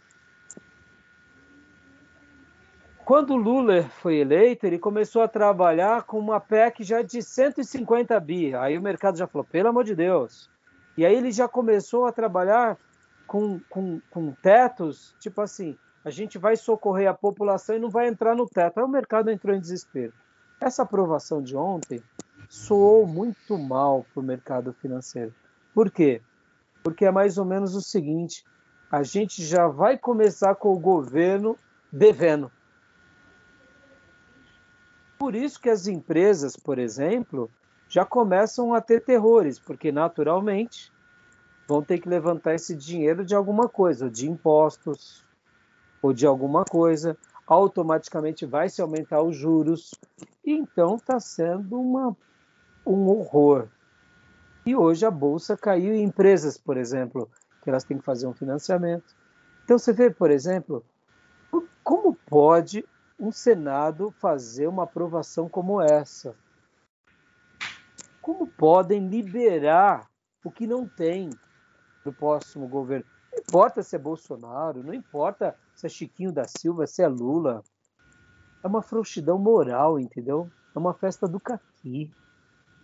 Quando 3.07 3.37
Lula 3.37 3.85
foi 3.85 4.17
eleito, 4.17 4.67
ele 4.67 4.81
começou 4.81 5.23
a 5.23 5.29
trabalhar 5.29 6.03
com 6.03 6.19
uma 6.19 6.41
PEC 6.41 6.83
já 6.83 7.03
de 7.03 7.23
150 7.23 8.19
bi. 8.19 8.53
Aí 8.53 8.77
o 8.77 8.83
mercado 8.83 9.17
já 9.17 9.29
falou, 9.29 9.45
pelo 9.45 9.69
amor 9.69 9.85
de 9.85 9.95
Deus. 9.95 10.51
E 10.99 11.07
aí 11.07 11.15
ele 11.15 11.31
já 11.31 11.47
começou 11.47 12.05
a 12.07 12.11
trabalhar 12.11 12.77
com, 13.25 13.61
com, 13.71 14.01
com 14.11 14.33
tetos, 14.33 15.15
tipo 15.21 15.41
assim, 15.41 15.79
a 16.05 16.11
gente 16.11 16.37
vai 16.37 16.57
socorrer 16.57 17.09
a 17.09 17.15
população 17.15 17.77
e 17.77 17.79
não 17.79 17.91
vai 17.91 18.09
entrar 18.09 18.35
no 18.35 18.45
teto. 18.45 18.79
Aí 18.79 18.85
o 18.85 18.89
mercado 18.89 19.31
entrou 19.31 19.55
em 19.55 19.61
desespero. 19.61 20.13
Essa 20.61 20.83
aprovação 20.83 21.41
de 21.41 21.57
ontem 21.57 22.03
soou 22.49 23.07
muito 23.07 23.57
mal 23.57 24.05
para 24.13 24.21
o 24.21 24.25
mercado 24.25 24.73
financeiro. 24.73 25.33
Por 25.73 25.93
quê? 25.93 26.21
Porque 26.83 27.05
é 27.05 27.13
mais 27.13 27.39
ou 27.39 27.45
menos 27.45 27.77
o 27.77 27.81
seguinte: 27.81 28.45
a 28.91 29.05
gente 29.05 29.45
já 29.45 29.69
vai 29.69 29.97
começar 29.97 30.57
com 30.57 30.73
o 30.73 30.81
governo 30.81 31.57
devendo. 31.93 32.51
Por 35.19 35.35
isso 35.35 35.61
que 35.61 35.71
as 35.71 35.87
empresas, 35.87 36.57
por 36.57 36.79
exemplo, 36.79 37.51
já 37.89 38.05
começam 38.05 38.75
a 38.75 38.81
ter 38.81 39.03
terrores, 39.03 39.59
porque 39.59 39.91
naturalmente 39.91 40.93
vão 41.67 41.83
ter 41.83 41.99
que 41.99 42.09
levantar 42.09 42.55
esse 42.55 42.75
dinheiro 42.75 43.25
de 43.25 43.35
alguma 43.35 43.69
coisa, 43.69 44.11
de 44.11 44.29
impostos, 44.29 45.25
ou 46.03 46.13
de 46.13 46.27
alguma 46.27 46.65
coisa, 46.65 47.17
automaticamente 47.47 48.45
vai 48.45 48.69
se 48.69 48.83
aumentar 48.83 49.23
os 49.23 49.37
juros. 49.37 49.95
Então 50.45 50.97
está 50.97 51.19
sendo 51.19 51.81
uma, 51.81 52.17
um 52.85 53.09
horror. 53.09 53.69
E 54.65 54.75
hoje 54.75 55.07
a 55.07 55.11
bolsa 55.11 55.57
caiu 55.57 55.95
em 55.95 56.05
empresas, 56.05 56.59
por 56.59 56.77
exemplo, 56.77 57.31
que 57.63 57.71
elas 57.71 57.85
têm 57.85 57.99
que 57.99 58.05
fazer 58.05 58.27
um 58.27 58.35
financiamento. 58.35 59.15
Então 59.65 59.79
você 59.79 59.93
vê, 59.93 60.11
por 60.11 60.31
exemplo, 60.31 60.85
como 61.83 62.15
pode 62.27 62.85
um 63.19 63.33
Senado 63.33 64.11
fazer 64.11 64.67
uma 64.67 64.85
aprovação 64.85 65.49
como 65.49 65.81
essa? 65.81 66.37
Como 68.21 68.47
podem 68.47 69.09
liberar 69.09 70.09
o 70.45 70.51
que 70.51 70.67
não 70.67 70.87
tem 70.87 71.31
do 72.05 72.13
próximo 72.13 72.69
governo? 72.69 73.07
Não 73.33 73.39
importa 73.41 73.83
se 73.83 73.97
é 73.97 73.99
Bolsonaro, 73.99 74.83
não 74.83 74.93
importa 74.93 75.57
se 75.75 75.87
é 75.87 75.89
Chiquinho 75.89 76.33
da 76.33 76.45
Silva, 76.45 76.87
se 76.87 77.03
é 77.03 77.09
Lula. 77.09 77.63
É 78.63 78.67
uma 78.67 78.83
frouxidão 78.83 79.39
moral, 79.39 79.99
entendeu? 79.99 80.51
É 80.75 80.79
uma 80.79 80.95
festa 80.95 81.29
do 81.29 81.39
caqui. 81.39 82.11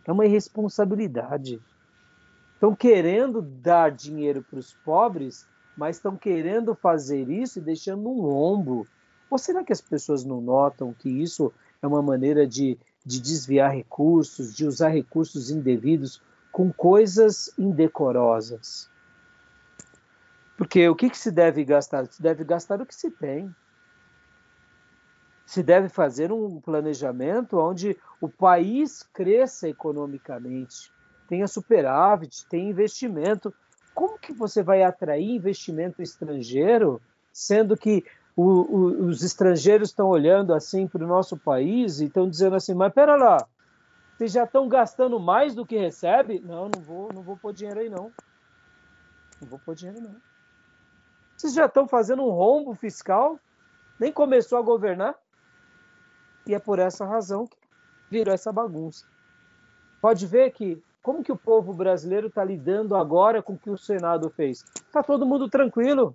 É 0.07 0.13
uma 0.13 0.25
irresponsabilidade. 0.25 1.61
Estão 2.55 2.75
querendo 2.75 3.43
dar 3.43 3.91
dinheiro 3.91 4.43
para 4.43 4.59
os 4.59 4.73
pobres, 4.85 5.49
mas 5.77 5.97
estão 5.97 6.17
querendo 6.17 6.75
fazer 6.75 7.29
isso 7.29 7.59
e 7.59 7.63
deixando 7.63 8.09
um 8.09 8.23
lombo. 8.23 8.87
Ou 9.33 9.39
será 9.39 9.65
que 9.65 9.73
as 9.73 9.81
pessoas 9.81 10.27
não 10.27 10.43
notam 10.43 10.93
que 10.93 11.09
isso 11.09 11.51
é 11.81 11.87
uma 11.87 12.03
maneira 12.03 12.47
de, 12.47 12.79
de 13.03 13.19
desviar 13.19 13.75
recursos, 13.75 14.55
de 14.55 14.67
usar 14.67 14.89
recursos 14.89 15.51
indevidos 15.51 16.21
com 16.53 16.71
coisas 16.71 17.51
indecorosas? 17.59 18.91
Porque 20.55 20.87
o 20.87 20.95
que, 20.95 21.09
que 21.09 21.17
se 21.17 21.31
deve 21.31 21.65
gastar? 21.65 22.07
Se 22.09 22.21
deve 22.21 22.45
gastar 22.45 22.83
o 22.83 22.85
que 22.85 22.95
se 22.95 23.11
tem. 23.11 23.51
Se 25.47 25.63
deve 25.63 25.89
fazer 25.89 26.31
um 26.31 26.61
planejamento 26.61 27.59
onde 27.59 27.97
o 28.21 28.29
país 28.29 29.03
cresça 29.15 29.67
economicamente, 29.67 30.93
tenha 31.27 31.49
superávit, 31.49 32.47
tenha 32.51 32.69
investimento. 32.69 33.51
Como 33.95 34.19
que 34.19 34.35
você 34.35 34.63
vai 34.63 34.83
atrair 34.83 35.31
investimento 35.31 36.03
estrangeiro, 36.03 37.01
sendo 37.33 37.79
que 37.79 38.05
o, 38.37 38.43
o, 38.43 39.07
os 39.07 39.23
estrangeiros 39.23 39.91
estão 39.91 40.09
olhando 40.09 40.55
assim 40.55 40.87
para 40.87 41.05
o 41.05 41.07
nosso 41.07 41.37
país 41.37 42.01
e 42.01 42.07
estão 42.07 42.29
dizendo 42.29 42.57
assim, 42.57 42.75
mas 42.75 42.93
pera 42.93 43.17
lá, 43.17 43.47
vocês 44.17 44.33
já 44.33 44.45
estão 44.45 44.69
gastando 44.69 45.19
mais 45.19 45.55
do 45.55 45.67
que 45.67 45.77
recebe? 45.77 46.41
Não, 46.41 46.69
não 46.69 46.81
vou, 46.81 47.13
não 47.13 47.23
vou 47.23 47.37
pôr 47.37 47.53
dinheiro 47.53 47.81
aí 47.81 47.89
não. 47.89 48.13
Não 49.41 49.49
vou 49.49 49.59
pôr 49.59 49.75
dinheiro 49.75 50.01
não. 50.01 50.17
Vocês 51.37 51.55
já 51.55 51.67
estão 51.67 51.89
fazendo 51.89 52.23
um 52.23 52.31
rombo 52.31 52.75
fiscal? 52.75 53.39
Nem 53.99 54.13
começou 54.13 54.59
a 54.59 54.63
governar? 54.63 55.17
E 56.47 56.55
é 56.55 56.59
por 56.59 56.79
essa 56.79 57.05
razão 57.05 57.47
que 57.47 57.57
virou 58.11 58.33
essa 58.33 58.53
bagunça. 58.53 59.07
Pode 60.01 60.27
ver 60.27 60.51
que 60.53 60.83
como 61.03 61.25
que 61.25 61.33
o 61.33 61.37
povo 61.37 61.73
brasileiro 61.73 62.29
está 62.29 62.45
lidando 62.45 62.95
agora 62.95 63.43
com 63.43 63.55
o 63.55 63.59
que 63.59 63.71
o 63.71 63.77
Senado 63.77 64.31
fez? 64.31 64.65
Está 64.77 65.03
todo 65.03 65.27
mundo 65.27 65.49
tranquilo. 65.49 66.15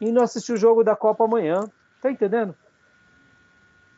E 0.00 0.12
não 0.12 0.22
assistiu 0.22 0.54
o 0.54 0.58
jogo 0.58 0.84
da 0.84 0.94
Copa 0.94 1.24
amanhã. 1.24 1.60
Tá 2.00 2.10
entendendo? 2.10 2.54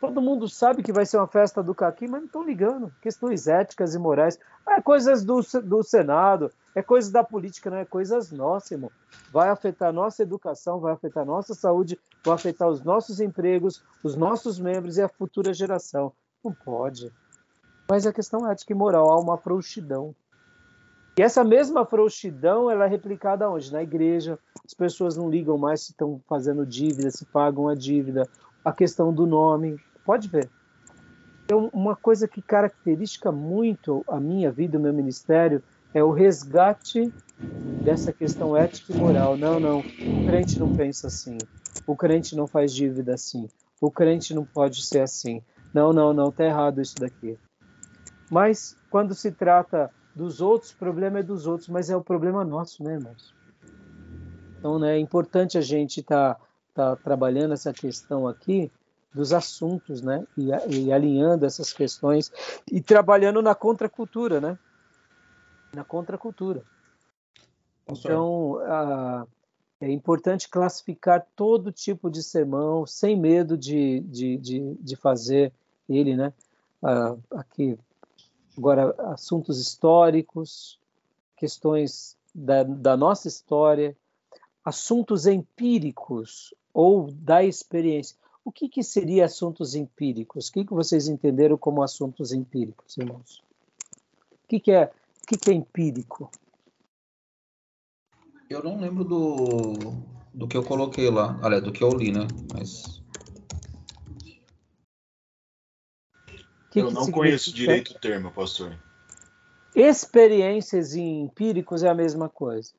Todo 0.01 0.22
mundo 0.22 0.49
sabe 0.49 0.82
que 0.82 0.92
vai 0.92 1.05
ser 1.05 1.16
uma 1.16 1.26
festa 1.26 1.61
do 1.61 1.74
caqui, 1.74 2.07
mas 2.07 2.20
não 2.20 2.26
estão 2.26 2.42
ligando. 2.44 2.92
Questões 3.03 3.49
éticas 3.49 3.94
e 3.94 3.99
morais. 3.99 4.38
É 4.68 4.80
coisas 4.80 5.24
do, 5.24 5.40
do 5.64 5.82
Senado, 5.82 6.53
é 6.74 6.82
coisa 6.82 7.11
da 7.11 7.24
política, 7.24 7.68
não 7.68 7.78
é 7.78 7.84
coisas 7.84 8.30
nossas, 8.30 8.70
irmão. 8.70 8.92
Vai 9.32 9.49
afetar 9.49 9.88
a 9.88 9.92
nossa 9.92 10.22
educação, 10.22 10.78
vai 10.78 10.92
afetar 10.92 11.24
nossa 11.24 11.53
saúde, 11.53 11.99
vai 12.24 12.34
afetar 12.36 12.68
os 12.68 12.82
nossos 12.84 13.18
empregos, 13.18 13.82
os 14.03 14.14
nossos 14.14 14.61
membros 14.61 14.99
e 14.99 15.03
a 15.03 15.09
futura 15.09 15.53
geração. 15.53 16.12
Não 16.44 16.53
pode. 16.53 17.12
Mas 17.90 18.07
a 18.07 18.12
questão 18.12 18.49
ética 18.49 18.72
e 18.72 18.76
moral, 18.76 19.11
há 19.11 19.18
uma 19.18 19.36
frouxidão. 19.36 20.14
E 21.18 21.22
essa 21.22 21.42
mesma 21.42 21.84
frouxidão 21.84 22.70
ela 22.70 22.84
é 22.84 22.88
replicada 22.88 23.50
onde? 23.50 23.72
Na 23.72 23.82
igreja. 23.82 24.38
As 24.64 24.72
pessoas 24.72 25.16
não 25.16 25.28
ligam 25.28 25.58
mais 25.58 25.80
se 25.80 25.90
estão 25.90 26.20
fazendo 26.28 26.64
dívida, 26.64 27.10
se 27.10 27.24
pagam 27.24 27.66
a 27.66 27.74
dívida. 27.74 28.28
A 28.64 28.72
questão 28.72 29.12
do 29.12 29.26
nome. 29.26 29.80
Pode 30.04 30.28
ver. 30.28 30.48
Então, 31.44 31.68
uma 31.72 31.96
coisa 31.96 32.28
que 32.28 32.40
caracteriza 32.40 33.32
muito 33.32 34.04
a 34.06 34.20
minha 34.20 34.52
vida, 34.52 34.78
o 34.78 34.80
meu 34.80 34.92
ministério, 34.92 35.60
é 35.92 36.04
o 36.04 36.12
resgate 36.12 37.12
dessa 37.82 38.12
questão 38.12 38.56
ética 38.56 38.92
e 38.92 38.96
moral. 38.96 39.36
Não, 39.36 39.58
não, 39.58 39.80
o 39.80 40.26
crente 40.26 40.56
não 40.60 40.76
pensa 40.76 41.08
assim. 41.08 41.36
O 41.84 41.96
crente 41.96 42.36
não 42.36 42.46
faz 42.46 42.72
dívida 42.72 43.14
assim. 43.14 43.48
O 43.80 43.90
crente 43.90 44.32
não 44.32 44.44
pode 44.44 44.86
ser 44.86 45.00
assim. 45.00 45.42
Não, 45.74 45.92
não, 45.92 46.12
não, 46.12 46.30
tá 46.30 46.44
errado 46.44 46.80
isso 46.80 46.94
daqui. 46.94 47.36
Mas 48.30 48.76
quando 48.88 49.14
se 49.14 49.32
trata 49.32 49.90
dos 50.18 50.40
outros, 50.40 50.72
o 50.72 50.76
problema 50.76 51.20
é 51.20 51.22
dos 51.22 51.46
outros, 51.46 51.68
mas 51.68 51.88
é 51.88 51.96
o 51.96 52.02
problema 52.02 52.44
nosso, 52.44 52.82
né, 52.82 52.94
irmãos? 52.94 53.32
Então, 54.58 54.76
né, 54.76 54.96
é 54.96 54.98
importante 54.98 55.56
a 55.56 55.60
gente 55.60 56.00
estar 56.00 56.34
tá, 56.34 56.40
tá 56.74 56.96
trabalhando 56.96 57.54
essa 57.54 57.72
questão 57.72 58.26
aqui 58.26 58.68
dos 59.14 59.32
assuntos, 59.32 60.02
né, 60.02 60.26
e, 60.36 60.48
e 60.68 60.92
alinhando 60.92 61.46
essas 61.46 61.72
questões 61.72 62.32
e 62.70 62.80
trabalhando 62.80 63.40
na 63.40 63.54
contracultura, 63.54 64.40
né? 64.40 64.58
Na 65.72 65.84
contracultura. 65.84 66.64
Então, 67.88 68.58
a, 68.66 69.24
é 69.80 69.88
importante 69.88 70.48
classificar 70.48 71.24
todo 71.36 71.70
tipo 71.70 72.10
de 72.10 72.24
sermão 72.24 72.84
sem 72.84 73.16
medo 73.16 73.56
de, 73.56 74.00
de, 74.00 74.36
de, 74.36 74.74
de 74.80 74.96
fazer 74.96 75.52
ele, 75.88 76.16
né? 76.16 76.32
Ah, 76.82 77.14
aqui, 77.30 77.78
agora, 78.59 78.94
assuntos 79.12 79.61
históricos, 79.61 80.78
questões 81.36 82.16
da, 82.34 82.64
da 82.64 82.96
nossa 82.96 83.28
história, 83.28 83.96
assuntos 84.64 85.26
empíricos 85.26 86.52
ou 86.74 87.11
da 87.12 87.44
experiência. 87.44 88.16
O 88.44 88.50
que, 88.50 88.68
que 88.68 88.82
seria 88.82 89.26
assuntos 89.26 89.74
empíricos? 89.74 90.48
O 90.48 90.52
que, 90.52 90.64
que 90.64 90.74
vocês 90.74 91.06
entenderam 91.06 91.56
como 91.56 91.82
assuntos 91.82 92.32
empíricos, 92.32 92.98
irmãos? 92.98 93.42
O 94.32 94.48
que, 94.48 94.59
que, 94.59 94.72
é, 94.72 94.84
o 95.22 95.26
que, 95.26 95.38
que 95.38 95.50
é 95.50 95.54
empírico? 95.54 96.30
Eu 98.50 98.62
não 98.64 98.80
lembro 98.80 99.04
do, 99.04 99.74
do 100.34 100.48
que 100.48 100.56
eu 100.56 100.64
coloquei 100.64 101.11
lá. 101.11 101.38
Aliás, 101.42 101.62
do 101.62 101.70
que 101.70 101.84
eu 101.84 101.90
li, 101.90 102.11
né? 102.11 102.26
Mas. 102.52 102.97
Que 106.70 106.80
eu 106.80 106.88
que 106.88 106.94
não 106.94 107.10
conheço 107.10 107.52
direito 107.52 107.92
o 107.92 107.98
termo, 107.98 108.30
pastor. 108.30 108.76
Experiências 109.74 110.94
e 110.94 111.00
empíricos 111.00 111.82
é 111.82 111.88
a 111.88 111.94
mesma 111.94 112.28
coisa. 112.28 112.72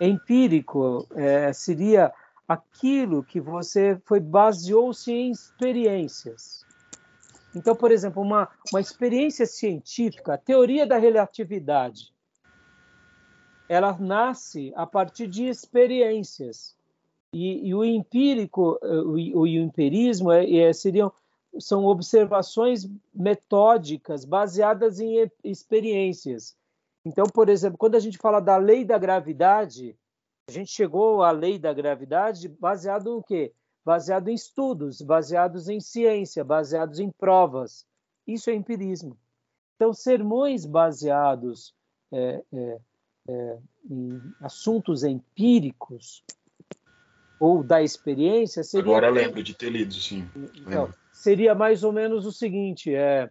Empírico 0.00 1.06
é, 1.14 1.52
seria 1.52 2.12
aquilo 2.48 3.22
que 3.22 3.40
você 3.40 4.00
foi 4.04 4.18
baseou-se 4.18 5.12
em 5.12 5.30
experiências. 5.30 6.64
Então, 7.54 7.74
por 7.74 7.90
exemplo, 7.90 8.22
uma, 8.22 8.48
uma 8.72 8.80
experiência 8.80 9.46
científica, 9.46 10.34
a 10.34 10.38
teoria 10.38 10.86
da 10.86 10.98
relatividade, 10.98 12.12
ela 13.68 13.96
nasce 13.98 14.72
a 14.74 14.86
partir 14.86 15.26
de 15.26 15.46
experiências. 15.46 16.76
E, 17.32 17.68
e 17.68 17.74
o 17.74 17.84
empírico, 17.84 18.78
o, 18.82 19.40
o 19.40 19.46
empirismo 19.46 20.32
é, 20.32 20.52
é, 20.56 20.72
seriam 20.72 21.12
são 21.58 21.84
observações 21.84 22.88
metódicas 23.12 24.24
baseadas 24.24 25.00
em 25.00 25.30
experiências. 25.42 26.56
Então, 27.04 27.26
por 27.26 27.48
exemplo, 27.48 27.78
quando 27.78 27.94
a 27.94 28.00
gente 28.00 28.18
fala 28.18 28.40
da 28.40 28.56
lei 28.56 28.84
da 28.84 28.98
gravidade, 28.98 29.96
a 30.48 30.52
gente 30.52 30.70
chegou 30.70 31.22
à 31.22 31.30
lei 31.30 31.58
da 31.58 31.72
gravidade 31.72 32.48
baseado 32.48 33.14
no 33.14 33.22
quê? 33.22 33.52
Baseado 33.84 34.28
em 34.28 34.34
estudos, 34.34 35.00
baseados 35.00 35.68
em 35.68 35.80
ciência, 35.80 36.44
baseados 36.44 36.98
em 36.98 37.10
provas. 37.10 37.86
Isso 38.26 38.50
é 38.50 38.54
empirismo. 38.54 39.18
Então, 39.76 39.92
sermões 39.92 40.66
baseados 40.66 41.74
é, 42.12 42.44
é, 42.52 42.80
é, 43.28 43.58
em 43.90 44.20
assuntos 44.40 45.04
empíricos 45.04 46.22
ou 47.40 47.62
da 47.62 47.82
experiência 47.82 48.62
seria 48.62 48.90
agora 48.90 49.08
lembro 49.08 49.42
de 49.42 49.54
ter 49.54 49.70
lido 49.70 49.94
sim 49.94 50.28
então, 50.54 50.92
seria 51.20 51.54
mais 51.54 51.84
ou 51.84 51.92
menos 51.92 52.24
o 52.24 52.32
seguinte 52.32 52.94
é 52.94 53.30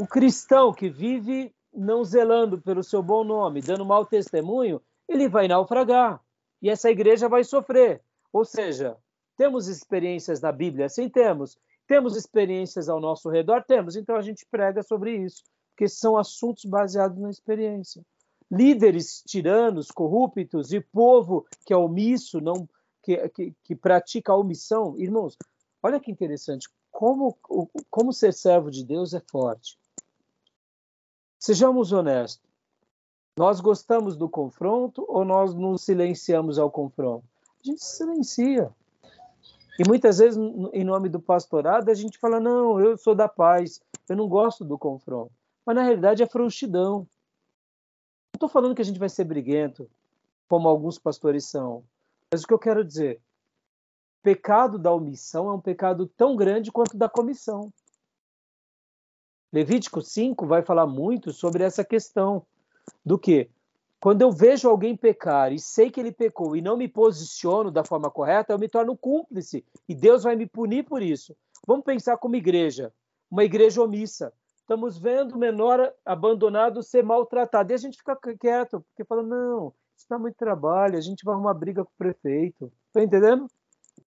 o 0.00 0.06
cristão 0.06 0.72
que 0.72 0.90
vive 0.90 1.54
não 1.72 2.02
zelando 2.02 2.60
pelo 2.60 2.82
seu 2.82 3.00
bom 3.00 3.22
nome 3.22 3.60
dando 3.60 3.84
mau 3.84 4.04
testemunho 4.04 4.82
ele 5.08 5.28
vai 5.28 5.46
naufragar 5.46 6.20
e 6.60 6.68
essa 6.68 6.90
igreja 6.90 7.28
vai 7.28 7.44
sofrer. 7.44 8.00
Ou 8.32 8.44
seja 8.44 8.96
temos 9.36 9.68
experiências 9.68 10.40
na 10.40 10.50
Bíblia? 10.50 10.88
Sim 10.88 11.08
temos. 11.08 11.56
Temos 11.86 12.16
experiências 12.16 12.88
ao 12.88 13.00
nosso 13.00 13.28
redor? 13.28 13.62
Temos. 13.62 13.94
Então 13.94 14.16
a 14.16 14.22
gente 14.22 14.44
prega 14.50 14.82
sobre 14.82 15.16
isso 15.16 15.44
porque 15.70 15.88
são 15.88 16.16
assuntos 16.16 16.64
baseados 16.64 17.18
na 17.18 17.30
experiência. 17.30 18.02
Líderes 18.50 19.22
tiranos, 19.26 19.90
corruptos 19.90 20.72
e 20.72 20.80
povo 20.80 21.46
que 21.64 21.72
é 21.72 21.76
omisso, 21.76 22.40
não 22.40 22.68
que, 23.02 23.16
que, 23.30 23.54
que 23.64 23.74
pratica 23.76 24.32
a 24.32 24.36
omissão. 24.36 24.98
Irmãos, 24.98 25.36
olha 25.82 26.00
que 26.00 26.10
interessante, 26.10 26.68
como, 26.90 27.36
como 27.90 28.12
ser 28.12 28.32
servo 28.32 28.70
de 28.70 28.84
Deus 28.84 29.14
é 29.14 29.20
forte. 29.20 29.78
Sejamos 31.38 31.92
honestos. 31.92 32.50
Nós 33.36 33.60
gostamos 33.60 34.16
do 34.16 34.28
confronto 34.28 35.04
ou 35.08 35.24
nós 35.24 35.54
nos 35.54 35.82
silenciamos 35.82 36.58
ao 36.58 36.70
confronto? 36.70 37.24
A 37.64 37.66
gente 37.66 37.82
se 37.82 37.96
silencia. 37.96 38.70
E 39.78 39.88
muitas 39.88 40.18
vezes, 40.18 40.38
em 40.72 40.84
nome 40.84 41.08
do 41.08 41.18
pastorado, 41.18 41.88
a 41.88 41.94
gente 41.94 42.18
fala: 42.18 42.38
não, 42.38 42.78
eu 42.78 42.96
sou 42.98 43.14
da 43.14 43.26
paz, 43.26 43.80
eu 44.08 44.14
não 44.14 44.28
gosto 44.28 44.64
do 44.64 44.78
confronto. 44.78 45.32
Mas 45.64 45.74
na 45.74 45.82
realidade 45.82 46.22
é 46.22 46.26
frouxidão 46.26 47.06
estou 48.42 48.48
falando 48.48 48.74
que 48.74 48.82
a 48.82 48.84
gente 48.84 48.98
vai 48.98 49.08
ser 49.08 49.24
briguento, 49.24 49.88
como 50.48 50.68
alguns 50.68 50.98
pastores 50.98 51.44
são. 51.44 51.84
Mas 52.30 52.42
o 52.42 52.46
que 52.46 52.54
eu 52.54 52.58
quero 52.58 52.84
dizer, 52.84 53.20
pecado 54.22 54.78
da 54.78 54.92
omissão 54.92 55.48
é 55.48 55.52
um 55.52 55.60
pecado 55.60 56.06
tão 56.06 56.36
grande 56.36 56.70
quanto 56.70 56.96
da 56.96 57.08
comissão. 57.08 57.72
Levítico 59.52 60.00
5 60.00 60.46
vai 60.46 60.62
falar 60.62 60.86
muito 60.86 61.32
sobre 61.32 61.62
essa 61.62 61.84
questão 61.84 62.46
do 63.04 63.18
que 63.18 63.50
quando 64.00 64.22
eu 64.22 64.32
vejo 64.32 64.68
alguém 64.68 64.96
pecar 64.96 65.52
e 65.52 65.58
sei 65.58 65.90
que 65.90 66.00
ele 66.00 66.10
pecou 66.10 66.56
e 66.56 66.62
não 66.62 66.76
me 66.76 66.88
posiciono 66.88 67.70
da 67.70 67.84
forma 67.84 68.10
correta, 68.10 68.52
eu 68.52 68.58
me 68.58 68.68
torno 68.68 68.96
cúmplice 68.96 69.64
e 69.88 69.94
Deus 69.94 70.22
vai 70.24 70.34
me 70.34 70.46
punir 70.46 70.84
por 70.84 71.02
isso. 71.02 71.36
Vamos 71.66 71.84
pensar 71.84 72.16
como 72.16 72.34
igreja, 72.34 72.92
uma 73.30 73.44
igreja 73.44 73.82
omissa 73.82 74.32
estamos 74.62 74.96
vendo 74.96 75.34
o 75.34 75.38
menor 75.38 75.92
abandonado 76.04 76.82
ser 76.82 77.04
maltratado. 77.04 77.72
E 77.72 77.74
a 77.74 77.78
gente 77.78 77.98
fica 77.98 78.16
quieto, 78.38 78.80
porque 78.80 79.04
fala, 79.04 79.22
não, 79.22 79.74
isso 79.96 80.06
dá 80.08 80.18
muito 80.18 80.36
trabalho, 80.36 80.96
a 80.96 81.00
gente 81.00 81.24
vai 81.24 81.34
arrumar 81.34 81.54
briga 81.54 81.84
com 81.84 81.90
o 81.90 81.98
prefeito. 81.98 82.72
Tá 82.92 83.02
entendendo? 83.02 83.46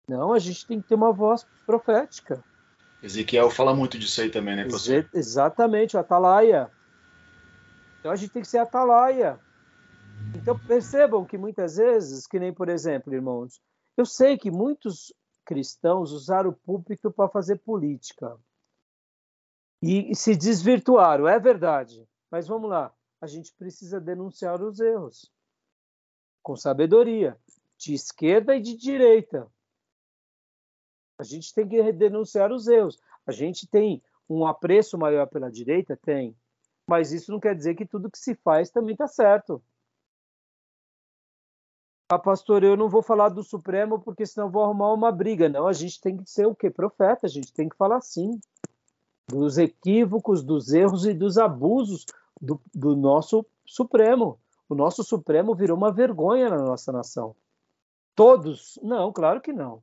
Não, 0.09 0.32
a 0.32 0.38
gente 0.38 0.66
tem 0.66 0.80
que 0.80 0.88
ter 0.88 0.94
uma 0.94 1.12
voz 1.12 1.46
profética. 1.64 2.44
Ezequiel 3.02 3.50
fala 3.50 3.74
muito 3.74 3.98
disso 3.98 4.20
aí 4.20 4.30
também, 4.30 4.57
né, 4.57 4.64
pastor? 4.64 5.09
Exatamente, 5.12 5.96
o 5.96 6.00
atalaia. 6.00 6.70
Então 8.00 8.11
a 8.11 8.16
gente 8.16 8.32
tem 8.32 8.42
que 8.42 8.48
ser 8.48 8.59
atalaia. 8.59 9.38
Então 10.34 10.59
percebam 10.59 11.24
que 11.24 11.36
muitas 11.36 11.76
vezes, 11.76 12.26
que 12.26 12.38
nem 12.38 12.52
por 12.52 12.68
exemplo, 12.68 13.12
irmãos, 13.12 13.61
eu 13.96 14.07
sei 14.07 14.38
que 14.38 14.50
muitos 14.50 15.12
cristãos 15.44 16.12
usaram 16.12 16.50
o 16.50 16.57
púlpito 16.57 17.11
para 17.11 17.28
fazer 17.28 17.57
política 17.57 18.36
e 19.82 20.14
se 20.14 20.34
desvirtuaram, 20.34 21.28
é 21.28 21.38
verdade. 21.38 22.07
Mas 22.30 22.48
vamos 22.48 22.70
lá, 22.70 22.92
a 23.20 23.26
gente 23.26 23.52
precisa 23.57 24.00
denunciar 24.00 24.61
os 24.62 24.80
erros 24.80 25.30
com 26.42 26.54
sabedoria, 26.54 27.36
de 27.76 27.92
esquerda 27.92 28.54
e 28.54 28.61
de 28.61 28.76
direita. 28.76 29.50
A 31.18 31.24
gente 31.24 31.54
tem 31.54 31.66
que 31.66 31.92
denunciar 31.92 32.52
os 32.52 32.66
erros. 32.66 32.98
A 33.26 33.32
gente 33.32 33.66
tem 33.66 34.02
um 34.28 34.46
apreço 34.46 34.98
maior 34.98 35.26
pela 35.26 35.50
direita? 35.50 35.96
Tem. 35.96 36.36
Mas 36.86 37.12
isso 37.12 37.32
não 37.32 37.40
quer 37.40 37.54
dizer 37.54 37.74
que 37.74 37.86
tudo 37.86 38.10
que 38.10 38.18
se 38.18 38.34
faz 38.34 38.70
também 38.70 38.92
está 38.92 39.08
certo. 39.08 39.62
Ah, 42.08 42.18
pastor, 42.18 42.62
eu 42.62 42.76
não 42.76 42.88
vou 42.88 43.02
falar 43.02 43.30
do 43.30 43.42
Supremo 43.42 44.00
porque 44.00 44.24
senão 44.24 44.48
vou 44.48 44.62
arrumar 44.62 44.92
uma 44.92 45.10
briga. 45.10 45.48
Não, 45.48 45.66
a 45.66 45.72
gente 45.72 46.00
tem 46.00 46.16
que 46.16 46.30
ser 46.30 46.46
o 46.46 46.54
quê? 46.54 46.70
Profeta, 46.70 47.26
a 47.26 47.28
gente 47.28 47.52
tem 47.52 47.68
que 47.68 47.76
falar 47.76 48.00
sim 48.00 48.38
dos 49.28 49.58
equívocos, 49.58 50.44
dos 50.44 50.72
erros 50.72 51.04
e 51.04 51.12
dos 51.12 51.36
abusos 51.36 52.06
do, 52.40 52.60
do 52.72 52.94
nosso 52.94 53.44
Supremo. 53.64 54.38
O 54.68 54.74
nosso 54.76 55.02
Supremo 55.02 55.54
virou 55.54 55.76
uma 55.76 55.92
vergonha 55.92 56.48
na 56.48 56.58
nossa 56.58 56.92
nação. 56.92 57.34
Todos? 58.14 58.78
Não, 58.82 59.12
claro 59.12 59.40
que 59.40 59.52
não. 59.52 59.82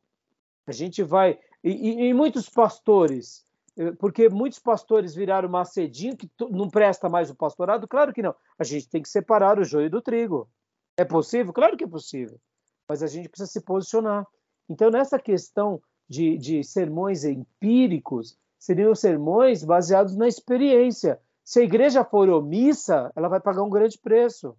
A 0.67 0.71
gente 0.71 1.03
vai. 1.03 1.39
E, 1.63 1.71
e, 1.71 2.09
e 2.09 2.13
muitos 2.13 2.49
pastores, 2.49 3.45
eh, 3.77 3.91
porque 3.93 4.29
muitos 4.29 4.59
pastores 4.59 5.15
viraram 5.15 5.49
macedinho, 5.49 6.17
que 6.17 6.29
não 6.49 6.69
presta 6.69 7.09
mais 7.09 7.29
o 7.29 7.35
pastorado? 7.35 7.87
Claro 7.87 8.13
que 8.13 8.21
não. 8.21 8.35
A 8.57 8.63
gente 8.63 8.89
tem 8.89 9.01
que 9.01 9.09
separar 9.09 9.59
o 9.59 9.63
joio 9.63 9.89
do 9.89 10.01
trigo. 10.01 10.49
É 10.97 11.05
possível? 11.05 11.53
Claro 11.53 11.77
que 11.77 11.83
é 11.83 11.87
possível. 11.87 12.39
Mas 12.87 13.01
a 13.01 13.07
gente 13.07 13.29
precisa 13.29 13.51
se 13.51 13.61
posicionar. 13.61 14.25
Então, 14.69 14.89
nessa 14.89 15.19
questão 15.19 15.81
de, 16.07 16.37
de 16.37 16.63
sermões 16.63 17.23
empíricos, 17.23 18.37
seriam 18.59 18.93
sermões 18.95 19.63
baseados 19.63 20.15
na 20.15 20.27
experiência. 20.27 21.19
Se 21.43 21.59
a 21.59 21.63
igreja 21.63 22.05
for 22.05 22.29
omissa, 22.29 23.11
ela 23.15 23.27
vai 23.27 23.39
pagar 23.39 23.63
um 23.63 23.69
grande 23.69 23.97
preço. 23.97 24.55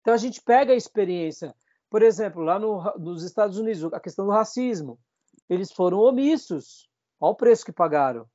Então 0.00 0.12
a 0.12 0.16
gente 0.16 0.42
pega 0.42 0.72
a 0.72 0.76
experiência, 0.76 1.54
por 1.92 2.02
exemplo, 2.02 2.42
lá 2.42 2.58
no, 2.58 2.82
nos 2.98 3.22
Estados 3.22 3.58
Unidos, 3.58 3.84
a 3.92 4.00
questão 4.00 4.24
do 4.24 4.32
racismo. 4.32 4.98
Eles 5.46 5.70
foram 5.70 5.98
omissos. 5.98 6.88
Olha 7.20 7.32
o 7.32 7.36
preço 7.36 7.66
que 7.66 7.70
pagaram. 7.70 8.26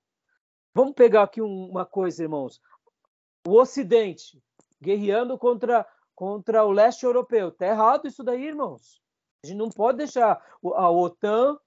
Vamos 0.75 0.93
pegar 0.93 1.23
aqui 1.23 1.41
uma 1.41 1.83
coisa, 1.83 2.21
irmãos. 2.21 2.61
O 3.47 3.59
Ocidente 3.59 4.39
guerreando 4.79 5.39
contra, 5.39 5.87
contra 6.13 6.63
o 6.65 6.71
leste 6.71 7.03
europeu. 7.03 7.47
Está 7.47 7.65
errado 7.65 8.07
isso 8.07 8.23
daí, 8.23 8.45
irmãos. 8.45 9.01
A 9.43 9.47
gente 9.47 9.57
não 9.57 9.69
pode 9.69 9.97
deixar 9.97 10.39
a 10.75 10.91
OTAN 10.91 11.57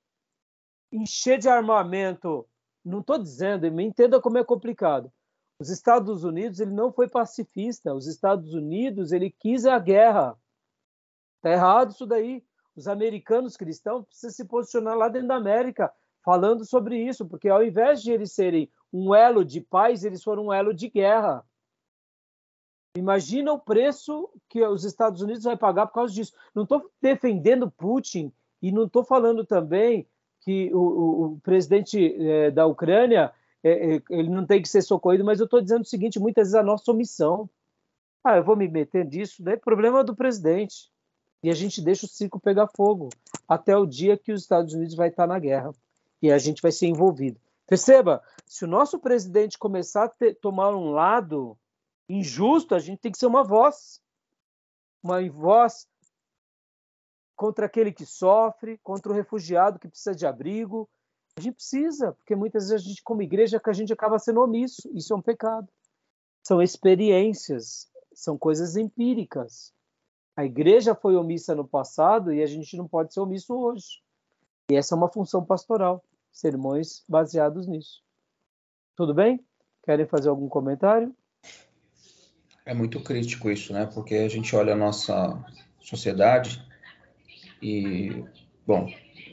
encher 0.92 1.38
de 1.38 1.48
armamento. 1.48 2.46
Não 2.84 3.00
estou 3.00 3.18
dizendo, 3.18 3.68
me 3.72 3.82
entenda 3.82 4.20
como 4.20 4.38
é 4.38 4.44
complicado. 4.44 5.12
Os 5.58 5.70
Estados 5.70 6.22
Unidos 6.22 6.60
ele 6.60 6.70
não 6.70 6.92
foi 6.92 7.08
pacifista. 7.08 7.92
Os 7.92 8.06
Estados 8.06 8.54
Unidos 8.54 9.10
ele 9.10 9.34
quis 9.40 9.66
a 9.66 9.76
guerra. 9.80 10.38
Está 11.40 11.50
errado 11.50 11.90
isso 11.90 12.06
daí. 12.06 12.44
Os 12.76 12.86
americanos 12.86 13.56
cristãos 13.56 14.04
precisam 14.04 14.30
se 14.30 14.44
posicionar 14.44 14.96
lá 14.96 15.08
dentro 15.08 15.28
da 15.28 15.36
América 15.36 15.92
falando 16.22 16.66
sobre 16.66 16.98
isso, 16.98 17.26
porque 17.26 17.48
ao 17.48 17.64
invés 17.64 18.02
de 18.02 18.12
eles 18.12 18.32
serem 18.32 18.70
um 18.92 19.14
elo 19.14 19.44
de 19.44 19.60
paz, 19.60 20.04
eles 20.04 20.22
foram 20.22 20.46
um 20.46 20.52
elo 20.52 20.74
de 20.74 20.88
guerra. 20.88 21.44
Imagina 22.96 23.52
o 23.52 23.58
preço 23.58 24.28
que 24.48 24.62
os 24.62 24.84
Estados 24.84 25.22
Unidos 25.22 25.44
vai 25.44 25.56
pagar 25.56 25.86
por 25.86 25.94
causa 25.94 26.12
disso. 26.12 26.34
Não 26.54 26.64
estou 26.64 26.90
defendendo 27.00 27.70
Putin 27.70 28.32
e 28.60 28.70
não 28.70 28.84
estou 28.84 29.02
falando 29.02 29.44
também 29.44 30.06
que 30.40 30.70
o, 30.74 30.78
o, 30.78 31.24
o 31.24 31.40
presidente 31.40 32.14
é, 32.22 32.50
da 32.50 32.66
Ucrânia 32.66 33.32
é, 33.62 33.96
é, 33.96 34.02
ele 34.10 34.28
não 34.28 34.44
tem 34.44 34.60
que 34.60 34.68
ser 34.68 34.82
socorrido, 34.82 35.24
mas 35.24 35.38
eu 35.38 35.44
estou 35.44 35.60
dizendo 35.60 35.82
o 35.82 35.88
seguinte: 35.88 36.18
muitas 36.18 36.48
vezes 36.48 36.54
a 36.54 36.62
nossa 36.62 36.90
omissão. 36.90 37.48
Ah, 38.22 38.36
eu 38.36 38.44
vou 38.44 38.56
me 38.56 38.68
meter 38.68 39.06
nisso, 39.06 39.42
daí 39.42 39.54
é 39.54 39.56
problema 39.56 40.04
do 40.04 40.14
presidente. 40.14 40.90
E 41.42 41.50
a 41.50 41.54
gente 41.54 41.80
deixa 41.80 42.06
o 42.06 42.08
circo 42.08 42.38
pegar 42.38 42.68
fogo 42.68 43.08
até 43.48 43.76
o 43.76 43.86
dia 43.86 44.16
que 44.16 44.32
os 44.32 44.42
Estados 44.42 44.74
Unidos 44.74 44.94
vai 44.94 45.08
estar 45.08 45.26
na 45.26 45.38
guerra 45.38 45.72
e 46.20 46.30
a 46.30 46.38
gente 46.38 46.60
vai 46.60 46.70
ser 46.70 46.86
envolvido. 46.86 47.40
Perceba, 47.66 48.22
se 48.46 48.64
o 48.64 48.68
nosso 48.68 48.98
presidente 48.98 49.58
começar 49.58 50.04
a 50.04 50.08
ter, 50.08 50.34
tomar 50.34 50.74
um 50.74 50.90
lado 50.90 51.56
injusto, 52.08 52.74
a 52.74 52.78
gente 52.78 52.98
tem 52.98 53.12
que 53.12 53.18
ser 53.18 53.26
uma 53.26 53.44
voz. 53.44 54.02
Uma 55.02 55.26
voz 55.30 55.88
contra 57.36 57.66
aquele 57.66 57.92
que 57.92 58.04
sofre, 58.04 58.76
contra 58.82 59.10
o 59.10 59.14
refugiado 59.14 59.78
que 59.78 59.88
precisa 59.88 60.14
de 60.14 60.26
abrigo. 60.26 60.90
A 61.38 61.40
gente 61.40 61.54
precisa, 61.54 62.12
porque 62.12 62.36
muitas 62.36 62.68
vezes 62.68 62.84
a 62.84 62.88
gente, 62.88 63.02
como 63.02 63.22
igreja, 63.22 63.60
que 63.60 63.70
a 63.70 63.72
gente 63.72 63.92
acaba 63.92 64.18
sendo 64.18 64.42
omisso. 64.42 64.90
Isso 64.92 65.14
é 65.14 65.16
um 65.16 65.22
pecado. 65.22 65.68
São 66.42 66.60
experiências, 66.60 67.88
são 68.12 68.36
coisas 68.36 68.76
empíricas. 68.76 69.72
A 70.40 70.44
igreja 70.46 70.94
foi 70.94 71.16
omissa 71.16 71.54
no 71.54 71.68
passado 71.68 72.32
e 72.32 72.42
a 72.42 72.46
gente 72.46 72.74
não 72.74 72.88
pode 72.88 73.12
ser 73.12 73.20
omisso 73.20 73.54
hoje. 73.54 74.00
E 74.70 74.74
essa 74.74 74.94
é 74.94 74.96
uma 74.96 75.12
função 75.12 75.44
pastoral. 75.44 76.02
Sermões 76.32 77.04
baseados 77.06 77.66
nisso. 77.66 78.02
Tudo 78.96 79.12
bem? 79.12 79.44
Querem 79.84 80.06
fazer 80.06 80.30
algum 80.30 80.48
comentário? 80.48 81.14
É 82.64 82.72
muito 82.72 83.02
crítico 83.02 83.50
isso, 83.50 83.74
né? 83.74 83.84
Porque 83.84 84.14
a 84.14 84.30
gente 84.30 84.56
olha 84.56 84.72
a 84.72 84.76
nossa 84.76 85.38
sociedade 85.78 86.66
e, 87.60 88.24
bom, 88.66 88.88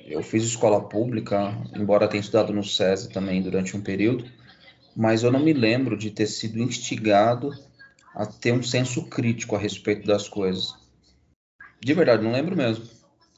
eu 0.07 0.21
fiz 0.21 0.43
escola 0.43 0.89
pública, 0.89 1.53
embora 1.73 2.09
tenha 2.09 2.19
estudado 2.19 2.51
no 2.51 2.65
SESI 2.65 3.13
também 3.13 3.41
durante 3.41 3.77
um 3.77 3.81
período, 3.81 4.29
mas 4.93 5.23
eu 5.23 5.31
não 5.31 5.39
me 5.39 5.53
lembro 5.53 5.95
de 5.97 6.11
ter 6.11 6.27
sido 6.27 6.59
instigado 6.59 7.51
a 8.13 8.25
ter 8.25 8.51
um 8.51 8.61
senso 8.61 9.07
crítico 9.07 9.55
a 9.55 9.59
respeito 9.59 10.05
das 10.05 10.27
coisas. 10.27 10.85
De 11.79 11.93
verdade, 11.93 12.23
não 12.23 12.31
lembro 12.31 12.55
mesmo. 12.55 12.87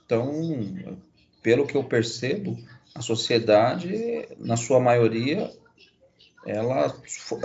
Então, 0.06 1.00
pelo 1.42 1.68
que 1.68 1.76
eu 1.76 1.84
percebo, 1.84 2.58
a 2.96 3.02
sociedade, 3.02 4.28
na 4.38 4.58
sua 4.58 4.80
maioria, 4.80 5.52
ela 6.46 6.96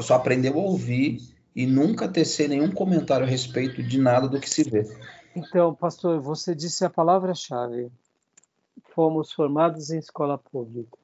só 0.03 0.15
aprendeu 0.15 0.59
a 0.59 0.63
ouvir 0.63 1.21
e 1.55 1.67
nunca 1.67 2.09
tecer 2.09 2.49
nenhum 2.49 2.71
comentário 2.71 3.27
a 3.27 3.29
respeito 3.29 3.83
de 3.83 3.99
nada 3.99 4.29
do 4.29 4.41
que 4.41 4.49
se 4.49 4.69
vê. 4.69 4.85
Então, 5.37 5.75
pastor, 5.75 6.21
você 6.21 6.55
disse 6.55 6.85
a 6.85 6.91
palavra-chave. 6.91 7.91
Fomos 8.95 9.33
formados 9.33 9.91
em 9.91 9.99
escola 9.99 10.39
pública. 10.39 10.97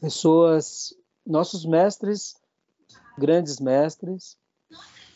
Pessoas, 0.00 0.94
nossos 1.26 1.64
mestres, 1.64 2.36
grandes 3.16 3.58
mestres, 3.58 4.36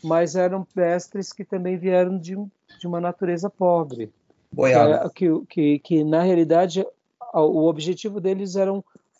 mas 0.03 0.37
eram 0.37 0.67
mestres 0.75 1.33
que 1.33 1.45
também 1.45 1.77
vieram 1.77 2.19
de, 2.19 2.37
de 2.79 2.87
uma 2.87 3.01
natureza 3.01 3.51
pobre. 3.51 4.13
Que, 5.15 5.27
que, 5.49 5.79
que, 5.79 6.05
na 6.05 6.23
realidade, 6.23 6.87
o 7.35 7.67
objetivo 7.67 8.21
deles 8.21 8.57
era 8.57 8.73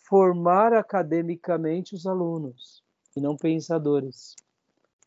formar 0.07 0.73
academicamente 0.73 1.93
os 1.93 2.07
alunos 2.07 2.83
e 3.15 3.21
não 3.21 3.37
pensadores. 3.37 4.35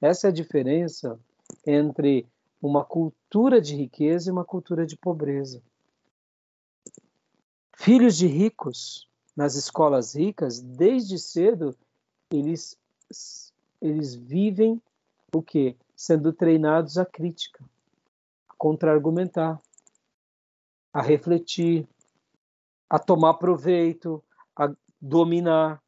Essa 0.00 0.28
é 0.28 0.30
a 0.30 0.32
diferença 0.32 1.18
entre 1.66 2.26
uma 2.60 2.84
cultura 2.84 3.60
de 3.60 3.74
riqueza 3.74 4.28
e 4.28 4.32
uma 4.32 4.44
cultura 4.44 4.86
de 4.86 4.96
pobreza. 4.96 5.60
Filhos 7.76 8.16
de 8.16 8.28
ricos 8.28 9.08
nas 9.36 9.54
escolas 9.54 10.14
ricas, 10.14 10.60
desde 10.60 11.18
cedo, 11.18 11.76
eles, 12.30 12.78
eles 13.80 14.14
vivem 14.14 14.80
o 15.34 15.42
quê? 15.42 15.74
Sendo 15.96 16.32
treinados 16.32 16.98
à 16.98 17.04
crítica, 17.04 17.64
contra-argumentar, 18.62 19.60
a 20.92 21.02
refletir, 21.02 21.84
a 22.88 22.96
tomar 22.96 23.34
proveito, 23.34 24.22
a 24.56 24.72
dominar 25.00 25.82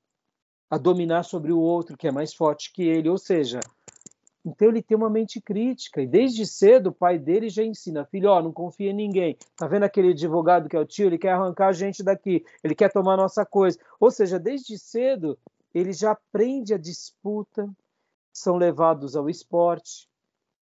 a 0.69 0.77
dominar 0.77 1.23
sobre 1.23 1.53
o 1.53 1.61
outro 1.61 1.97
que 1.97 2.09
é 2.09 2.11
mais 2.11 2.35
forte 2.35 2.73
que 2.73 2.83
ele, 2.83 3.09
ou 3.09 3.17
seja, 3.17 3.61
então 4.45 4.67
ele 4.67 4.83
tem 4.83 4.97
uma 4.97 5.09
mente 5.09 5.41
crítica 5.41 6.03
e 6.03 6.07
desde 6.07 6.45
cedo 6.45 6.89
o 6.89 6.93
pai 6.93 7.17
dele 7.17 7.49
já 7.49 7.63
ensina, 7.63 8.05
filho, 8.07 8.29
ó, 8.29 8.43
não 8.43 8.53
confia 8.53 8.91
em 8.91 8.95
ninguém. 8.95 9.39
Tá 9.57 9.69
vendo 9.69 9.85
aquele 9.85 10.09
advogado 10.09 10.69
que 10.69 10.75
é 10.75 10.81
o 10.81 10.85
tio, 10.85 11.07
ele 11.07 11.19
quer 11.19 11.31
arrancar 11.31 11.69
a 11.69 11.73
gente 11.73 12.03
daqui, 12.03 12.45
ele 12.65 12.75
quer 12.75 12.91
tomar 12.91 13.17
nossa 13.17 13.47
coisa. 13.47 13.79
Ou 14.01 14.11
seja, 14.11 14.37
desde 14.37 14.77
cedo 14.81 15.39
ele 15.73 15.93
já 15.93 16.11
aprende 16.11 16.75
a 16.75 16.79
disputa, 16.79 17.71
são 18.33 18.57
levados 18.57 19.15
ao 19.15 19.31
esporte. 19.31 20.09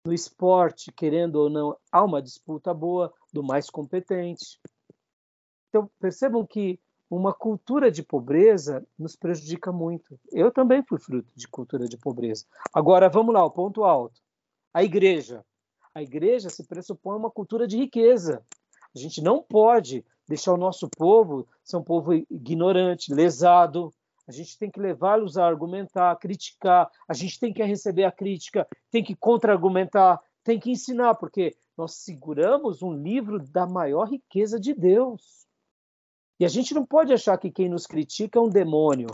No 0.06 0.14
esporte, 0.14 0.92
querendo 0.92 1.38
ou 1.38 1.50
não, 1.50 1.76
há 1.92 2.04
uma 2.04 2.22
disputa 2.22 2.74
boa 2.74 3.12
do 3.34 3.44
mais 3.44 3.70
competente. 3.70 4.60
Então, 5.70 5.90
percebam 6.00 6.46
que 6.46 6.80
uma 7.10 7.34
cultura 7.34 7.92
de 7.92 8.04
pobreza 8.04 8.86
nos 8.98 9.16
prejudica 9.16 9.72
muito. 9.72 10.20
Eu 10.32 10.52
também 10.52 10.84
fui 10.84 11.00
fruto 11.00 11.32
de 11.36 11.48
cultura 11.48 11.88
de 11.88 11.98
pobreza. 11.98 12.46
Agora, 12.74 13.10
vamos 13.10 13.34
lá, 13.34 13.44
o 13.44 13.52
ponto 13.52 13.84
alto. 13.84 14.22
A 14.74 14.84
igreja. 14.84 15.44
A 15.94 16.04
igreja 16.04 16.50
se 16.50 16.64
pressupõe 16.66 17.18
uma 17.18 17.32
cultura 17.32 17.68
de 17.68 17.78
riqueza. 17.78 18.46
A 18.96 19.00
gente 19.00 19.22
não 19.22 19.42
pode 19.42 20.06
deixar 20.28 20.54
o 20.54 20.58
nosso 20.58 20.90
povo 20.90 21.48
ser 21.64 21.78
um 21.78 21.84
povo 21.84 22.14
ignorante, 22.14 23.14
lesado. 23.14 23.94
A 24.28 24.32
gente 24.32 24.58
tem 24.58 24.72
que 24.72 24.80
levá-los 24.80 25.38
a 25.38 25.46
argumentar, 25.46 26.12
a 26.12 26.16
criticar. 26.16 26.90
A 27.08 27.14
gente 27.14 27.40
tem 27.40 27.54
que 27.54 27.64
receber 27.64 28.06
a 28.06 28.12
crítica, 28.12 28.68
tem 28.90 29.04
que 29.04 29.16
contra-argumentar, 29.16 30.20
tem 30.44 30.60
que 30.60 30.72
ensinar, 30.72 31.16
porque 31.16 31.56
nós 31.78 31.96
seguramos 31.96 32.82
um 32.82 32.94
livro 32.94 33.40
da 33.40 33.68
maior 33.68 34.06
riqueza 34.06 34.60
de 34.60 34.74
Deus. 34.74 35.46
E 36.40 36.46
a 36.46 36.48
gente 36.48 36.74
não 36.74 36.86
pode 36.86 37.14
achar 37.14 37.38
que 37.38 37.52
quem 37.52 37.70
nos 37.70 37.86
critica 37.86 38.40
é 38.40 38.42
um 38.42 38.50
demônio. 38.50 39.08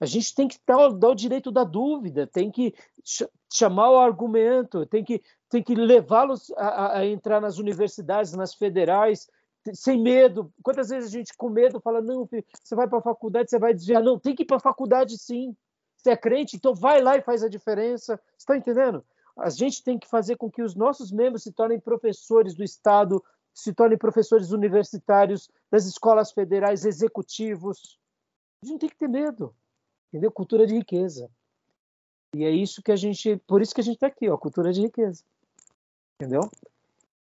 A 0.00 0.06
gente 0.06 0.34
tem 0.34 0.46
que 0.46 0.58
dar, 0.64 0.90
dar 0.90 1.08
o 1.10 1.14
direito 1.14 1.50
da 1.50 1.64
dúvida, 1.64 2.26
tem 2.26 2.50
que 2.50 2.72
ch 3.02 3.24
chamar 3.50 3.90
o 3.90 3.98
argumento, 3.98 4.84
tem 4.86 5.02
que, 5.02 5.22
tem 5.48 5.62
que 5.62 5.74
levá-los 5.74 6.50
a, 6.50 6.98
a, 6.98 7.06
entrar 7.06 7.40
nas 7.40 7.56
universidades, 7.56 8.34
nas 8.34 8.54
federais, 8.54 9.26
sem 9.74 10.00
medo. 10.00 10.52
Quantas 10.62 10.88
vezes 10.88 11.08
a 11.08 11.12
gente 11.12 11.36
com 11.36 11.48
medo 11.48 11.80
fala, 11.80 12.00
não, 12.00 12.26
filho, 12.26 12.44
você 12.62 12.74
vai 12.74 12.88
para 12.88 12.98
a 12.98 13.02
faculdade, 13.02 13.50
você 13.50 13.58
vai 13.58 13.74
desviar. 13.74 14.02
Não, 14.02 14.18
tem 14.18 14.34
que 14.34 14.42
ir 14.42 14.46
para 14.46 14.56
a 14.56 14.60
faculdade 14.60 15.18
sim. 15.18 15.56
Você 15.96 16.10
é 16.10 16.16
crente, 16.16 16.56
então 16.56 16.74
vai 16.74 17.02
lá 17.02 17.16
e 17.16 17.22
faz 17.22 17.42
a 17.42 17.48
diferença. 17.48 18.20
Está 18.36 18.56
entendendo? 18.56 19.04
A 19.36 19.50
gente 19.50 19.82
tem 19.82 19.98
que 19.98 20.08
fazer 20.08 20.36
com 20.36 20.50
que 20.50 20.62
os 20.62 20.74
nossos 20.74 21.12
membros 21.12 21.42
se 21.42 21.52
tornem 21.52 21.78
professores 21.78 22.54
do 22.54 22.64
Estado, 22.64 23.22
se 23.54 23.72
tornem 23.72 23.98
professores 23.98 24.50
universitários 24.50 25.48
das 25.70 25.86
escolas 25.86 26.32
federais, 26.32 26.84
executivos. 26.84 27.98
A 28.62 28.66
gente 28.66 28.72
não 28.72 28.78
tem 28.78 28.88
que 28.88 28.96
ter 28.96 29.08
medo, 29.08 29.54
entendeu? 30.08 30.30
Cultura 30.30 30.66
de 30.66 30.74
riqueza. 30.74 31.30
E 32.34 32.44
é 32.44 32.50
isso 32.50 32.82
que 32.82 32.92
a 32.92 32.96
gente, 32.96 33.36
por 33.46 33.62
isso 33.62 33.74
que 33.74 33.80
a 33.80 33.84
gente 33.84 33.94
está 33.94 34.08
aqui, 34.08 34.28
ó, 34.28 34.36
cultura 34.36 34.72
de 34.72 34.82
riqueza, 34.82 35.24
entendeu? 36.20 36.50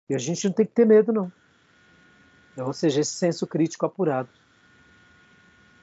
E 0.10 0.16
a 0.16 0.18
gente 0.18 0.46
não 0.46 0.54
tem 0.54 0.66
que 0.66 0.74
ter 0.74 0.86
medo, 0.86 1.14
não. 1.14 1.32
Ou 2.58 2.74
seja, 2.74 3.01
esse 3.01 3.14
senso 3.14 3.45
crítico 3.45 3.86
apurado. 3.86 4.30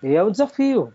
E 0.03 0.15
é 0.15 0.25
um 0.25 0.31
desafio. 0.31 0.93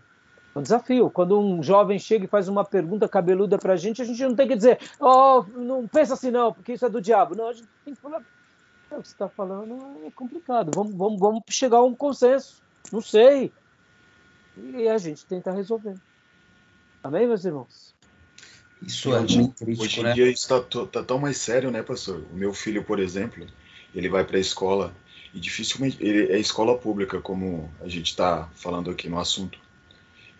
É 0.54 0.58
um 0.58 0.62
desafio. 0.62 1.10
Quando 1.10 1.38
um 1.38 1.62
jovem 1.62 1.98
chega 1.98 2.24
e 2.24 2.28
faz 2.28 2.48
uma 2.48 2.64
pergunta 2.64 3.08
cabeluda 3.08 3.58
para 3.58 3.74
a 3.74 3.76
gente, 3.76 4.02
a 4.02 4.04
gente 4.04 4.22
não 4.22 4.34
tem 4.34 4.48
que 4.48 4.56
dizer, 4.56 4.78
oh, 5.00 5.44
não 5.56 5.86
pensa 5.86 6.14
assim 6.14 6.30
não, 6.30 6.52
porque 6.52 6.72
isso 6.72 6.84
é 6.84 6.88
do 6.88 7.00
diabo. 7.00 7.34
Não, 7.34 7.48
a 7.48 7.52
gente 7.52 7.68
tem 7.84 7.94
que 7.94 8.00
falar, 8.00 8.22
é, 8.90 8.96
o 8.96 9.02
que 9.02 9.08
você 9.08 9.14
está 9.14 9.28
falando 9.28 9.78
é 10.04 10.10
complicado. 10.10 10.70
Vamos, 10.74 10.94
vamos, 10.94 11.20
vamos 11.20 11.42
chegar 11.48 11.78
a 11.78 11.84
um 11.84 11.94
consenso. 11.94 12.62
Não 12.92 13.00
sei. 13.00 13.52
E 14.56 14.88
a 14.88 14.98
gente 14.98 15.24
tenta 15.24 15.52
resolver. 15.52 15.94
Amém, 17.02 17.26
meus 17.26 17.44
irmãos? 17.44 17.94
Isso 18.82 19.14
é 19.14 19.20
muito 19.20 19.64
crítico, 19.64 19.84
Hoje 19.84 20.00
em 20.00 20.02
né? 20.04 20.12
dia 20.12 20.30
isso 20.30 20.54
está 20.54 20.86
tá 20.86 21.02
tão 21.02 21.18
mais 21.18 21.38
sério, 21.38 21.70
né, 21.70 21.82
pastor? 21.82 22.24
O 22.32 22.36
meu 22.36 22.52
filho, 22.52 22.84
por 22.84 22.98
exemplo, 22.98 23.46
ele 23.94 24.08
vai 24.08 24.24
para 24.24 24.36
a 24.36 24.40
escola 24.40 24.94
e 25.34 25.40
dificilmente 25.40 25.96
ele 26.00 26.32
é 26.32 26.38
escola 26.38 26.76
pública, 26.76 27.20
como 27.20 27.70
a 27.80 27.88
gente 27.88 28.10
está 28.10 28.48
falando 28.54 28.90
aqui 28.90 29.08
no 29.08 29.18
assunto. 29.18 29.58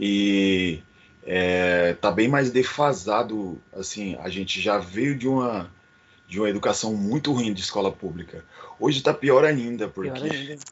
E 0.00 0.80
é, 1.24 1.94
tá 1.94 2.10
bem 2.10 2.28
mais 2.28 2.50
defasado, 2.50 3.60
assim, 3.72 4.16
a 4.20 4.28
gente 4.28 4.60
já 4.60 4.78
veio 4.78 5.16
de 5.16 5.28
uma 5.28 5.70
de 6.28 6.38
uma 6.38 6.50
educação 6.50 6.94
muito 6.94 7.32
ruim 7.32 7.54
de 7.54 7.62
escola 7.62 7.90
pública. 7.90 8.44
Hoje 8.78 8.98
está 8.98 9.14
pior 9.14 9.46
ainda, 9.46 9.88
porque 9.88 10.10
pior 10.10 10.30
ainda. 10.30 10.62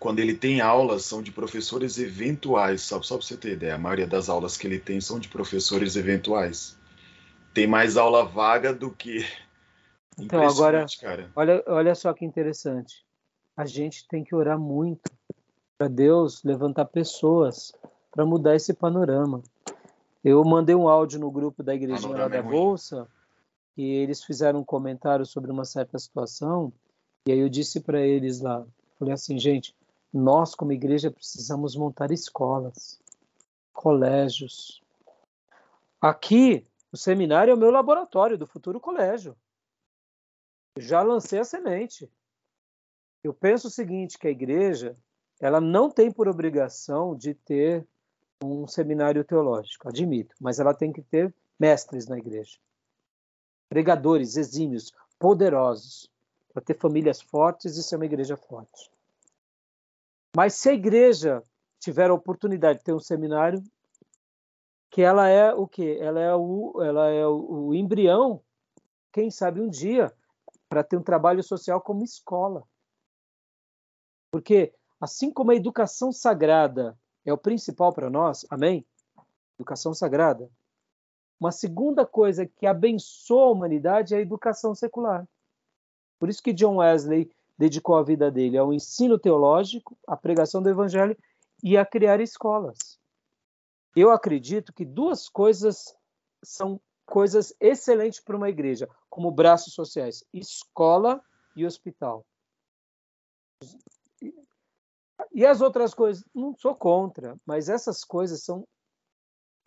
quando 0.00 0.18
ele 0.18 0.34
tem 0.34 0.60
aulas 0.60 1.04
são 1.04 1.22
de 1.22 1.30
professores 1.30 1.96
eventuais, 1.96 2.82
só, 2.82 3.00
só 3.00 3.16
para 3.16 3.24
você 3.24 3.36
ter 3.36 3.52
ideia, 3.52 3.76
a 3.76 3.78
maioria 3.78 4.06
das 4.06 4.28
aulas 4.28 4.56
que 4.56 4.66
ele 4.66 4.80
tem 4.80 5.00
são 5.00 5.20
de 5.20 5.28
professores 5.28 5.94
eventuais. 5.94 6.76
Tem 7.52 7.68
mais 7.68 7.96
aula 7.96 8.24
vaga 8.24 8.74
do 8.74 8.90
que. 8.90 9.24
Então, 10.18 10.42
agora, 10.42 10.84
cara. 11.00 11.30
Olha, 11.36 11.62
olha 11.68 11.94
só 11.94 12.12
que 12.12 12.24
interessante. 12.24 13.03
A 13.56 13.66
gente 13.66 14.06
tem 14.08 14.24
que 14.24 14.34
orar 14.34 14.58
muito 14.58 15.10
para 15.78 15.88
Deus 15.88 16.42
levantar 16.42 16.86
pessoas 16.86 17.72
para 18.10 18.24
mudar 18.24 18.54
esse 18.54 18.72
panorama. 18.72 19.42
Eu 20.22 20.42
mandei 20.44 20.74
um 20.74 20.88
áudio 20.88 21.20
no 21.20 21.30
grupo 21.30 21.62
da 21.62 21.74
Igreja 21.74 22.08
da 22.08 22.36
é 22.36 22.42
Bolsa 22.42 23.08
e 23.76 23.84
eles 23.84 24.22
fizeram 24.22 24.60
um 24.60 24.64
comentário 24.64 25.26
sobre 25.26 25.50
uma 25.50 25.64
certa 25.64 25.98
situação, 25.98 26.72
e 27.26 27.32
aí 27.32 27.38
eu 27.38 27.48
disse 27.48 27.80
para 27.80 28.00
eles 28.00 28.40
lá, 28.40 28.64
falei 28.98 29.12
assim, 29.12 29.38
gente, 29.38 29.74
nós 30.12 30.54
como 30.54 30.72
igreja 30.72 31.10
precisamos 31.10 31.74
montar 31.74 32.12
escolas, 32.12 33.00
colégios. 33.72 34.80
Aqui, 36.00 36.64
o 36.92 36.96
seminário 36.96 37.50
é 37.50 37.54
o 37.54 37.58
meu 37.58 37.70
laboratório 37.70 38.38
do 38.38 38.46
futuro 38.46 38.78
colégio. 38.78 39.36
Eu 40.76 40.82
já 40.82 41.02
lancei 41.02 41.40
a 41.40 41.44
semente. 41.44 42.08
Eu 43.24 43.34
penso 43.34 43.66
o 43.66 43.70
seguinte, 43.70 44.18
que 44.18 44.28
a 44.28 44.30
igreja, 44.30 44.96
ela 45.40 45.60
não 45.60 45.90
tem 45.90 46.12
por 46.12 46.28
obrigação 46.28 47.16
de 47.16 47.34
ter 47.34 47.84
um 48.44 48.66
seminário 48.66 49.24
teológico, 49.24 49.88
admito, 49.88 50.36
mas 50.38 50.60
ela 50.60 50.74
tem 50.74 50.92
que 50.92 51.02
ter 51.02 51.34
mestres 51.58 52.06
na 52.06 52.18
igreja 52.18 52.58
pregadores 53.74 54.36
exímios, 54.36 54.92
poderosos, 55.18 56.08
para 56.52 56.62
ter 56.62 56.78
famílias 56.78 57.20
fortes 57.20 57.76
e 57.76 57.82
ser 57.82 57.96
uma 57.96 58.04
igreja 58.04 58.36
forte. 58.36 58.88
Mas 60.36 60.54
se 60.54 60.68
a 60.68 60.72
igreja 60.72 61.42
tiver 61.80 62.08
a 62.08 62.14
oportunidade 62.14 62.78
de 62.78 62.84
ter 62.84 62.92
um 62.92 63.00
seminário, 63.00 63.60
que 64.90 65.02
ela 65.02 65.28
é 65.28 65.52
o 65.52 65.66
quê? 65.66 65.98
Ela 66.00 66.20
é 66.20 66.34
o, 66.34 66.80
ela 66.80 67.08
é 67.08 67.26
o, 67.26 67.66
o 67.66 67.74
embrião, 67.74 68.40
quem 69.12 69.28
sabe 69.28 69.60
um 69.60 69.68
dia, 69.68 70.12
para 70.68 70.84
ter 70.84 70.96
um 70.96 71.02
trabalho 71.02 71.42
social 71.42 71.80
como 71.80 72.04
escola. 72.04 72.62
Porque 74.34 74.74
assim 75.00 75.30
como 75.30 75.52
a 75.52 75.54
educação 75.54 76.10
sagrada 76.10 76.98
é 77.24 77.32
o 77.32 77.38
principal 77.38 77.92
para 77.92 78.10
nós, 78.10 78.44
amém? 78.50 78.84
Educação 79.56 79.94
sagrada, 79.94 80.50
uma 81.38 81.52
segunda 81.52 82.04
coisa 82.04 82.44
que 82.44 82.66
abençoa 82.66 83.44
a 83.44 83.50
humanidade 83.52 84.12
é 84.12 84.16
a 84.16 84.20
educação 84.20 84.74
secular. 84.74 85.24
Por 86.18 86.28
isso 86.28 86.42
que 86.42 86.52
John 86.52 86.78
Wesley 86.78 87.30
dedicou 87.56 87.94
a 87.94 88.02
vida 88.02 88.28
dele 88.28 88.58
ao 88.58 88.72
ensino 88.72 89.20
teológico, 89.20 89.96
à 90.04 90.16
pregação 90.16 90.60
do 90.60 90.68
evangelho 90.68 91.16
e 91.62 91.76
a 91.76 91.86
criar 91.86 92.20
escolas. 92.20 92.98
Eu 93.94 94.10
acredito 94.10 94.72
que 94.72 94.84
duas 94.84 95.28
coisas 95.28 95.96
são 96.42 96.80
coisas 97.06 97.54
excelentes 97.60 98.18
para 98.18 98.36
uma 98.36 98.50
igreja, 98.50 98.88
como 99.08 99.30
braços 99.30 99.74
sociais: 99.74 100.24
escola 100.32 101.22
e 101.54 101.64
hospital. 101.64 102.26
E 105.34 105.44
as 105.44 105.60
outras 105.60 105.92
coisas, 105.92 106.24
não 106.32 106.54
sou 106.56 106.74
contra, 106.76 107.36
mas 107.44 107.68
essas 107.68 108.04
coisas 108.04 108.44
são 108.44 108.64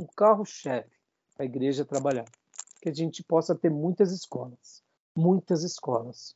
um 0.01 0.05
carro-chefe 0.15 0.97
a 1.37 1.45
igreja 1.45 1.85
trabalhar. 1.85 2.25
Que 2.81 2.89
a 2.89 2.93
gente 2.93 3.23
possa 3.23 3.53
ter 3.53 3.69
muitas 3.69 4.11
escolas, 4.11 4.81
muitas 5.15 5.63
escolas, 5.63 6.35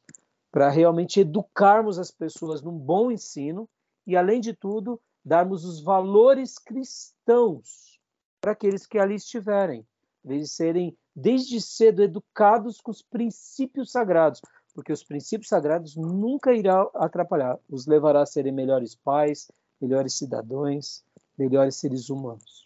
para 0.52 0.70
realmente 0.70 1.22
educarmos 1.22 1.98
as 1.98 2.12
pessoas 2.12 2.62
num 2.62 2.78
bom 2.78 3.12
ensino 3.12 3.70
e, 4.06 4.18
além 4.18 4.42
de 4.42 4.54
tudo, 4.54 5.00
darmos 5.24 5.64
os 5.64 5.82
valores 5.82 6.58
cristãos 6.58 8.00
para 8.42 8.52
aqueles 8.52 8.86
que 8.86 8.98
ali 8.98 9.16
estiverem, 9.16 9.86
eles 10.26 10.52
serem 10.52 10.98
desde 11.16 11.62
cedo 11.62 12.02
educados 12.02 12.82
com 12.82 12.92
os 12.92 13.02
princípios 13.02 13.92
sagrados, 13.92 14.42
porque 14.74 14.92
os 14.92 15.04
princípios 15.04 15.50
sagrados 15.50 15.96
nunca 15.96 16.54
irão 16.54 16.90
atrapalhar, 16.96 17.58
os 17.70 17.86
levará 17.86 18.22
a 18.22 18.26
serem 18.26 18.52
melhores 18.52 18.96
pais, 18.96 19.52
melhores 19.80 20.14
cidadãos, 20.18 21.04
melhores 21.38 21.76
seres 21.76 22.10
humanos 22.10 22.62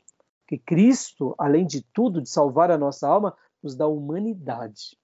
que 0.48 0.58
Cristo, 0.58 1.34
além 1.38 1.66
de 1.66 1.82
tudo, 1.82 2.22
de 2.22 2.30
salvar 2.30 2.72
a 2.72 2.78
nossa 2.78 3.08
alma, 3.08 3.36
nos 3.62 3.76
dá 3.76 3.88
humanidade. 3.88 4.98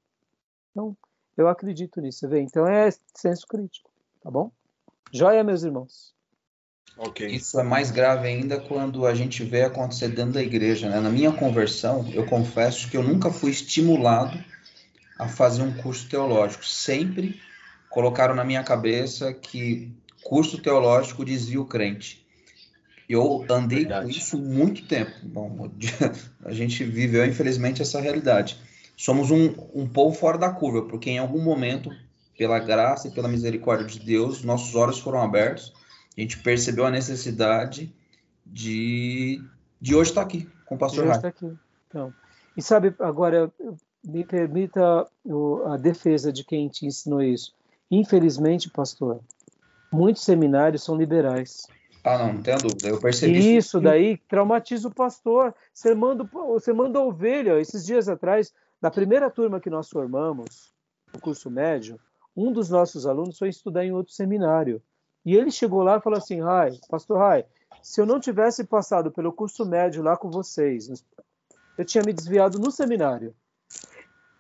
Então, 0.71 0.95
eu 1.35 1.47
acredito 1.47 1.99
nisso, 1.99 2.27
vê? 2.27 2.41
Então 2.41 2.67
é 2.67 2.89
senso 3.15 3.47
crítico, 3.47 3.89
tá 4.21 4.29
bom? 4.29 4.51
Joia, 5.11 5.43
meus 5.43 5.63
irmãos. 5.63 6.13
Okay. 6.97 7.27
Isso 7.27 7.59
é 7.59 7.63
mais 7.63 7.89
grave 7.89 8.27
ainda 8.27 8.59
quando 8.59 9.05
a 9.05 9.15
gente 9.15 9.43
vê 9.43 9.63
acontecer 9.63 10.09
dentro 10.09 10.33
da 10.33 10.41
igreja. 10.41 10.89
Né? 10.89 10.99
Na 10.99 11.09
minha 11.09 11.31
conversão, 11.31 12.07
eu 12.11 12.25
confesso 12.25 12.89
que 12.89 12.97
eu 12.97 13.03
nunca 13.03 13.31
fui 13.31 13.49
estimulado 13.49 14.37
a 15.21 15.27
fazer 15.27 15.61
um 15.61 15.71
curso 15.71 16.09
teológico. 16.09 16.65
Sempre 16.65 17.39
colocaram 17.91 18.33
na 18.33 18.43
minha 18.43 18.63
cabeça 18.63 19.31
que 19.31 19.95
curso 20.23 20.59
teológico 20.59 21.23
desvia 21.23 21.61
o 21.61 21.65
crente. 21.65 22.25
Eu 23.07 23.45
andei 23.47 23.81
Verdade. 23.81 24.05
com 24.05 24.09
isso 24.09 24.35
muito 24.35 24.87
tempo. 24.87 25.11
Bom, 25.21 25.69
a 26.43 26.51
gente 26.53 26.83
viveu, 26.83 27.23
infelizmente, 27.23 27.83
essa 27.83 28.01
realidade. 28.01 28.59
Somos 28.97 29.29
um, 29.29 29.53
um 29.75 29.87
povo 29.87 30.15
fora 30.15 30.39
da 30.39 30.49
curva, 30.49 30.87
porque 30.87 31.11
em 31.11 31.19
algum 31.19 31.43
momento, 31.43 31.91
pela 32.35 32.57
graça 32.57 33.07
e 33.07 33.11
pela 33.11 33.27
misericórdia 33.27 33.85
de 33.85 33.99
Deus, 33.99 34.43
nossos 34.43 34.73
olhos 34.73 34.97
foram 34.97 35.21
abertos. 35.21 35.71
A 36.17 36.21
gente 36.21 36.39
percebeu 36.39 36.83
a 36.83 36.89
necessidade 36.89 37.93
de, 38.43 39.39
de 39.79 39.93
hoje 39.93 40.09
estar 40.09 40.23
aqui 40.23 40.49
com 40.65 40.73
o 40.73 40.79
pastor 40.79 41.05
Rai. 41.05 41.19
aqui. 41.23 41.53
Então, 41.87 42.11
e 42.57 42.61
sabe, 42.61 42.95
agora, 42.99 43.51
me 44.03 44.23
permita 44.23 45.07
a 45.65 45.77
defesa 45.77 46.31
de 46.31 46.43
quem 46.43 46.67
te 46.67 46.85
ensinou 46.85 47.21
isso. 47.21 47.53
Infelizmente, 47.89 48.69
pastor, 48.69 49.19
muitos 49.91 50.23
seminários 50.23 50.83
são 50.83 50.95
liberais. 50.95 51.67
Ah, 52.03 52.17
não, 52.17 52.33
não 52.33 52.41
tenho 52.41 52.57
dúvida. 52.57 52.87
Eu 52.87 52.99
percebi 52.99 53.37
isso. 53.37 53.49
Isso 53.49 53.81
daí 53.81 54.17
traumatiza 54.27 54.87
o 54.87 54.93
pastor. 54.93 55.53
Você 55.73 55.93
manda, 55.93 56.23
você 56.23 56.73
manda 56.73 56.99
ovelha. 56.99 57.59
Esses 57.59 57.85
dias 57.85 58.09
atrás, 58.09 58.53
na 58.81 58.89
primeira 58.89 59.29
turma 59.29 59.59
que 59.59 59.69
nós 59.69 59.89
formamos, 59.89 60.73
no 61.13 61.19
curso 61.19 61.51
médio, 61.51 61.99
um 62.35 62.51
dos 62.51 62.69
nossos 62.69 63.05
alunos 63.05 63.37
foi 63.37 63.49
estudar 63.49 63.85
em 63.85 63.91
outro 63.91 64.13
seminário. 64.13 64.81
E 65.23 65.35
ele 65.35 65.51
chegou 65.51 65.83
lá 65.83 65.97
e 65.97 66.01
falou 66.01 66.17
assim: 66.17 66.41
Rai, 66.41 66.71
pastor 66.89 67.19
Rai, 67.19 67.45
se 67.83 68.01
eu 68.01 68.05
não 68.05 68.19
tivesse 68.19 68.63
passado 68.63 69.11
pelo 69.11 69.31
curso 69.31 69.65
médio 69.65 70.01
lá 70.01 70.17
com 70.17 70.31
vocês, 70.31 71.03
eu 71.77 71.85
tinha 71.85 72.03
me 72.03 72.13
desviado 72.13 72.57
no 72.57 72.71
seminário. 72.71 73.35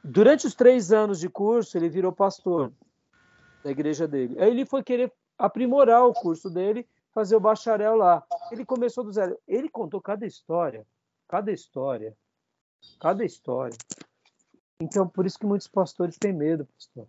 Durante 0.03 0.47
os 0.47 0.55
três 0.55 0.91
anos 0.91 1.19
de 1.19 1.29
curso, 1.29 1.77
ele 1.77 1.89
virou 1.89 2.11
pastor 2.11 2.71
da 3.63 3.71
igreja 3.71 4.07
dele. 4.07 4.39
Aí 4.39 4.49
ele 4.49 4.65
foi 4.65 4.83
querer 4.83 5.11
aprimorar 5.37 6.05
o 6.05 6.13
curso 6.13 6.49
dele 6.49 6.87
fazer 7.13 7.35
o 7.35 7.39
bacharel 7.39 7.95
lá. 7.95 8.23
Ele 8.51 8.65
começou 8.65 9.03
do 9.03 9.11
zero. 9.11 9.37
Ele 9.47 9.69
contou 9.69 10.01
cada 10.01 10.25
história, 10.25 10.85
cada 11.27 11.51
história, 11.51 12.15
cada 12.99 13.23
história. 13.23 13.77
Então, 14.79 15.07
por 15.07 15.25
isso 15.25 15.37
que 15.37 15.45
muitos 15.45 15.67
pastores 15.67 16.17
têm 16.17 16.33
medo, 16.33 16.65
pastor. 16.65 17.07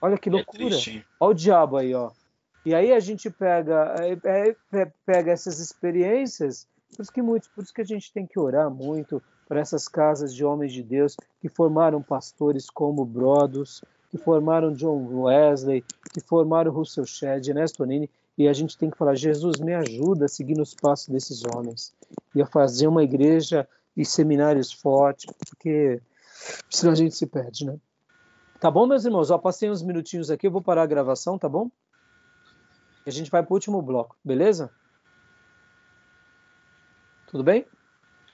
Olha 0.00 0.18
que 0.18 0.28
é 0.28 0.32
loucura. 0.32 0.74
É 0.74 1.04
Olha 1.18 1.30
o 1.30 1.34
diabo 1.34 1.76
aí, 1.76 1.94
ó. 1.94 2.10
E 2.64 2.74
aí 2.74 2.92
a 2.92 3.00
gente 3.00 3.30
pega, 3.30 3.94
é, 3.98 4.54
é, 4.72 4.92
pega 5.06 5.32
essas 5.32 5.58
experiências, 5.58 6.68
por 6.94 7.02
isso 7.02 7.12
que 7.12 7.22
muitos, 7.22 7.48
por 7.48 7.64
isso 7.64 7.72
que 7.72 7.80
a 7.80 7.84
gente 7.84 8.12
tem 8.12 8.26
que 8.26 8.38
orar 8.38 8.68
muito 8.68 9.22
para 9.48 9.60
essas 9.60 9.88
casas 9.88 10.34
de 10.34 10.44
homens 10.44 10.72
de 10.72 10.82
Deus 10.82 11.16
que 11.40 11.48
formaram 11.48 12.02
pastores 12.02 12.68
como 12.68 13.04
Brodos, 13.04 13.82
que 14.10 14.18
formaram 14.18 14.74
John 14.74 15.22
Wesley, 15.22 15.82
que 16.12 16.20
formaram 16.20 16.70
Russell 16.70 17.06
Shedd, 17.06 17.48
Ernesto 17.48 17.84
Nini, 17.84 18.10
e 18.36 18.46
a 18.46 18.52
gente 18.52 18.76
tem 18.76 18.90
que 18.90 18.98
falar: 18.98 19.14
Jesus, 19.14 19.58
me 19.58 19.74
ajuda 19.74 20.26
a 20.26 20.28
seguir 20.28 20.54
nos 20.54 20.74
passos 20.74 21.08
desses 21.08 21.42
homens 21.44 21.94
e 22.34 22.42
a 22.42 22.46
fazer 22.46 22.86
uma 22.86 23.02
igreja 23.02 23.66
e 23.96 24.04
seminários 24.04 24.70
fortes, 24.70 25.32
porque 25.48 26.00
senão 26.70 26.92
a 26.92 26.96
gente 26.96 27.14
se 27.14 27.26
perde, 27.26 27.64
né? 27.64 27.76
Tá 28.60 28.70
bom, 28.70 28.86
meus 28.86 29.04
irmãos? 29.04 29.30
Ó, 29.30 29.38
passei 29.38 29.70
uns 29.70 29.82
minutinhos 29.82 30.30
aqui, 30.30 30.46
eu 30.46 30.50
vou 30.50 30.62
parar 30.62 30.82
a 30.82 30.86
gravação, 30.86 31.38
tá 31.38 31.48
bom? 31.48 31.70
E 33.06 33.08
a 33.08 33.12
gente 33.12 33.30
vai 33.30 33.42
para 33.42 33.52
o 33.52 33.54
último 33.54 33.80
bloco, 33.80 34.16
beleza? 34.22 34.70
Tudo 37.28 37.42
bem? 37.42 37.66